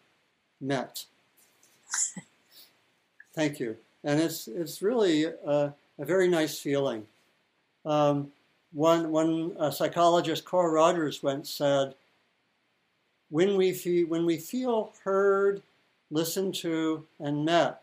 met. 0.60 1.06
Thank 3.34 3.60
you. 3.60 3.78
And 4.04 4.20
it's, 4.20 4.48
it's 4.48 4.82
really 4.82 5.26
a, 5.26 5.74
a 5.98 6.06
very 6.06 6.28
nice 6.28 6.60
feeling. 6.60 7.08
Um, 7.86 8.32
one, 8.74 9.12
one 9.12 9.56
uh, 9.60 9.72
psychologist, 9.72 10.46
Carl 10.46 10.72
Rogers, 10.72 11.22
once 11.22 11.50
said, 11.50 11.96
when 13.30 13.56
we, 13.58 13.74
feel, 13.74 14.08
when 14.08 14.26
we 14.26 14.38
feel 14.38 14.94
heard, 15.04 15.62
listened 16.10 16.56
to, 16.56 17.06
and 17.20 17.46
met, 17.46 17.82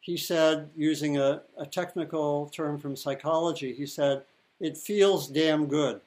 he 0.00 0.16
said, 0.16 0.70
using 0.76 1.16
a, 1.18 1.42
a 1.56 1.66
technical 1.66 2.48
term 2.48 2.78
from 2.78 2.94
psychology, 2.96 3.72
he 3.72 3.86
said, 3.86 4.22
it 4.60 4.76
feels 4.76 5.28
damn 5.28 5.66
good. 5.66 6.00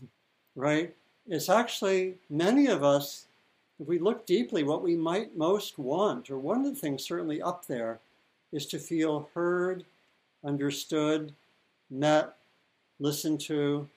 right? 0.56 0.94
It's 1.26 1.48
actually, 1.48 2.14
many 2.30 2.66
of 2.66 2.84
us, 2.84 3.26
if 3.80 3.88
we 3.88 3.98
look 3.98 4.26
deeply, 4.26 4.62
what 4.62 4.82
we 4.82 4.94
might 4.94 5.36
most 5.36 5.78
want, 5.78 6.30
or 6.30 6.38
one 6.38 6.64
of 6.64 6.74
the 6.74 6.80
things 6.80 7.04
certainly 7.04 7.42
up 7.42 7.66
there, 7.66 7.98
is 8.52 8.66
to 8.66 8.78
feel 8.78 9.28
heard, 9.34 9.84
understood, 10.46 11.32
met, 11.90 12.34
listened 13.00 13.40
to, 13.40 13.88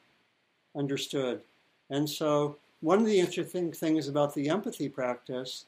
understood. 0.76 1.42
And 1.90 2.10
so, 2.10 2.58
one 2.82 3.00
of 3.00 3.06
the 3.06 3.20
interesting 3.20 3.72
things 3.72 4.08
about 4.08 4.34
the 4.34 4.50
empathy 4.50 4.90
practice 4.90 5.66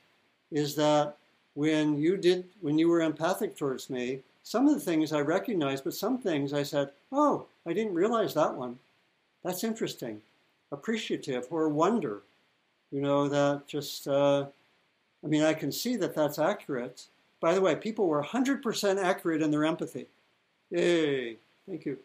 is 0.51 0.75
that 0.75 1.15
when 1.53 1.97
you 1.97 2.17
did, 2.17 2.45
when 2.61 2.77
you 2.77 2.87
were 2.89 3.01
empathic 3.01 3.57
towards 3.57 3.89
me, 3.89 4.19
some 4.43 4.67
of 4.67 4.73
the 4.73 4.79
things 4.79 5.13
I 5.13 5.19
recognized, 5.21 5.83
but 5.83 5.93
some 5.93 6.17
things 6.17 6.53
I 6.53 6.63
said, 6.63 6.91
"Oh, 7.11 7.47
I 7.65 7.73
didn't 7.73 7.93
realize 7.93 8.33
that 8.33 8.55
one. 8.55 8.79
That's 9.43 9.63
interesting." 9.63 10.21
Appreciative 10.71 11.47
or 11.51 11.67
wonder, 11.69 12.21
you 12.91 13.01
know, 13.01 13.27
that 13.27 13.67
just. 13.67 14.07
Uh, 14.07 14.47
I 15.23 15.27
mean, 15.27 15.43
I 15.43 15.53
can 15.53 15.71
see 15.71 15.95
that 15.97 16.15
that's 16.15 16.39
accurate. 16.39 17.05
By 17.39 17.53
the 17.53 17.61
way, 17.61 17.75
people 17.75 18.07
were 18.07 18.23
100% 18.23 18.97
accurate 18.97 19.41
in 19.41 19.51
their 19.51 19.65
empathy. 19.65 20.07
Yay! 20.71 21.37
Thank 21.67 21.85
you. 21.85 21.99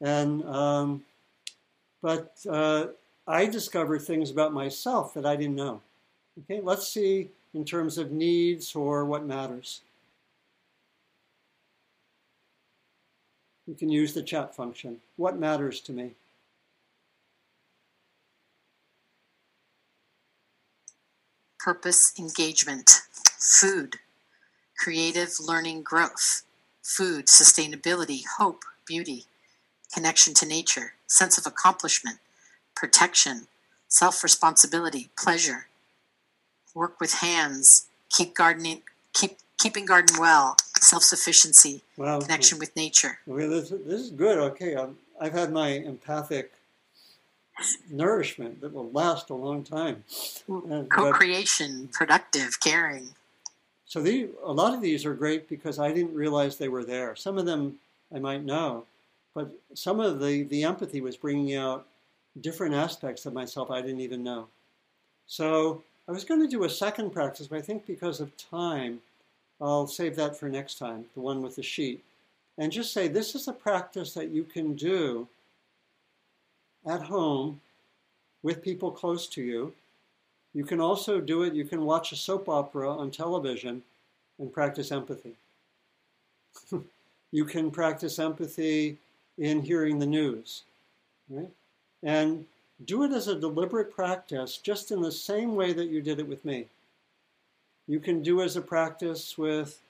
And 0.00 0.44
um, 0.44 1.04
but 2.02 2.34
uh, 2.48 2.88
I 3.26 3.46
discovered 3.46 4.02
things 4.02 4.30
about 4.30 4.52
myself 4.52 5.14
that 5.14 5.24
I 5.24 5.36
didn't 5.36 5.56
know. 5.56 5.80
Okay, 6.40 6.60
let's 6.60 6.86
see 6.88 7.30
in 7.54 7.64
terms 7.64 7.98
of 7.98 8.12
needs 8.12 8.74
or 8.74 9.04
what 9.04 9.24
matters. 9.24 9.80
You 13.66 13.74
can 13.74 13.90
use 13.90 14.14
the 14.14 14.22
chat 14.22 14.54
function. 14.54 15.00
What 15.16 15.38
matters 15.38 15.80
to 15.82 15.92
me? 15.92 16.12
Purpose 21.58 22.14
engagement, 22.18 22.90
food, 23.38 23.96
creative 24.78 25.32
learning 25.38 25.82
growth, 25.82 26.44
food, 26.88 27.26
sustainability, 27.26 28.22
hope, 28.38 28.64
beauty, 28.86 29.26
connection 29.92 30.32
to 30.32 30.46
nature, 30.46 30.94
sense 31.06 31.36
of 31.36 31.46
accomplishment, 31.46 32.18
protection, 32.74 33.46
self 33.88 34.24
responsibility, 34.24 35.10
pleasure, 35.16 35.66
work 36.74 36.98
with 36.98 37.14
hands, 37.14 37.86
keep 38.08 38.34
gardening, 38.34 38.82
keep 39.12 39.36
keeping 39.58 39.84
garden 39.84 40.16
well, 40.18 40.56
self 40.78 41.02
sufficiency, 41.02 41.82
wow. 41.98 42.20
connection 42.20 42.58
with 42.58 42.74
nature. 42.74 43.18
Okay, 43.28 43.46
this, 43.46 43.68
this 43.68 44.00
is 44.00 44.10
good. 44.10 44.38
Okay, 44.38 44.74
i 44.74 44.86
I've 45.20 45.32
had 45.32 45.52
my 45.52 45.68
empathic 45.68 46.52
nourishment 47.90 48.60
that 48.60 48.72
will 48.72 48.90
last 48.92 49.30
a 49.30 49.34
long 49.34 49.64
time. 49.64 50.04
Co-creation, 50.46 51.88
productive, 51.92 52.60
caring. 52.60 53.10
So 53.88 54.02
the, 54.02 54.28
a 54.44 54.52
lot 54.52 54.74
of 54.74 54.82
these 54.82 55.06
are 55.06 55.14
great 55.14 55.48
because 55.48 55.78
I 55.78 55.92
didn't 55.92 56.14
realize 56.14 56.56
they 56.56 56.68
were 56.68 56.84
there. 56.84 57.16
Some 57.16 57.38
of 57.38 57.46
them 57.46 57.78
I 58.14 58.18
might 58.18 58.44
know, 58.44 58.84
but 59.34 59.50
some 59.74 59.98
of 59.98 60.20
the, 60.20 60.42
the 60.44 60.62
empathy 60.62 61.00
was 61.00 61.16
bringing 61.16 61.56
out 61.56 61.86
different 62.40 62.74
aspects 62.74 63.24
of 63.24 63.32
myself 63.32 63.70
I 63.70 63.80
didn't 63.80 64.02
even 64.02 64.22
know. 64.22 64.46
So 65.26 65.82
I 66.06 66.12
was 66.12 66.24
going 66.24 66.40
to 66.40 66.48
do 66.48 66.64
a 66.64 66.70
second 66.70 67.10
practice, 67.10 67.46
but 67.46 67.58
I 67.58 67.62
think 67.62 67.86
because 67.86 68.20
of 68.20 68.36
time, 68.36 69.00
I'll 69.60 69.86
save 69.86 70.16
that 70.16 70.36
for 70.36 70.48
next 70.48 70.78
time, 70.78 71.06
the 71.14 71.20
one 71.20 71.42
with 71.42 71.56
the 71.56 71.62
sheet. 71.62 72.04
And 72.58 72.70
just 72.70 72.92
say 72.92 73.08
this 73.08 73.34
is 73.34 73.48
a 73.48 73.52
practice 73.52 74.12
that 74.14 74.28
you 74.28 74.44
can 74.44 74.74
do 74.74 75.28
at 76.86 77.02
home 77.02 77.60
with 78.42 78.62
people 78.62 78.90
close 78.90 79.26
to 79.28 79.42
you 79.42 79.72
you 80.54 80.64
can 80.64 80.80
also 80.80 81.20
do 81.20 81.42
it, 81.42 81.54
you 81.54 81.64
can 81.64 81.84
watch 81.84 82.12
a 82.12 82.16
soap 82.16 82.48
opera 82.48 82.90
on 82.90 83.10
television 83.10 83.82
and 84.38 84.52
practice 84.52 84.90
empathy. 84.90 85.34
you 87.32 87.44
can 87.44 87.70
practice 87.70 88.18
empathy 88.18 88.96
in 89.36 89.62
hearing 89.62 89.98
the 89.98 90.06
news, 90.06 90.62
right? 91.28 91.50
And 92.02 92.46
do 92.84 93.02
it 93.02 93.12
as 93.12 93.28
a 93.28 93.38
deliberate 93.38 93.92
practice, 93.92 94.56
just 94.58 94.90
in 94.90 95.02
the 95.02 95.12
same 95.12 95.54
way 95.54 95.72
that 95.72 95.88
you 95.88 96.00
did 96.00 96.20
it 96.20 96.28
with 96.28 96.44
me. 96.44 96.66
You 97.86 98.00
can 98.00 98.22
do 98.22 98.42
as 98.42 98.56
a 98.56 98.60
practice 98.60 99.36
with 99.36 99.80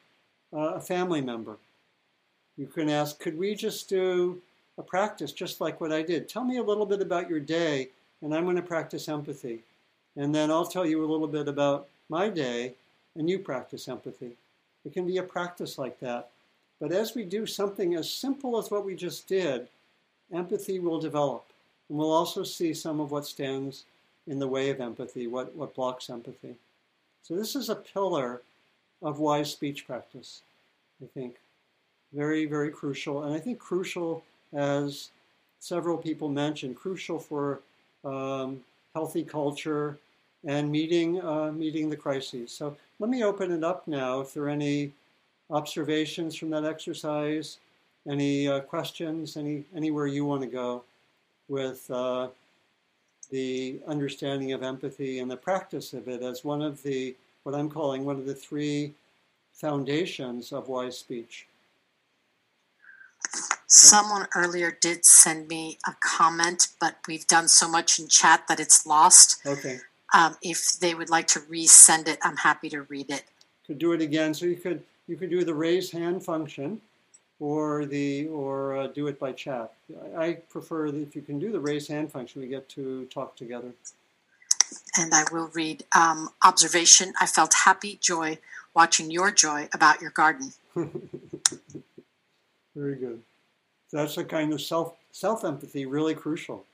uh, 0.52 0.74
a 0.74 0.80
family 0.80 1.20
member. 1.20 1.56
You 2.56 2.66
can 2.66 2.88
ask, 2.88 3.18
could 3.18 3.38
we 3.38 3.54
just 3.54 3.88
do 3.88 4.40
a 4.78 4.82
practice 4.82 5.32
just 5.32 5.60
like 5.60 5.80
what 5.80 5.92
I 5.92 6.02
did? 6.02 6.28
Tell 6.28 6.44
me 6.44 6.56
a 6.58 6.62
little 6.62 6.86
bit 6.86 7.02
about 7.02 7.28
your 7.28 7.40
day, 7.40 7.88
and 8.22 8.34
I'm 8.34 8.44
going 8.44 8.56
to 8.56 8.62
practice 8.62 9.08
empathy. 9.08 9.60
And 10.18 10.34
then 10.34 10.50
I'll 10.50 10.66
tell 10.66 10.84
you 10.84 11.04
a 11.04 11.06
little 11.10 11.28
bit 11.28 11.46
about 11.46 11.86
my 12.08 12.28
day, 12.28 12.74
and 13.14 13.30
you 13.30 13.38
practice 13.38 13.88
empathy. 13.88 14.32
It 14.84 14.92
can 14.92 15.06
be 15.06 15.16
a 15.18 15.22
practice 15.22 15.78
like 15.78 16.00
that. 16.00 16.28
But 16.80 16.90
as 16.90 17.14
we 17.14 17.24
do 17.24 17.46
something 17.46 17.94
as 17.94 18.10
simple 18.10 18.58
as 18.58 18.68
what 18.68 18.84
we 18.84 18.96
just 18.96 19.28
did, 19.28 19.68
empathy 20.32 20.80
will 20.80 20.98
develop. 20.98 21.44
And 21.88 21.96
we'll 21.96 22.12
also 22.12 22.42
see 22.42 22.74
some 22.74 22.98
of 22.98 23.12
what 23.12 23.26
stands 23.26 23.84
in 24.26 24.40
the 24.40 24.48
way 24.48 24.70
of 24.70 24.80
empathy, 24.80 25.28
what, 25.28 25.54
what 25.54 25.74
blocks 25.74 26.10
empathy. 26.10 26.56
So, 27.22 27.36
this 27.36 27.54
is 27.54 27.68
a 27.68 27.76
pillar 27.76 28.42
of 29.02 29.20
wise 29.20 29.52
speech 29.52 29.86
practice, 29.86 30.42
I 31.00 31.06
think. 31.06 31.36
Very, 32.12 32.44
very 32.44 32.70
crucial. 32.70 33.22
And 33.22 33.34
I 33.34 33.38
think 33.38 33.58
crucial, 33.60 34.24
as 34.52 35.10
several 35.60 35.96
people 35.96 36.28
mentioned, 36.28 36.76
crucial 36.76 37.20
for 37.20 37.60
um, 38.04 38.62
healthy 38.94 39.22
culture, 39.22 39.98
and 40.44 40.70
meeting, 40.70 41.20
uh, 41.20 41.52
meeting 41.52 41.90
the 41.90 41.96
crises. 41.96 42.52
So 42.52 42.76
let 42.98 43.10
me 43.10 43.24
open 43.24 43.52
it 43.52 43.64
up 43.64 43.86
now. 43.88 44.20
If 44.20 44.34
there 44.34 44.44
are 44.44 44.48
any 44.48 44.92
observations 45.50 46.36
from 46.36 46.50
that 46.50 46.64
exercise, 46.64 47.58
any 48.08 48.48
uh, 48.48 48.60
questions, 48.60 49.36
any, 49.36 49.64
anywhere 49.74 50.06
you 50.06 50.24
want 50.24 50.42
to 50.42 50.48
go 50.48 50.84
with 51.48 51.90
uh, 51.90 52.28
the 53.30 53.78
understanding 53.86 54.52
of 54.52 54.62
empathy 54.62 55.18
and 55.18 55.30
the 55.30 55.36
practice 55.36 55.92
of 55.92 56.08
it 56.08 56.22
as 56.22 56.44
one 56.44 56.62
of 56.62 56.82
the, 56.82 57.14
what 57.42 57.54
I'm 57.54 57.68
calling 57.68 58.04
one 58.04 58.16
of 58.16 58.26
the 58.26 58.34
three 58.34 58.94
foundations 59.52 60.52
of 60.52 60.68
wise 60.68 60.96
speech. 60.96 61.46
Someone 63.66 64.26
earlier 64.34 64.76
did 64.80 65.04
send 65.04 65.48
me 65.48 65.78
a 65.86 65.92
comment, 66.00 66.68
but 66.80 66.96
we've 67.06 67.26
done 67.26 67.48
so 67.48 67.68
much 67.68 67.98
in 67.98 68.08
chat 68.08 68.44
that 68.48 68.60
it's 68.60 68.86
lost. 68.86 69.44
Okay. 69.44 69.80
Um, 70.14 70.36
if 70.42 70.78
they 70.80 70.94
would 70.94 71.10
like 71.10 71.26
to 71.28 71.40
resend 71.40 72.08
it, 72.08 72.18
I'm 72.22 72.36
happy 72.36 72.68
to 72.70 72.82
read 72.82 73.10
it. 73.10 73.24
Could 73.66 73.78
do 73.78 73.92
it 73.92 74.00
again. 74.00 74.32
So 74.34 74.46
you 74.46 74.56
could 74.56 74.82
you 75.06 75.16
could 75.16 75.30
do 75.30 75.44
the 75.44 75.54
raise 75.54 75.90
hand 75.90 76.24
function, 76.24 76.80
or 77.40 77.86
the 77.86 78.26
or 78.28 78.76
uh, 78.76 78.86
do 78.88 79.06
it 79.06 79.18
by 79.18 79.32
chat. 79.32 79.72
I 80.16 80.38
prefer 80.48 80.90
that 80.90 81.00
if 81.00 81.14
you 81.14 81.22
can 81.22 81.38
do 81.38 81.52
the 81.52 81.60
raise 81.60 81.88
hand 81.88 82.10
function, 82.10 82.42
we 82.42 82.48
get 82.48 82.68
to 82.70 83.04
talk 83.06 83.36
together. 83.36 83.72
And 84.98 85.14
I 85.14 85.24
will 85.32 85.50
read 85.54 85.84
um, 85.94 86.30
observation. 86.44 87.12
I 87.20 87.26
felt 87.26 87.54
happy 87.64 87.98
joy 88.00 88.38
watching 88.74 89.10
your 89.10 89.30
joy 89.30 89.68
about 89.72 90.00
your 90.00 90.10
garden. 90.10 90.52
Very 92.76 92.96
good. 92.96 93.22
That's 93.92 94.16
a 94.18 94.24
kind 94.24 94.52
of 94.52 94.60
self 94.60 94.94
self 95.12 95.44
empathy, 95.44 95.86
really 95.86 96.14
crucial, 96.14 96.64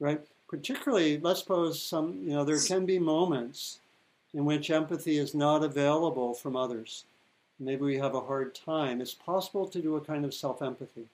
right? 0.00 0.20
Particularly, 0.56 1.18
let's 1.18 1.40
suppose 1.40 1.82
some 1.82 2.22
you 2.24 2.30
know 2.30 2.42
there 2.42 2.58
can 2.58 2.86
be 2.86 2.98
moments 2.98 3.78
in 4.32 4.46
which 4.46 4.70
empathy 4.70 5.18
is 5.18 5.34
not 5.34 5.62
available 5.62 6.32
from 6.32 6.56
others. 6.56 7.04
Maybe 7.60 7.82
we 7.82 7.98
have 7.98 8.14
a 8.14 8.22
hard 8.22 8.54
time. 8.54 9.02
It's 9.02 9.12
possible 9.12 9.66
to 9.66 9.82
do 9.82 9.96
a 9.96 10.00
kind 10.00 10.24
of 10.24 10.32
self 10.32 10.62
empathy. 10.62 11.06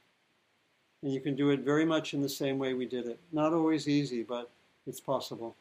And 1.03 1.12
you 1.12 1.20
can 1.20 1.34
do 1.34 1.51
it 1.51 1.61
very 1.61 1.84
much 1.84 2.14
in 2.14 2.22
the 2.22 2.28
same 2.28 2.59
way 2.59 2.72
we 2.72 2.86
did 2.86 3.09
it. 3.09 3.18
Not 3.32 3.53
always 3.53 3.88
easy, 3.88 4.22
but 4.22 4.49
it's 4.86 5.01
possible. 5.01 5.57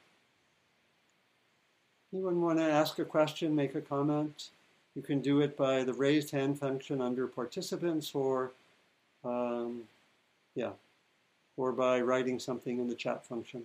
Anyone 2.13 2.41
want 2.41 2.59
to 2.59 2.65
ask 2.65 2.99
a 2.99 3.05
question, 3.05 3.55
make 3.55 3.73
a 3.73 3.81
comment? 3.81 4.49
You 4.95 5.01
can 5.01 5.21
do 5.21 5.41
it 5.41 5.57
by 5.57 5.83
the 5.83 5.93
raised 5.93 6.29
hand 6.29 6.59
function 6.59 7.01
under 7.01 7.25
participants 7.25 8.13
or, 8.13 8.51
um, 9.23 9.83
yeah, 10.53 10.71
or 11.61 11.71
by 11.71 12.01
writing 12.01 12.39
something 12.39 12.79
in 12.79 12.87
the 12.87 12.95
chat 12.95 13.25
function. 13.25 13.63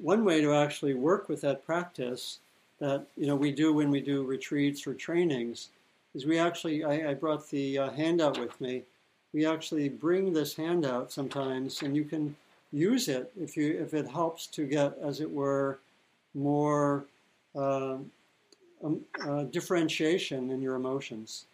one 0.00 0.24
way 0.24 0.40
to 0.40 0.54
actually 0.54 0.94
work 0.94 1.28
with 1.28 1.40
that 1.42 1.64
practice 1.64 2.38
that 2.80 3.06
you 3.16 3.26
know 3.26 3.36
we 3.36 3.52
do 3.52 3.72
when 3.72 3.90
we 3.90 4.00
do 4.00 4.24
retreats 4.24 4.86
or 4.86 4.94
trainings 4.94 5.68
is 6.14 6.26
we 6.26 6.38
actually 6.38 6.84
I, 6.84 7.10
I 7.10 7.14
brought 7.14 7.48
the 7.50 7.78
uh, 7.78 7.90
handout 7.90 8.38
with 8.38 8.58
me. 8.60 8.82
We 9.32 9.44
actually 9.44 9.88
bring 9.88 10.32
this 10.32 10.54
handout 10.54 11.12
sometimes, 11.12 11.82
and 11.82 11.94
you 11.94 12.04
can 12.04 12.34
use 12.72 13.08
it 13.08 13.32
if 13.38 13.56
you 13.56 13.78
if 13.80 13.94
it 13.94 14.08
helps 14.08 14.46
to 14.48 14.66
get, 14.66 14.96
as 15.02 15.20
it 15.20 15.30
were, 15.30 15.80
more 16.34 17.06
uh, 17.54 17.96
um, 18.84 19.00
uh, 19.26 19.44
differentiation 19.44 20.50
in 20.50 20.62
your 20.62 20.76
emotions, 20.76 21.46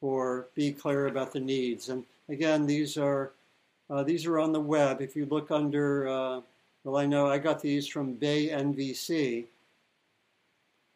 or 0.00 0.48
be 0.54 0.72
clear 0.72 1.06
about 1.06 1.32
the 1.32 1.40
needs. 1.40 1.88
And 1.88 2.04
again, 2.28 2.66
these 2.66 2.96
are 2.96 3.32
uh, 3.90 4.02
these 4.02 4.26
are 4.26 4.38
on 4.38 4.52
the 4.52 4.60
web. 4.60 5.00
If 5.00 5.16
you 5.16 5.26
look 5.26 5.50
under, 5.50 6.08
uh, 6.08 6.40
well, 6.84 6.96
I 6.96 7.06
know 7.06 7.28
I 7.28 7.38
got 7.38 7.60
these 7.60 7.86
from 7.86 8.14
Bay 8.14 8.48
NVC 8.48 9.46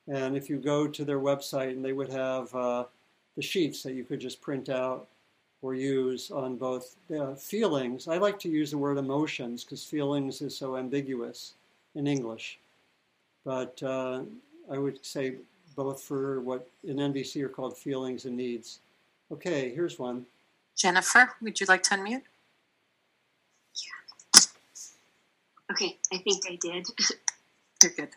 and 0.08 0.36
if 0.36 0.50
you 0.50 0.58
go 0.58 0.88
to 0.88 1.04
their 1.04 1.20
website, 1.20 1.70
and 1.70 1.84
they 1.84 1.92
would 1.92 2.10
have 2.10 2.54
uh, 2.54 2.84
the 3.36 3.42
sheets 3.42 3.82
that 3.82 3.94
you 3.94 4.04
could 4.04 4.20
just 4.20 4.40
print 4.40 4.68
out 4.68 5.06
or 5.62 5.74
use 5.74 6.30
on 6.30 6.56
both 6.56 6.96
uh, 7.16 7.34
feelings. 7.34 8.08
I 8.08 8.18
like 8.18 8.38
to 8.40 8.48
use 8.48 8.72
the 8.72 8.78
word 8.78 8.98
emotions 8.98 9.64
because 9.64 9.84
feelings 9.84 10.42
is 10.42 10.56
so 10.56 10.76
ambiguous 10.76 11.54
in 11.94 12.06
English. 12.06 12.58
But 13.44 13.82
uh, 13.82 14.22
I 14.70 14.78
would 14.78 15.04
say 15.04 15.36
both 15.74 16.02
for 16.02 16.40
what 16.40 16.68
in 16.84 16.96
NVC 16.96 17.42
are 17.42 17.48
called 17.48 17.76
feelings 17.76 18.24
and 18.24 18.36
needs. 18.36 18.80
Okay, 19.30 19.72
here's 19.74 19.98
one. 19.98 20.26
Jennifer, 20.76 21.32
would 21.40 21.60
you 21.60 21.66
like 21.66 21.82
to 21.84 21.94
unmute? 21.94 22.22
Yeah. 23.74 24.42
Okay, 25.70 25.96
I 26.12 26.18
think 26.18 26.42
I 26.50 26.58
did. 26.60 26.86
You're 27.82 27.92
good. 27.92 28.08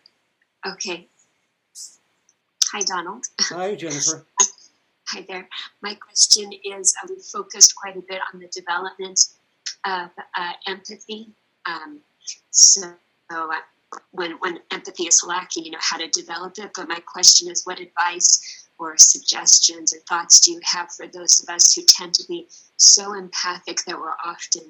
Okay, 0.68 1.08
Hi, 2.76 2.82
Donald. 2.82 3.26
Hi, 3.40 3.76
Jennifer. 3.76 4.26
Hi 5.10 5.24
there. 5.28 5.48
My 5.84 5.94
question 5.94 6.52
is 6.64 6.96
uh, 7.04 7.08
we 7.08 7.22
focused 7.22 7.76
quite 7.76 7.96
a 7.96 8.02
bit 8.02 8.20
on 8.34 8.40
the 8.40 8.48
development 8.48 9.20
of 9.86 10.10
uh, 10.36 10.54
empathy. 10.68 11.30
Um, 11.68 12.00
so, 12.50 12.92
uh, 13.30 13.48
when, 14.12 14.32
when 14.40 14.60
empathy 14.72 15.04
is 15.04 15.24
lacking, 15.26 15.66
you 15.66 15.72
know, 15.72 15.78
how 15.80 15.98
to 15.98 16.08
develop 16.08 16.58
it. 16.58 16.72
But 16.76 16.90
my 16.90 17.00
question 17.06 17.52
is 17.52 17.66
what 17.66 17.80
advice 17.80 18.68
or 18.80 18.98
suggestions 18.98 19.94
or 19.94 20.00
thoughts 20.10 20.40
do 20.40 20.54
you 20.54 20.60
have 20.64 20.92
for 20.92 21.08
those 21.08 21.42
of 21.42 21.50
us 21.50 21.74
who 21.74 21.84
tend 21.84 22.16
to 22.16 22.28
be 22.28 22.48
so 22.78 23.14
empathic 23.14 23.86
that 23.86 23.98
we're 24.00 24.18
often 24.26 24.64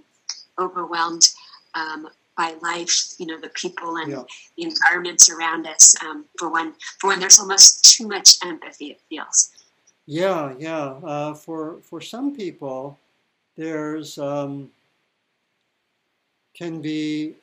overwhelmed 0.60 1.30
um, 1.76 2.10
by 2.38 2.56
life, 2.62 3.14
you 3.18 3.26
know, 3.26 3.40
the 3.40 3.50
people 3.50 3.96
and 3.98 4.12
yeah. 4.12 4.24
the 4.58 4.64
environments 4.64 5.30
around 5.30 5.66
us. 5.66 5.96
Um, 6.04 6.26
for 6.38 6.50
when 6.50 6.74
for 7.00 7.08
when 7.08 7.22
there's 7.22 7.40
almost 7.40 7.96
too 7.96 8.06
much 8.06 8.36
empathy, 8.44 8.88
it 8.88 9.02
feels. 9.08 9.55
Yeah, 10.08 10.54
yeah. 10.58 10.84
Uh, 11.04 11.34
for 11.34 11.78
for 11.84 12.02
some 12.02 12.36
people, 12.36 13.00
there's 13.58 14.18
um, 14.20 14.72
can 16.54 16.82
be 16.82 17.36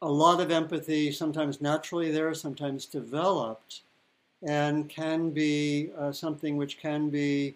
a 0.00 0.08
lot 0.10 0.40
of 0.40 0.50
empathy, 0.50 1.12
sometimes 1.12 1.60
naturally 1.60 2.10
there, 2.10 2.34
sometimes 2.34 2.86
developed, 2.86 3.82
and 4.42 4.88
can 4.88 5.30
be 5.30 5.90
uh, 5.98 6.12
something 6.12 6.56
which 6.56 6.78
can 6.78 7.10
be 7.10 7.54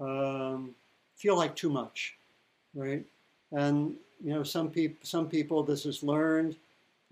um, 0.00 0.74
feel 1.16 1.36
like 1.36 1.56
too 1.56 1.70
much, 1.70 2.16
right? 2.74 3.04
And 3.52 3.96
you 4.24 4.32
know, 4.34 4.44
some 4.44 4.70
people, 4.70 4.98
some 5.04 5.28
people, 5.28 5.62
this 5.64 5.86
is 5.86 6.02
learned. 6.02 6.56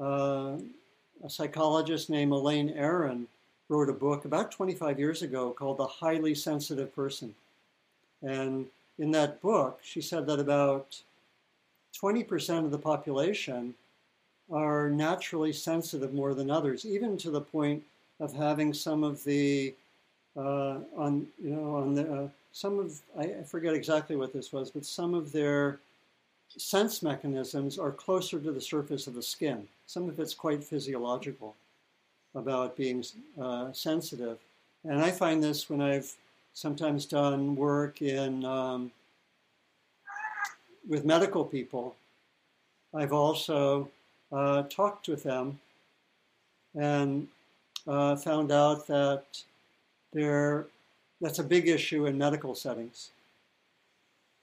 Uh, 0.00 0.58
a 1.24 1.30
psychologist 1.30 2.10
named 2.10 2.32
Elaine 2.32 2.70
Aron 2.70 3.28
wrote 3.70 3.88
a 3.88 3.92
book 3.92 4.24
about 4.24 4.50
25 4.50 4.98
years 4.98 5.22
ago 5.22 5.52
called 5.52 5.78
The 5.78 5.86
Highly 5.86 6.34
Sensitive 6.34 6.94
Person. 6.94 7.32
And 8.20 8.66
in 8.98 9.12
that 9.12 9.40
book, 9.40 9.78
she 9.82 10.00
said 10.00 10.26
that 10.26 10.40
about 10.40 11.00
20% 12.02 12.64
of 12.64 12.72
the 12.72 12.78
population 12.78 13.74
are 14.50 14.90
naturally 14.90 15.52
sensitive 15.52 16.12
more 16.12 16.34
than 16.34 16.50
others, 16.50 16.84
even 16.84 17.16
to 17.18 17.30
the 17.30 17.40
point 17.40 17.82
of 18.18 18.34
having 18.34 18.74
some 18.74 19.04
of 19.04 19.22
the 19.24 19.72
uh, 20.36 20.78
on 20.96 21.26
you 21.42 21.50
know 21.50 21.76
on 21.76 21.94
the 21.94 22.12
uh, 22.12 22.28
some 22.52 22.78
of 22.78 23.00
I, 23.18 23.22
I 23.22 23.42
forget 23.42 23.74
exactly 23.74 24.16
what 24.16 24.32
this 24.32 24.52
was, 24.52 24.70
but 24.70 24.84
some 24.84 25.14
of 25.14 25.32
their 25.32 25.78
sense 26.56 27.02
mechanisms 27.02 27.78
are 27.78 27.92
closer 27.92 28.40
to 28.40 28.52
the 28.52 28.60
surface 28.60 29.06
of 29.06 29.14
the 29.14 29.22
skin. 29.22 29.66
Some 29.86 30.08
of 30.08 30.18
it's 30.18 30.34
quite 30.34 30.62
physiological 30.62 31.54
about 32.34 32.76
being 32.76 33.04
uh, 33.40 33.72
sensitive. 33.72 34.38
And 34.84 35.00
I 35.00 35.10
find 35.10 35.42
this 35.42 35.68
when 35.68 35.80
I've 35.80 36.12
sometimes 36.54 37.06
done 37.06 37.56
work 37.56 38.02
in 38.02 38.44
um, 38.44 38.90
with 40.88 41.04
medical 41.04 41.44
people. 41.44 41.96
I've 42.94 43.12
also 43.12 43.88
uh, 44.32 44.64
talked 44.64 45.08
with 45.08 45.22
them 45.22 45.60
and 46.74 47.28
uh, 47.86 48.16
found 48.16 48.52
out 48.52 48.86
that 48.86 49.24
there 50.12 50.66
that's 51.20 51.38
a 51.38 51.44
big 51.44 51.68
issue 51.68 52.06
in 52.06 52.16
medical 52.16 52.54
settings 52.54 53.10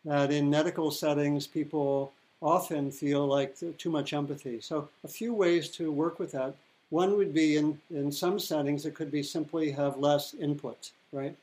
that 0.07 0.31
in 0.31 0.49
medical 0.49 0.89
settings, 0.89 1.45
people 1.45 2.13
often 2.41 2.91
feel 2.91 3.27
like 3.27 3.55
too 3.77 3.89
much 3.89 4.13
empathy. 4.13 4.61
So, 4.61 4.87
a 5.03 5.07
few 5.07 5.33
ways 5.33 5.67
to 5.69 5.91
work 5.91 6.17
with 6.17 6.31
that. 6.31 6.55
One 6.89 7.17
would 7.17 7.33
be 7.33 7.57
in, 7.57 7.79
in 7.89 8.11
some 8.11 8.39
settings, 8.39 8.85
it 8.85 8.95
could 8.95 9.11
be 9.11 9.23
simply 9.23 9.71
have 9.71 9.97
less 9.97 10.33
input, 10.33 10.91
right? 11.11 11.35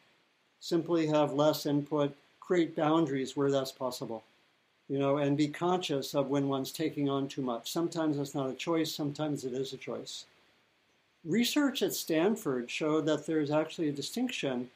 Simply 0.61 1.07
have 1.09 1.35
less 1.35 1.67
input, 1.67 2.15
create 2.41 2.75
boundaries 2.75 3.37
where 3.37 3.51
that's 3.51 3.73
possible, 3.73 4.25
you 4.89 4.99
know, 4.99 5.19
and 5.19 5.37
be 5.37 5.49
conscious 5.49 6.15
of 6.15 6.31
when 6.31 6.49
one's 6.49 6.73
taking 6.73 7.11
on 7.11 7.29
too 7.29 7.43
much. 7.43 7.71
Sometimes 7.71 8.19
it's 8.19 8.35
not 8.35 8.49
a 8.49 8.55
choice, 8.55 8.95
sometimes 8.95 9.45
it 9.45 9.53
is 9.53 9.73
a 9.75 9.77
choice. 9.77 10.25
Research 11.25 11.83
at 11.83 11.95
Stanford 11.95 12.71
showed 12.71 13.07
that 13.07 13.27
there's 13.27 13.51
actually 13.51 13.89
a 13.89 13.93
distinction 13.93 14.71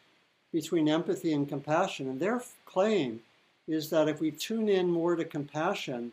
between 0.52 0.88
empathy 0.88 1.32
and 1.32 1.48
compassion, 1.48 2.08
and 2.08 2.20
their 2.20 2.42
claim 2.66 3.20
is 3.66 3.90
that 3.90 4.08
if 4.08 4.20
we 4.20 4.30
tune 4.30 4.68
in 4.68 4.90
more 4.90 5.14
to 5.14 5.24
compassion, 5.24 6.12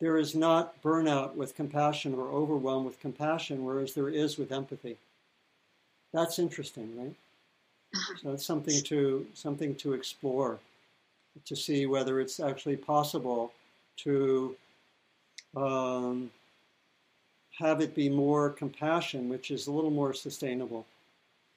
there 0.00 0.16
is 0.16 0.34
not 0.34 0.80
burnout 0.82 1.34
with 1.34 1.56
compassion 1.56 2.14
or 2.14 2.28
overwhelm 2.28 2.84
with 2.84 3.00
compassion, 3.00 3.64
whereas 3.64 3.94
there 3.94 4.08
is 4.08 4.38
with 4.38 4.52
empathy. 4.52 4.96
That's 6.12 6.38
interesting, 6.38 6.96
right? 6.98 7.14
So 8.22 8.32
it's 8.32 8.46
something 8.46 8.80
to 8.82 9.26
something 9.34 9.74
to 9.76 9.94
explore, 9.94 10.58
to 11.44 11.56
see 11.56 11.86
whether 11.86 12.20
it's 12.20 12.38
actually 12.40 12.76
possible 12.76 13.52
to 13.98 14.56
um, 15.56 16.30
have 17.58 17.80
it 17.80 17.94
be 17.94 18.08
more 18.08 18.50
compassion, 18.50 19.28
which 19.28 19.50
is 19.50 19.66
a 19.66 19.72
little 19.72 19.90
more 19.90 20.14
sustainable. 20.14 20.86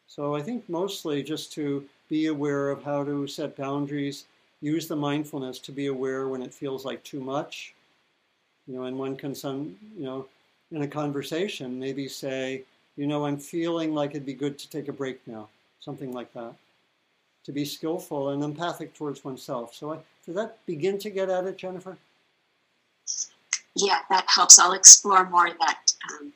So 0.08 0.36
I 0.36 0.42
think 0.42 0.68
mostly 0.68 1.24
just 1.24 1.54
to 1.54 1.88
be 2.10 2.26
aware 2.26 2.70
of 2.70 2.84
how 2.84 3.04
to 3.04 3.28
set 3.28 3.56
boundaries, 3.56 4.26
use 4.62 4.88
the 4.88 4.96
mindfulness 4.96 5.60
to 5.60 5.72
be 5.72 5.88
aware 5.88 6.28
when 6.28 6.42
it 6.42 6.54
feels 6.54 6.86
like 6.86 7.04
too 7.04 7.22
much. 7.22 7.74
You 8.72 8.78
know, 8.78 8.84
and 8.86 8.98
one 8.98 9.18
can 9.18 9.36
some, 9.36 9.76
you 9.98 10.06
know, 10.06 10.28
in 10.72 10.84
a 10.84 10.88
conversation 10.88 11.78
maybe 11.78 12.08
say, 12.08 12.64
you 12.96 13.06
know, 13.06 13.26
I'm 13.26 13.38
feeling 13.38 13.94
like 13.94 14.12
it'd 14.12 14.26
be 14.26 14.34
good 14.34 14.58
to 14.60 14.70
take 14.70 14.88
a 14.88 14.94
break 14.94 15.20
now, 15.28 15.50
something 15.82 16.14
like 16.14 16.32
that. 16.34 16.54
To 17.46 17.52
be 17.52 17.66
skillful 17.66 18.30
and 18.30 18.42
empathic 18.42 18.94
towards 18.94 19.26
oneself. 19.26 19.76
So 19.76 19.92
I, 19.92 19.98
does 20.26 20.36
that 20.36 20.66
begin 20.66 20.98
to 21.00 21.10
get 21.10 21.30
at 21.30 21.46
it, 21.46 21.58
Jennifer? 21.58 21.98
Yeah, 23.76 24.00
that 24.10 24.26
helps. 24.30 24.58
I'll 24.58 24.72
explore 24.72 25.30
more 25.30 25.50
that 25.50 25.92
um, 26.14 26.32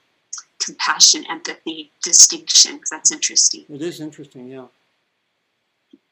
compassion, 0.60 1.26
empathy 1.30 1.90
distinction 2.04 2.74
because 2.74 2.90
that's 2.90 3.14
interesting. 3.14 3.64
It 3.70 3.82
is 3.82 4.02
interesting, 4.02 4.50
yeah. 4.50 4.66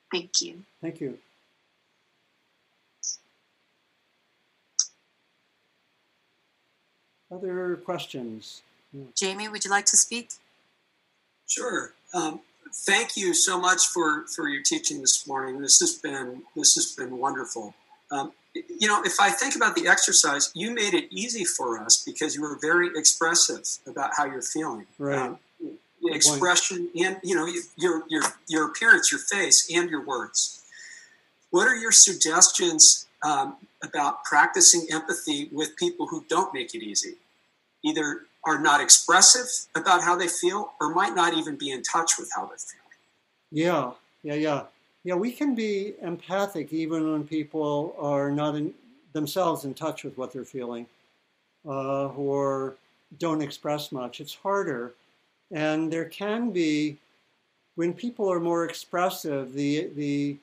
Thank 0.10 0.42
you. 0.42 0.64
Thank 0.82 1.02
you. 1.02 1.18
Other 7.34 7.78
questions? 7.78 8.62
Jamie, 9.16 9.48
would 9.48 9.66
you 9.66 9.72
like 9.72 9.86
to 9.88 9.98
speak? 9.98 10.30
Sure. 11.48 11.94
Um, 12.14 12.42
thank 12.86 13.18
you 13.18 13.34
so 13.34 13.60
much 13.60 13.88
for, 13.88 14.26
for 14.28 14.48
your 14.48 14.62
teaching 14.62 15.02
this 15.02 15.26
morning. 15.28 15.60
This 15.60 15.80
has 15.80 15.96
been 15.96 16.44
this 16.56 16.76
has 16.76 16.92
been 16.92 17.18
wonderful. 17.18 17.74
Um, 18.12 18.34
you 18.54 18.88
know, 18.88 19.02
if 19.04 19.20
I 19.20 19.32
think 19.32 19.56
about 19.56 19.76
the 19.76 19.88
exercise, 19.88 20.52
you 20.54 20.72
made 20.72 20.94
it 20.94 21.08
easy 21.10 21.44
for 21.44 21.80
us 21.80 22.04
because 22.04 22.36
you 22.36 22.44
were 22.44 22.58
very 22.62 22.90
expressive 22.96 23.64
about 23.88 24.12
how 24.16 24.26
you're 24.26 24.44
feeling. 24.44 24.86
Right. 25.00 25.18
Um, 25.18 25.40
expression 26.06 26.90
and 27.02 27.18
you 27.24 27.34
know 27.34 27.48
your 27.78 28.04
your 28.10 28.24
your 28.48 28.68
appearance, 28.68 29.12
your 29.12 29.22
face, 29.22 29.72
and 29.74 29.90
your 29.90 30.06
words. 30.06 30.62
What 31.50 31.68
are 31.68 31.76
your 31.76 31.92
suggestions 31.92 33.08
um, 33.24 33.56
about 33.84 34.24
practicing 34.24 34.88
empathy 34.92 35.50
with 35.52 35.76
people 35.78 36.08
who 36.08 36.26
don't 36.28 36.54
make 36.54 36.76
it 36.76 36.84
easy? 36.84 37.16
Either 37.84 38.22
are 38.46 38.60
not 38.60 38.82
expressive 38.82 39.48
about 39.76 40.04
how 40.04 40.16
they 40.16 40.28
feel, 40.28 40.74
or 40.80 40.94
might 40.94 41.16
not 41.16 41.34
even 41.34 41.56
be 41.56 41.72
in 41.72 41.82
touch 41.84 42.18
with 42.18 42.30
how 42.36 42.46
they 42.46 42.56
feel. 42.58 42.82
Yeah, 43.52 43.92
yeah, 44.24 44.34
yeah. 44.36 44.64
Yeah, 45.06 45.16
we 45.16 45.32
can 45.32 45.54
be 45.54 45.96
empathic 46.02 46.72
even 46.72 47.12
when 47.12 47.26
people 47.26 47.96
are 48.00 48.32
not 48.32 48.56
in, 48.56 48.74
themselves 49.12 49.66
in 49.66 49.74
touch 49.74 50.04
with 50.04 50.18
what 50.18 50.32
they're 50.32 50.46
feeling 50.46 50.86
uh, 51.66 52.08
or 52.08 52.76
don't 53.20 53.42
express 53.42 53.92
much. 53.92 54.22
It's 54.22 54.34
harder. 54.34 54.94
And 55.52 55.92
there 55.92 56.06
can 56.06 56.52
be, 56.52 56.98
when 57.76 57.94
people 57.94 58.32
are 58.32 58.40
more 58.40 58.66
expressive, 58.66 59.54
the, 59.54 59.90
the, 59.96 60.38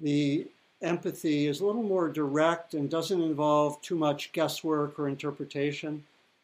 the 0.00 0.46
empathy 0.80 1.46
is 1.46 1.60
a 1.60 1.66
little 1.66 1.82
more 1.82 2.08
direct 2.08 2.74
and 2.74 2.90
doesn't 2.90 3.22
involve 3.22 3.80
too 3.82 3.94
much 3.96 4.32
guesswork 4.32 4.98
or 4.98 5.06
interpretation. 5.06 6.02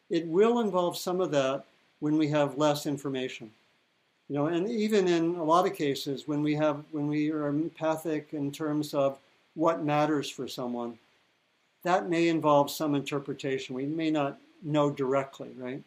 It 0.09 0.25
will 0.27 0.59
involve 0.59 0.97
some 0.97 1.21
of 1.21 1.31
that 1.31 1.65
when 1.99 2.17
we 2.17 2.27
have 2.29 2.57
less 2.57 2.85
information. 2.85 3.51
You 4.27 4.35
know, 4.35 4.45
and 4.45 4.69
even 4.69 5.07
in 5.07 5.35
a 5.35 5.43
lot 5.43 5.65
of 5.65 5.75
cases, 5.75 6.27
when 6.27 6.43
we 6.43 6.55
have 6.55 6.83
when 6.91 7.07
we 7.07 7.31
are 7.31 7.47
empathic 7.47 8.29
in 8.33 8.51
terms 8.51 8.93
of 8.93 9.17
what 9.55 9.83
matters 9.83 10.29
for 10.29 10.47
someone, 10.47 10.97
that 11.83 12.09
may 12.09 12.27
involve 12.27 12.69
some 12.69 12.93
interpretation. 12.93 13.75
We 13.75 13.85
may 13.85 14.11
not 14.11 14.39
know 14.61 14.91
directly, 14.91 15.49
right? 15.57 15.81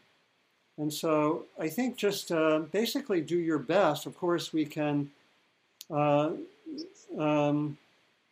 And 0.78 0.92
so 0.92 1.44
I 1.60 1.68
think 1.68 1.96
just 1.96 2.32
uh, 2.32 2.60
basically 2.72 3.20
do 3.20 3.38
your 3.38 3.58
best. 3.58 4.06
Of 4.06 4.16
course, 4.16 4.52
we 4.52 4.64
can. 4.64 5.10
Uh, 5.90 6.32
um, 7.18 7.76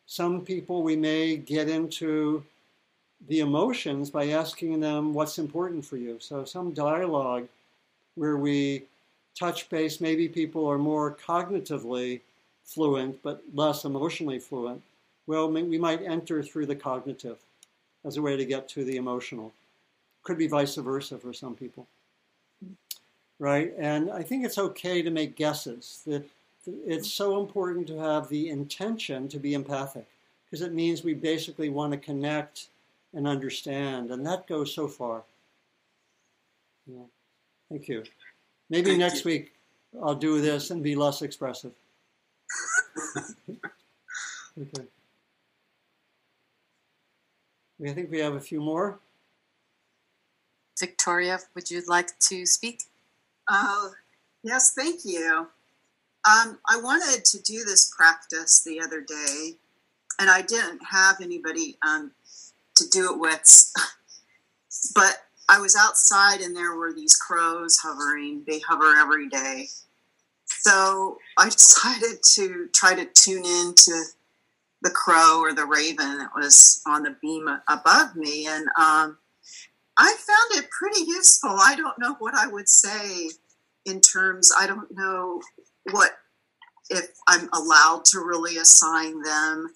some 0.07 0.41
people 0.41 0.83
we 0.83 0.97
may 0.97 1.37
get 1.37 1.69
into 1.69 2.43
the 3.29 3.41
emotions 3.41 4.11
by 4.11 4.29
asking 4.31 4.81
them 4.81 5.13
what's 5.13 5.39
important 5.39 5.85
for 5.85 5.97
you. 5.97 6.19
So 6.21 6.45
some 6.45 6.73
dialogue 6.73 7.47
where 8.15 8.37
we 8.37 8.85
touch 9.39 9.69
base, 9.69 10.01
maybe 10.01 10.29
people 10.29 10.67
are 10.67 10.79
more 10.79 11.15
cognitively 11.15 12.21
fluent 12.65 13.23
but 13.23 13.43
less 13.55 13.85
emotionally 13.85 14.39
fluent. 14.39 14.83
Well, 15.27 15.51
we 15.51 15.79
might 15.79 16.03
enter 16.03 16.43
through 16.43 16.67
the 16.67 16.77
cognitive 16.77 17.39
as 18.05 18.17
a 18.17 18.23
way 18.23 18.37
to 18.37 18.45
get 18.45 18.69
to 18.71 18.85
the 18.85 18.97
emotional. 18.97 19.53
Could 20.23 20.39
be 20.39 20.49
vice 20.49 20.75
versa 20.75 21.19
for 21.19 21.33
some 21.33 21.55
people. 21.55 21.87
Right? 23.39 23.73
And 23.79 24.11
I 24.11 24.23
think 24.23 24.45
it's 24.45 24.59
okay 24.59 25.03
to 25.03 25.11
make 25.11 25.37
guesses. 25.37 26.07
It's 26.67 27.13
so 27.13 27.41
important 27.41 27.87
to 27.89 27.99
have 27.99 28.29
the 28.29 28.51
intention 28.51 29.29
to 29.29 29.39
be 29.39 29.55
empathic 29.55 30.07
because 30.45 30.63
it 30.63 30.75
means 30.75 31.03
we 31.03 31.15
basically 31.15 31.69
want 31.69 31.93
to 31.93 31.99
connect 31.99 32.67
and 33.15 33.27
understand, 33.27 34.11
and 34.11 34.25
that 34.27 34.47
goes 34.47 34.75
so 34.75 34.87
far. 34.87 35.23
Yeah. 36.87 37.03
Thank 37.69 37.89
you. 37.89 38.05
Maybe 38.69 38.91
Thank 38.91 39.01
next 39.01 39.25
you. 39.25 39.31
week 39.31 39.53
I'll 40.03 40.15
do 40.15 40.41
this 40.41 40.71
and 40.71 40.83
be 40.83 40.95
less 40.95 41.23
expressive. 41.23 41.73
okay. 43.19 44.87
I 47.85 47.93
think 47.93 48.11
we 48.11 48.19
have 48.19 48.35
a 48.35 48.41
few 48.41 48.61
more. 48.61 48.99
Victoria, 50.79 51.39
would 51.55 51.71
you 51.71 51.83
like 51.87 52.19
to 52.21 52.47
speak? 52.47 52.83
Oh, 53.49 53.93
yes, 54.43 54.73
thank 54.73 55.05
you. 55.05 55.49
Um, 56.29 56.59
I 56.69 56.81
wanted 56.81 57.25
to 57.25 57.43
do 57.43 57.65
this 57.65 57.93
practice 57.97 58.63
the 58.65 58.81
other 58.81 59.01
day, 59.01 59.57
and 60.19 60.31
I 60.31 60.43
didn't 60.43 60.81
have 60.91 61.21
anybody 61.21 61.77
um, 61.87 62.11
to 62.81 62.89
do 62.91 63.13
it 63.13 63.19
with. 63.19 63.73
But 64.95 65.17
I 65.49 65.59
was 65.59 65.75
outside 65.75 66.41
and 66.41 66.57
there 66.57 66.77
were 66.77 66.93
these 66.93 67.17
crows 67.17 67.77
hovering. 67.83 68.45
They 68.47 68.61
hover 68.61 68.97
every 68.97 69.29
day. 69.29 69.67
So 70.47 71.19
I 71.37 71.45
decided 71.51 72.23
to 72.35 72.69
try 72.73 72.95
to 72.95 73.05
tune 73.05 73.45
in 73.45 73.75
to 73.75 74.05
the 74.83 74.91
crow 74.91 75.41
or 75.41 75.53
the 75.53 75.67
raven 75.67 76.19
that 76.19 76.31
was 76.37 76.81
on 76.87 77.03
the 77.03 77.17
beam 77.21 77.49
above 77.69 78.15
me. 78.15 78.47
And 78.47 78.67
um, 78.79 79.19
I 79.99 80.15
found 80.17 80.65
it 80.65 80.71
pretty 80.71 81.03
useful. 81.05 81.57
I 81.61 81.75
don't 81.77 81.99
know 81.99 82.15
what 82.21 82.35
I 82.35 82.47
would 82.47 82.69
say 82.69 83.31
in 83.85 84.01
terms, 84.01 84.51
I 84.59 84.67
don't 84.67 84.91
know 84.93 85.43
what, 85.91 86.13
if 86.89 87.09
I'm 87.27 87.49
allowed 87.53 88.05
to 88.07 88.21
really 88.21 88.57
assign 88.57 89.23
them 89.23 89.73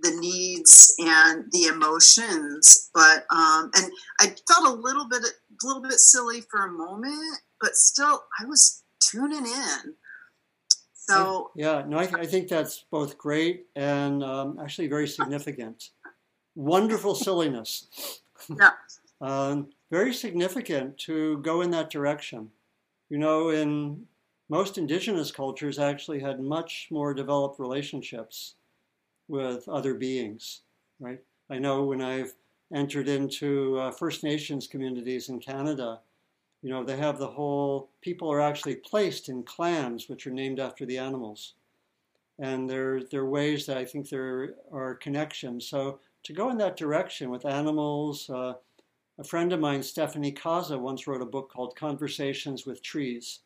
the 0.00 0.10
needs 0.10 0.94
and 0.98 1.44
the 1.52 1.64
emotions 1.64 2.90
but 2.94 3.24
um 3.30 3.70
and 3.74 3.90
i 4.20 4.26
felt 4.46 4.66
a 4.66 4.80
little 4.80 5.08
bit 5.08 5.22
a 5.22 5.66
little 5.66 5.82
bit 5.82 5.92
silly 5.92 6.40
for 6.40 6.66
a 6.66 6.72
moment 6.72 7.38
but 7.60 7.74
still 7.74 8.24
i 8.40 8.44
was 8.44 8.82
tuning 9.00 9.46
in. 9.46 9.94
So 10.94 11.50
yeah 11.54 11.84
no 11.86 11.98
i, 11.98 12.02
I 12.02 12.26
think 12.26 12.48
that's 12.48 12.84
both 12.90 13.16
great 13.16 13.66
and 13.76 14.22
um, 14.22 14.58
actually 14.60 14.88
very 14.88 15.08
significant. 15.08 15.90
Wonderful 16.54 17.14
silliness. 17.14 17.86
Yeah. 18.60 18.72
Um, 19.22 19.70
very 19.90 20.12
significant 20.12 20.98
to 20.98 21.38
go 21.38 21.62
in 21.62 21.70
that 21.70 21.88
direction. 21.88 22.50
You 23.08 23.16
know 23.18 23.48
in 23.48 24.06
most 24.50 24.76
indigenous 24.76 25.32
cultures 25.32 25.78
actually 25.78 26.20
had 26.20 26.38
much 26.38 26.88
more 26.90 27.14
developed 27.14 27.58
relationships 27.58 28.55
with 29.28 29.68
other 29.68 29.94
beings, 29.94 30.62
right? 31.00 31.20
I 31.50 31.58
know 31.58 31.84
when 31.84 32.02
I've 32.02 32.34
entered 32.74 33.08
into 33.08 33.78
uh, 33.78 33.90
First 33.92 34.24
Nations 34.24 34.66
communities 34.66 35.28
in 35.28 35.38
Canada, 35.38 36.00
you 36.62 36.70
know, 36.70 36.82
they 36.82 36.96
have 36.96 37.18
the 37.18 37.28
whole, 37.28 37.90
people 38.00 38.30
are 38.32 38.40
actually 38.40 38.76
placed 38.76 39.28
in 39.28 39.42
clans, 39.42 40.08
which 40.08 40.26
are 40.26 40.32
named 40.32 40.58
after 40.58 40.84
the 40.84 40.98
animals. 40.98 41.54
And 42.38 42.68
there, 42.68 43.02
there 43.04 43.22
are 43.22 43.30
ways 43.30 43.66
that 43.66 43.76
I 43.76 43.84
think 43.84 44.08
there 44.08 44.54
are 44.72 44.94
connections. 44.94 45.68
So 45.68 46.00
to 46.24 46.32
go 46.32 46.50
in 46.50 46.58
that 46.58 46.76
direction 46.76 47.30
with 47.30 47.46
animals, 47.46 48.28
uh, 48.28 48.54
a 49.18 49.24
friend 49.24 49.52
of 49.52 49.60
mine, 49.60 49.82
Stephanie 49.82 50.32
Kaza, 50.32 50.78
once 50.78 51.06
wrote 51.06 51.22
a 51.22 51.26
book 51.26 51.50
called 51.50 51.76
Conversations 51.76 52.66
with 52.66 52.82
Trees. 52.82 53.40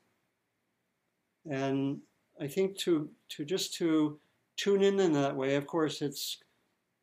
And 1.49 2.01
I 2.41 2.49
think 2.49 2.76
to, 2.78 3.11
to 3.31 3.45
just 3.45 3.74
to 3.74 4.18
tune 4.61 4.83
in 4.83 5.01
in 5.01 5.13
that 5.13 5.37
way. 5.37 5.55
Of 5.55 5.67
course, 5.67 6.03
it's 6.03 6.39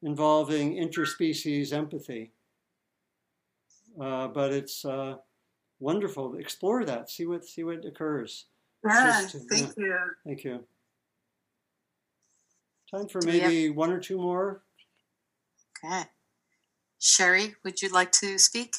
involving 0.04 0.76
interspecies 0.76 1.74
empathy, 1.74 2.32
uh, 4.00 4.28
but 4.28 4.54
it's 4.54 4.86
uh, 4.86 5.16
wonderful. 5.80 6.32
To 6.32 6.38
explore 6.38 6.86
that. 6.86 7.10
See 7.10 7.26
what 7.26 7.46
see 7.46 7.64
what 7.64 7.86
occurs. 7.86 8.46
Yeah, 8.86 9.22
Just, 9.22 9.50
thank 9.50 9.74
yeah. 9.78 9.84
you. 9.84 10.00
Thank 10.26 10.44
you. 10.44 10.64
Time 12.92 13.08
for 13.08 13.20
Do 13.20 13.28
we 13.28 13.40
maybe 13.40 13.70
one 13.70 13.92
or 13.92 14.00
two 14.00 14.18
more. 14.18 14.62
Okay. 15.84 16.04
Sherry, 17.00 17.56
would 17.64 17.82
you 17.82 17.90
like 17.90 18.12
to 18.14 18.40
speak? 18.40 18.74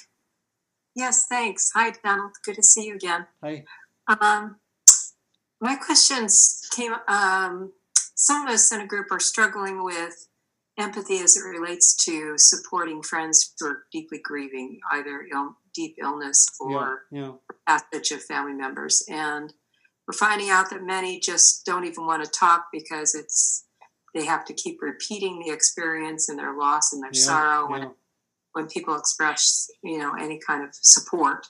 Yes, 0.94 1.26
thanks. 1.28 1.70
Hi, 1.74 1.92
Donald. 2.02 2.32
Good 2.44 2.56
to 2.56 2.62
see 2.62 2.86
you 2.86 2.94
again. 2.96 3.26
Hi. 3.42 3.64
Um, 4.08 4.56
my 5.60 5.76
questions 5.76 6.66
came. 6.74 6.94
Um, 7.06 7.72
some 8.20 8.46
of 8.46 8.52
us 8.52 8.72
in 8.72 8.80
a 8.80 8.86
group 8.86 9.06
are 9.12 9.20
struggling 9.20 9.84
with 9.84 10.26
empathy 10.76 11.18
as 11.18 11.36
it 11.36 11.42
relates 11.42 11.94
to 12.04 12.34
supporting 12.36 13.00
friends 13.02 13.54
who 13.58 13.66
are 13.66 13.84
deeply 13.92 14.18
grieving 14.22 14.80
either 14.92 15.24
Ill, 15.32 15.56
deep 15.72 15.96
illness 16.02 16.44
or 16.58 17.06
Yeah. 17.12 17.34
passage 17.66 18.10
of 18.10 18.22
family 18.24 18.54
members, 18.54 19.04
and 19.08 19.54
we're 20.06 20.14
finding 20.14 20.50
out 20.50 20.68
that 20.70 20.82
many 20.82 21.20
just 21.20 21.64
don't 21.64 21.84
even 21.84 22.06
want 22.06 22.24
to 22.24 22.30
talk 22.30 22.66
because 22.72 23.14
it's 23.14 23.64
they 24.14 24.24
have 24.24 24.44
to 24.46 24.54
keep 24.54 24.80
repeating 24.82 25.38
the 25.38 25.50
experience 25.50 26.28
and 26.28 26.38
their 26.38 26.56
loss 26.56 26.92
and 26.92 27.02
their 27.02 27.12
Yeah. 27.12 27.22
sorrow 27.24 27.70
when 27.70 27.94
when 28.52 28.66
people 28.66 28.96
express 28.96 29.68
you 29.82 29.98
know 29.98 30.14
any 30.14 30.40
kind 30.44 30.64
of 30.64 30.70
support 30.74 31.46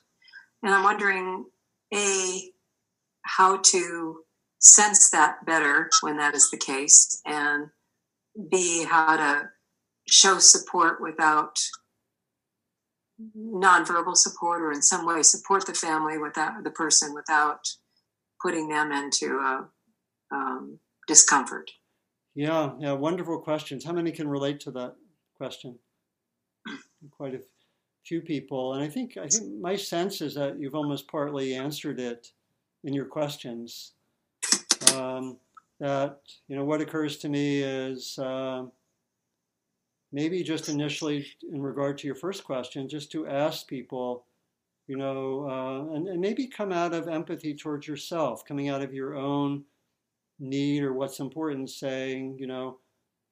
and 0.63 0.75
i'm 0.75 0.83
wondering 0.83 1.47
a 1.95 2.53
how 3.23 3.57
to 3.59 4.25
sense 4.59 5.11
that 5.11 5.45
better 5.47 5.89
when 6.01 6.17
that 6.17 6.35
is 6.35 6.51
the 6.51 6.57
case 6.57 7.21
and 7.25 7.69
b 8.51 8.85
how 8.85 9.17
to 9.17 9.49
show 10.09 10.39
support 10.39 11.01
without 11.01 11.59
nonverbal 13.37 14.17
support 14.17 14.63
or 14.63 14.73
in 14.73 14.83
some 14.83 15.07
way 15.07 15.23
support 15.23 15.67
the 15.67 15.75
family 15.75 16.19
without 16.19 16.65
the 16.65 16.71
person 16.71 17.15
without 17.15 17.61
putting 18.41 18.69
them 18.69 18.93
into 18.93 19.39
a 19.39 19.69
um, 20.33 20.79
discomfort 21.07 21.71
Yeah, 22.39 22.71
yeah, 22.79 22.93
wonderful 22.93 23.41
questions. 23.41 23.85
How 23.85 23.93
many 23.93 24.13
can 24.13 24.29
relate 24.29 24.61
to 24.61 24.71
that 24.71 24.95
question? 25.37 25.77
Quite 27.11 27.35
a 27.35 27.41
few 28.07 28.21
people, 28.21 28.75
and 28.75 28.83
I 28.83 28.89
think 28.89 29.17
I 29.17 29.27
think 29.27 29.61
my 29.61 29.75
sense 29.75 30.21
is 30.21 30.35
that 30.35 30.61
you've 30.61 30.77
almost 30.77 31.09
partly 31.09 31.55
answered 31.55 31.99
it 31.99 32.29
in 32.85 32.95
your 32.95 33.07
questions. 33.07 33.95
Um, 34.95 35.39
that 35.81 36.21
you 36.49 36.57
know, 36.57 36.65
what 36.65 36.81
occurs 36.81 37.19
to 37.19 37.29
me 37.29 37.63
is 37.63 38.19
uh, 38.19 38.65
maybe 40.13 40.43
just 40.43 40.69
initially 40.69 41.27
in 41.51 41.63
regard 41.63 41.99
to 41.99 42.07
your 42.07 42.17
first 42.17 42.45
question, 42.45 42.89
just 42.89 43.13
to 43.13 43.27
ask 43.27 43.67
people, 43.67 44.25
you 44.87 44.97
know, 44.97 45.49
uh, 45.49 45.95
and, 45.95 46.09
and 46.09 46.21
maybe 46.21 46.47
come 46.47 46.73
out 46.73 46.95
of 46.95 47.09
empathy 47.09 47.55
towards 47.55 47.87
yourself, 47.87 48.45
coming 48.45 48.69
out 48.69 48.83
of 48.83 48.95
your 48.95 49.15
own 49.15 49.65
need 50.41 50.83
or 50.83 50.95
what's 50.95 51.21
important, 51.21 51.71
saying, 51.71 52.37
you 52.39 52.47
know, 52.47 52.79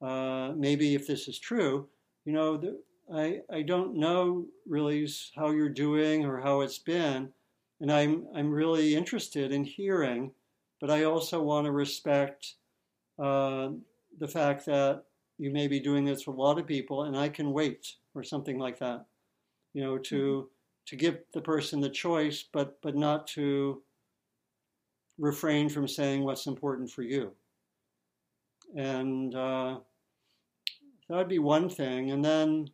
uh, 0.01 0.53
maybe 0.55 0.93
if 0.95 1.07
this 1.07 1.27
is 1.27 1.39
true, 1.39 1.87
you 2.25 2.33
know, 2.33 2.57
the, 2.57 2.79
I, 3.13 3.41
I 3.51 3.61
don't 3.61 3.95
know 3.95 4.45
really 4.67 5.07
how 5.35 5.51
you're 5.51 5.69
doing 5.69 6.25
or 6.25 6.39
how 6.39 6.61
it's 6.61 6.79
been, 6.79 7.29
and 7.79 7.91
I'm, 7.91 8.27
I'm 8.35 8.51
really 8.51 8.95
interested 8.95 9.51
in 9.51 9.63
hearing, 9.63 10.31
but 10.79 10.89
I 10.89 11.03
also 11.03 11.41
want 11.41 11.65
to 11.65 11.71
respect 11.71 12.55
uh, 13.19 13.69
the 14.19 14.27
fact 14.27 14.65
that 14.65 15.03
you 15.37 15.51
may 15.51 15.67
be 15.67 15.79
doing 15.79 16.05
this 16.05 16.25
with 16.25 16.37
a 16.37 16.41
lot 16.41 16.59
of 16.59 16.67
people, 16.67 17.03
and 17.03 17.17
I 17.17 17.29
can 17.29 17.53
wait 17.53 17.95
or 18.15 18.23
something 18.23 18.57
like 18.57 18.79
that, 18.79 19.05
you 19.73 19.83
know, 19.83 19.97
to 19.97 20.49
to 20.87 20.95
give 20.95 21.19
the 21.33 21.41
person 21.41 21.81
the 21.81 21.89
choice, 21.89 22.43
but 22.51 22.81
but 22.81 22.95
not 22.95 23.27
to 23.27 23.81
refrain 25.17 25.69
from 25.69 25.87
saying 25.87 26.23
what's 26.23 26.47
important 26.47 26.91
for 26.91 27.01
you. 27.01 27.31
And 28.75 29.33
uh, 29.33 29.79
that 31.09 31.15
would 31.15 31.27
be 31.27 31.39
one 31.39 31.69
thing. 31.69 32.11
And 32.11 32.23
then 32.23 32.69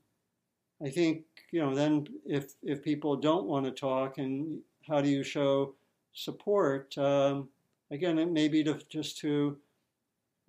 I 0.83 0.89
think, 0.89 1.23
you 1.51 1.61
know, 1.61 1.73
then 1.73 2.07
if, 2.25 2.53
if 2.61 2.83
people 2.83 3.15
don't 3.15 3.45
want 3.45 3.65
to 3.65 3.71
talk 3.71 4.17
and 4.17 4.59
how 4.87 5.01
do 5.01 5.09
you 5.09 5.23
show 5.23 5.75
support? 6.13 6.97
Um, 6.97 7.49
again, 7.91 8.19
it 8.19 8.31
may 8.31 8.47
be 8.47 8.63
to, 8.63 8.79
just 8.89 9.17
to, 9.19 9.57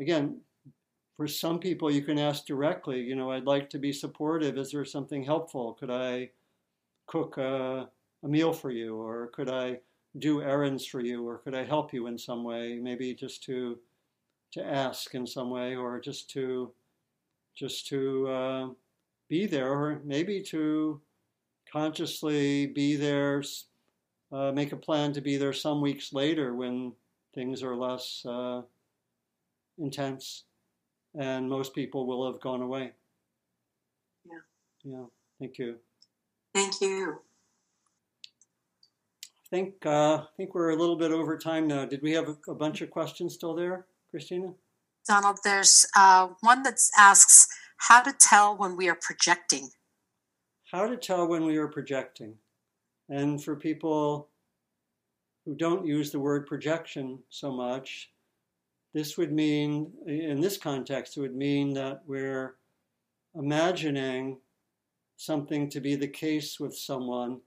again, 0.00 0.40
for 1.16 1.28
some 1.28 1.58
people 1.58 1.90
you 1.90 2.02
can 2.02 2.18
ask 2.18 2.46
directly, 2.46 3.00
you 3.00 3.14
know, 3.14 3.30
I'd 3.30 3.46
like 3.46 3.70
to 3.70 3.78
be 3.78 3.92
supportive. 3.92 4.58
Is 4.58 4.72
there 4.72 4.84
something 4.84 5.22
helpful? 5.22 5.74
Could 5.74 5.90
I 5.90 6.30
cook 7.06 7.36
a, 7.38 7.88
a 8.22 8.28
meal 8.28 8.52
for 8.52 8.70
you? 8.70 8.96
Or 8.96 9.28
could 9.28 9.48
I 9.48 9.78
do 10.18 10.42
errands 10.42 10.86
for 10.86 11.00
you 11.00 11.26
or 11.26 11.38
could 11.38 11.54
I 11.54 11.64
help 11.64 11.92
you 11.92 12.06
in 12.06 12.16
some 12.18 12.44
way 12.44 12.78
maybe 12.80 13.14
just 13.14 13.42
to 13.44 13.78
to 14.52 14.64
ask 14.64 15.14
in 15.14 15.26
some 15.26 15.50
way 15.50 15.74
or 15.74 15.98
just 15.98 16.30
to 16.30 16.72
just 17.56 17.88
to 17.88 18.28
uh, 18.28 18.68
be 19.28 19.46
there 19.46 19.72
or 19.72 20.00
maybe 20.04 20.40
to 20.42 21.00
consciously 21.70 22.66
be 22.66 22.94
there 22.94 23.42
uh, 24.32 24.52
make 24.52 24.72
a 24.72 24.76
plan 24.76 25.12
to 25.12 25.20
be 25.20 25.36
there 25.36 25.52
some 25.52 25.80
weeks 25.80 26.12
later 26.12 26.54
when 26.54 26.92
things 27.34 27.62
are 27.62 27.76
less 27.76 28.24
uh, 28.26 28.62
intense 29.78 30.44
and 31.18 31.48
most 31.48 31.74
people 31.74 32.06
will 32.06 32.30
have 32.30 32.40
gone 32.40 32.62
away 32.62 32.92
Yeah. 34.24 34.38
yeah 34.84 35.04
thank 35.38 35.58
you 35.58 35.76
thank 36.54 36.80
you 36.80 37.20
I 39.26 39.56
think 39.56 39.86
uh, 39.86 40.16
I 40.16 40.26
think 40.36 40.54
we're 40.54 40.70
a 40.70 40.76
little 40.76 40.96
bit 40.96 41.12
over 41.12 41.38
time 41.38 41.68
now. 41.68 41.84
Did 41.84 42.02
we 42.02 42.10
have 42.12 42.28
a, 42.28 42.36
a 42.50 42.54
bunch 42.56 42.80
of 42.80 42.90
questions 42.90 43.34
still 43.34 43.54
there, 43.54 43.86
Christina? 44.10 44.52
Donald, 45.06 45.38
there's 45.44 45.86
uh, 45.96 46.28
one 46.40 46.64
that 46.64 46.80
asks 46.98 47.46
how 47.76 48.02
to 48.02 48.12
tell 48.18 48.56
when 48.56 48.74
we 48.76 48.88
are 48.88 48.98
projecting. 49.00 49.68
How 50.72 50.88
to 50.88 50.96
tell 50.96 51.28
when 51.28 51.44
we 51.44 51.56
are 51.56 51.68
projecting, 51.68 52.34
and 53.08 53.40
for 53.44 53.54
people 53.54 54.28
who 55.44 55.54
don't 55.54 55.86
use 55.86 56.10
the 56.10 56.20
word 56.20 56.46
projection 56.46 57.18
so 57.28 57.52
much, 57.52 58.10
this 58.94 59.18
would 59.18 59.32
mean, 59.32 59.92
in 60.06 60.40
this 60.40 60.56
context, 60.56 61.16
it 61.16 61.20
would 61.20 61.34
mean 61.34 61.74
that 61.74 62.02
we're 62.06 62.56
imagining 63.34 64.38
something 65.16 65.68
to 65.70 65.80
be 65.80 65.96
the 65.96 66.08
case 66.08 66.58
with 66.60 66.76
someone 66.76 67.40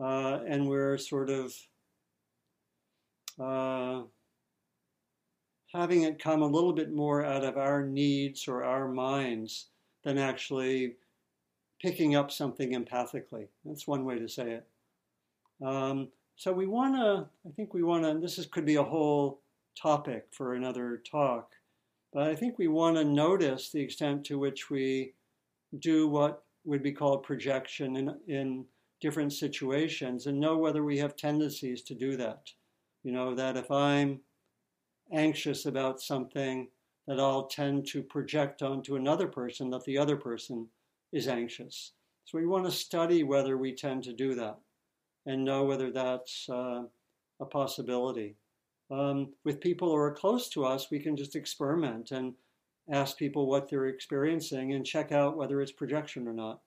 uh, 0.00 0.40
and 0.46 0.68
we're 0.68 0.98
sort 0.98 1.30
of 1.30 1.54
uh, 3.40 4.02
having 5.72 6.02
it 6.02 6.22
come 6.22 6.42
a 6.42 6.46
little 6.46 6.72
bit 6.72 6.92
more 6.92 7.24
out 7.24 7.44
of 7.44 7.56
our 7.56 7.86
needs 7.86 8.46
or 8.46 8.64
our 8.64 8.88
minds 8.88 9.68
than 10.04 10.18
actually 10.18 10.96
picking 11.80 12.14
up 12.14 12.30
something 12.30 12.72
empathically. 12.72 13.48
That's 13.64 13.86
one 13.86 14.04
way 14.04 14.18
to 14.18 14.28
say 14.28 14.52
it. 14.52 14.66
Um, 15.64 16.08
so 16.36 16.52
we 16.52 16.66
want 16.66 16.94
to, 16.96 17.26
I 17.48 17.52
think 17.52 17.74
we 17.74 17.82
want 17.82 18.04
to, 18.04 18.18
this 18.18 18.38
is, 18.38 18.46
could 18.46 18.66
be 18.66 18.76
a 18.76 18.82
whole 18.82 19.40
topic 19.80 20.26
for 20.32 20.54
another 20.54 21.02
talk, 21.08 21.52
but 22.12 22.24
I 22.24 22.34
think 22.34 22.58
we 22.58 22.68
want 22.68 22.96
to 22.96 23.04
notice 23.04 23.70
the 23.70 23.80
extent 23.80 24.24
to 24.26 24.38
which 24.38 24.70
we 24.70 25.14
do 25.78 26.08
what 26.08 26.42
would 26.64 26.82
be 26.82 26.92
called 26.92 27.22
projection 27.22 27.96
in, 27.96 28.14
in 28.28 28.64
different 29.00 29.32
situations 29.32 30.26
and 30.26 30.38
know 30.38 30.56
whether 30.56 30.84
we 30.84 30.98
have 30.98 31.16
tendencies 31.16 31.82
to 31.82 31.94
do 31.94 32.16
that. 32.16 32.50
You 33.02 33.12
know, 33.12 33.34
that 33.34 33.56
if 33.56 33.70
I'm 33.70 34.20
anxious 35.12 35.66
about 35.66 36.00
something, 36.00 36.68
that 37.08 37.18
I'll 37.18 37.46
tend 37.46 37.86
to 37.88 38.02
project 38.02 38.62
onto 38.62 38.94
another 38.94 39.26
person 39.26 39.70
that 39.70 39.84
the 39.84 39.98
other 39.98 40.16
person 40.16 40.68
is 41.12 41.26
anxious. 41.26 41.92
So 42.24 42.38
we 42.38 42.46
want 42.46 42.64
to 42.64 42.70
study 42.70 43.24
whether 43.24 43.56
we 43.56 43.74
tend 43.74 44.04
to 44.04 44.12
do 44.12 44.34
that 44.36 44.58
and 45.26 45.44
know 45.44 45.64
whether 45.64 45.90
that's 45.90 46.48
uh, 46.48 46.82
a 47.40 47.44
possibility. 47.46 48.36
Um, 48.90 49.32
with 49.44 49.60
people 49.60 49.88
who 49.88 49.96
are 49.96 50.12
close 50.12 50.48
to 50.50 50.64
us, 50.64 50.90
we 50.90 50.98
can 50.98 51.16
just 51.16 51.36
experiment 51.36 52.10
and 52.10 52.34
ask 52.90 53.16
people 53.16 53.46
what 53.46 53.68
they're 53.68 53.86
experiencing 53.86 54.72
and 54.72 54.84
check 54.84 55.12
out 55.12 55.36
whether 55.36 55.60
it's 55.60 55.72
projection 55.72 56.28
or 56.28 56.32
not. 56.32 56.60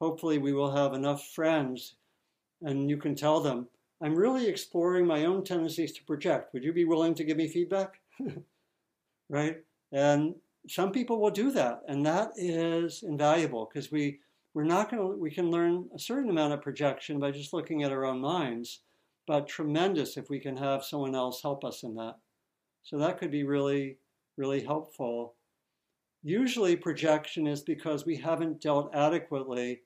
Hopefully, 0.00 0.38
we 0.38 0.52
will 0.52 0.70
have 0.70 0.92
enough 0.92 1.28
friends 1.28 1.96
and 2.62 2.90
you 2.90 2.96
can 2.96 3.14
tell 3.14 3.40
them, 3.40 3.68
I'm 4.00 4.14
really 4.14 4.46
exploring 4.46 5.06
my 5.06 5.24
own 5.24 5.44
tendencies 5.44 5.92
to 5.92 6.04
project. 6.04 6.52
Would 6.52 6.64
you 6.64 6.72
be 6.72 6.84
willing 6.84 7.14
to 7.14 7.24
give 7.24 7.36
me 7.36 7.48
feedback? 7.48 8.00
right? 9.28 9.56
And 9.92 10.34
some 10.68 10.92
people 10.92 11.20
will 11.20 11.30
do 11.30 11.50
that, 11.52 11.82
and 11.88 12.04
that 12.06 12.32
is 12.36 13.02
invaluable 13.02 13.68
because 13.72 13.90
we 13.90 14.20
we're 14.58 14.64
not 14.64 14.90
going 14.90 15.00
to 15.00 15.16
we 15.16 15.30
can 15.30 15.52
learn 15.52 15.88
a 15.94 16.00
certain 16.00 16.30
amount 16.30 16.52
of 16.52 16.60
projection 16.60 17.20
by 17.20 17.30
just 17.30 17.52
looking 17.52 17.84
at 17.84 17.92
our 17.92 18.04
own 18.04 18.20
minds, 18.20 18.80
but 19.24 19.46
tremendous 19.46 20.16
if 20.16 20.28
we 20.28 20.40
can 20.40 20.56
have 20.56 20.82
someone 20.82 21.14
else 21.14 21.40
help 21.40 21.64
us 21.64 21.84
in 21.84 21.94
that. 21.94 22.16
So 22.82 22.98
that 22.98 23.18
could 23.18 23.30
be 23.30 23.44
really 23.44 23.98
really 24.36 24.64
helpful. 24.64 25.36
Usually 26.24 26.74
projection 26.74 27.46
is 27.46 27.60
because 27.60 28.04
we 28.04 28.16
haven't 28.16 28.60
dealt 28.60 28.92
adequately 28.92 29.82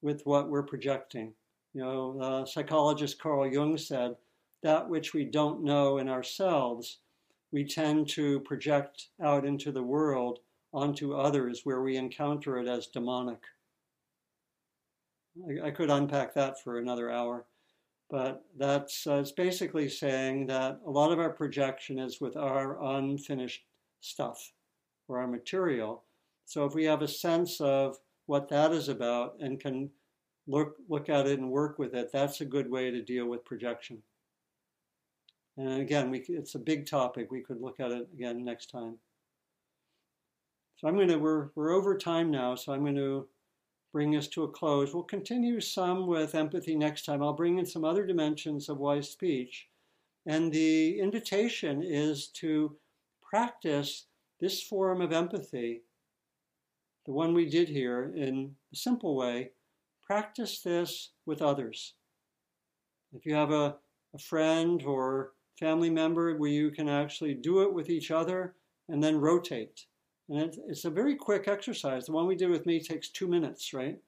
with 0.00 0.22
what 0.24 0.48
we're 0.48 0.62
projecting. 0.62 1.34
You 1.74 1.82
know, 1.82 2.18
uh, 2.18 2.46
psychologist 2.46 3.20
Carl 3.20 3.52
Jung 3.52 3.76
said, 3.76 4.16
that 4.62 4.88
which 4.88 5.12
we 5.12 5.26
don't 5.26 5.62
know 5.62 5.98
in 5.98 6.08
ourselves, 6.08 7.00
we 7.52 7.62
tend 7.62 8.08
to 8.12 8.40
project 8.40 9.08
out 9.22 9.44
into 9.44 9.70
the 9.70 9.82
world 9.82 10.38
onto 10.72 11.12
others 11.12 11.60
where 11.64 11.82
we 11.82 11.98
encounter 11.98 12.56
it 12.56 12.66
as 12.66 12.86
demonic. 12.86 13.42
I, 15.48 15.68
I 15.68 15.70
could 15.70 15.90
unpack 15.90 16.34
that 16.34 16.60
for 16.62 16.78
another 16.78 17.10
hour, 17.10 17.46
but 18.10 18.44
that's 18.56 19.06
uh, 19.06 19.14
it's 19.14 19.32
basically 19.32 19.88
saying 19.88 20.46
that 20.46 20.80
a 20.86 20.90
lot 20.90 21.12
of 21.12 21.18
our 21.18 21.30
projection 21.30 21.98
is 21.98 22.20
with 22.20 22.36
our 22.36 22.82
unfinished 22.82 23.64
stuff 24.00 24.52
or 25.08 25.18
our 25.18 25.26
material. 25.26 26.04
So 26.46 26.64
if 26.64 26.74
we 26.74 26.84
have 26.84 27.02
a 27.02 27.08
sense 27.08 27.60
of 27.60 27.98
what 28.26 28.48
that 28.48 28.72
is 28.72 28.88
about 28.88 29.36
and 29.40 29.60
can 29.60 29.90
look 30.46 30.76
look 30.88 31.08
at 31.08 31.26
it 31.26 31.38
and 31.38 31.50
work 31.50 31.78
with 31.78 31.94
it, 31.94 32.10
that's 32.12 32.40
a 32.40 32.46
good 32.46 32.70
way 32.70 32.90
to 32.90 33.02
deal 33.02 33.26
with 33.26 33.44
projection. 33.44 34.02
And 35.56 35.80
again, 35.80 36.10
we, 36.10 36.18
it's 36.28 36.54
a 36.54 36.58
big 36.58 36.86
topic. 36.86 37.30
We 37.30 37.40
could 37.40 37.60
look 37.60 37.78
at 37.80 37.92
it 37.92 38.08
again 38.12 38.44
next 38.44 38.70
time. 38.70 38.98
So 40.76 40.88
I'm 40.88 40.96
going 40.96 41.08
to, 41.08 41.16
we're, 41.16 41.50
we're 41.54 41.72
over 41.72 41.96
time 41.96 42.30
now, 42.30 42.56
so 42.56 42.72
I'm 42.72 42.80
going 42.80 42.96
to 42.96 43.28
bring 43.94 44.16
us 44.16 44.26
to 44.26 44.42
a 44.42 44.48
close. 44.48 44.92
We'll 44.92 45.04
continue 45.04 45.60
some 45.60 46.08
with 46.08 46.34
empathy 46.34 46.74
next 46.74 47.04
time. 47.04 47.22
I'll 47.22 47.32
bring 47.32 47.58
in 47.58 47.64
some 47.64 47.84
other 47.84 48.04
dimensions 48.04 48.68
of 48.68 48.78
wise 48.78 49.08
speech. 49.08 49.68
And 50.26 50.50
the 50.50 50.98
invitation 50.98 51.80
is 51.80 52.26
to 52.40 52.74
practice 53.22 54.06
this 54.40 54.60
form 54.60 55.00
of 55.00 55.12
empathy, 55.12 55.82
the 57.06 57.12
one 57.12 57.34
we 57.34 57.48
did 57.48 57.68
here 57.68 58.12
in 58.16 58.56
a 58.72 58.76
simple 58.76 59.14
way. 59.14 59.52
Practice 60.04 60.60
this 60.60 61.10
with 61.24 61.40
others. 61.40 61.94
If 63.12 63.24
you 63.24 63.36
have 63.36 63.52
a, 63.52 63.76
a 64.12 64.18
friend 64.18 64.82
or 64.84 65.34
family 65.60 65.90
member 65.90 66.36
where 66.36 66.50
you 66.50 66.72
can 66.72 66.88
actually 66.88 67.34
do 67.34 67.62
it 67.62 67.72
with 67.72 67.88
each 67.88 68.10
other 68.10 68.56
and 68.88 69.00
then 69.00 69.20
rotate. 69.20 69.86
And 70.28 70.40
it's, 70.40 70.58
it's 70.68 70.84
a 70.84 70.90
very 70.90 71.16
quick 71.16 71.48
exercise. 71.48 72.06
The 72.06 72.12
one 72.12 72.26
we 72.26 72.36
did 72.36 72.50
with 72.50 72.66
me 72.66 72.80
takes 72.80 73.08
two 73.08 73.28
minutes, 73.28 73.74
right? 73.74 73.98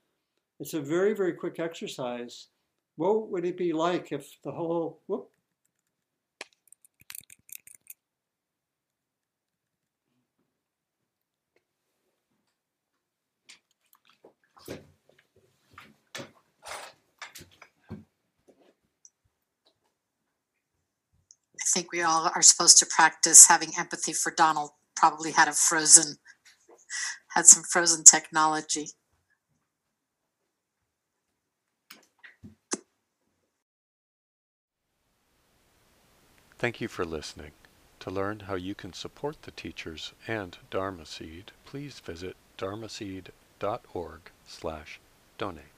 It's 0.58 0.74
a 0.74 0.80
very, 0.80 1.14
very 1.14 1.34
quick 1.34 1.60
exercise. 1.60 2.46
What 2.96 3.28
would 3.28 3.44
it 3.44 3.58
be 3.58 3.74
like 3.74 4.12
if 4.12 4.38
the 4.42 4.52
whole, 4.52 5.00
whoop, 5.06 5.28
I 21.66 21.78
think 21.78 21.92
we 21.92 22.00
all 22.00 22.30
are 22.34 22.40
supposed 22.40 22.78
to 22.78 22.86
practice 22.86 23.48
having 23.48 23.72
empathy 23.78 24.14
for 24.14 24.32
Donald. 24.34 24.70
Probably 24.96 25.32
had 25.32 25.48
a 25.48 25.52
frozen, 25.52 26.16
had 27.34 27.46
some 27.46 27.62
frozen 27.62 28.04
technology. 28.04 28.88
Thank 36.58 36.80
you 36.80 36.88
for 36.88 37.04
listening. 37.04 37.52
To 38.00 38.10
learn 38.10 38.40
how 38.40 38.54
you 38.54 38.74
can 38.74 38.94
support 38.94 39.42
the 39.42 39.50
teachers 39.50 40.12
and 40.26 40.56
Dharma 40.70 41.04
Seed, 41.04 41.52
please 41.66 42.00
visit 42.00 42.36
dharmaseed.org 42.56 44.20
slash 44.46 45.00
donate. 45.36 45.75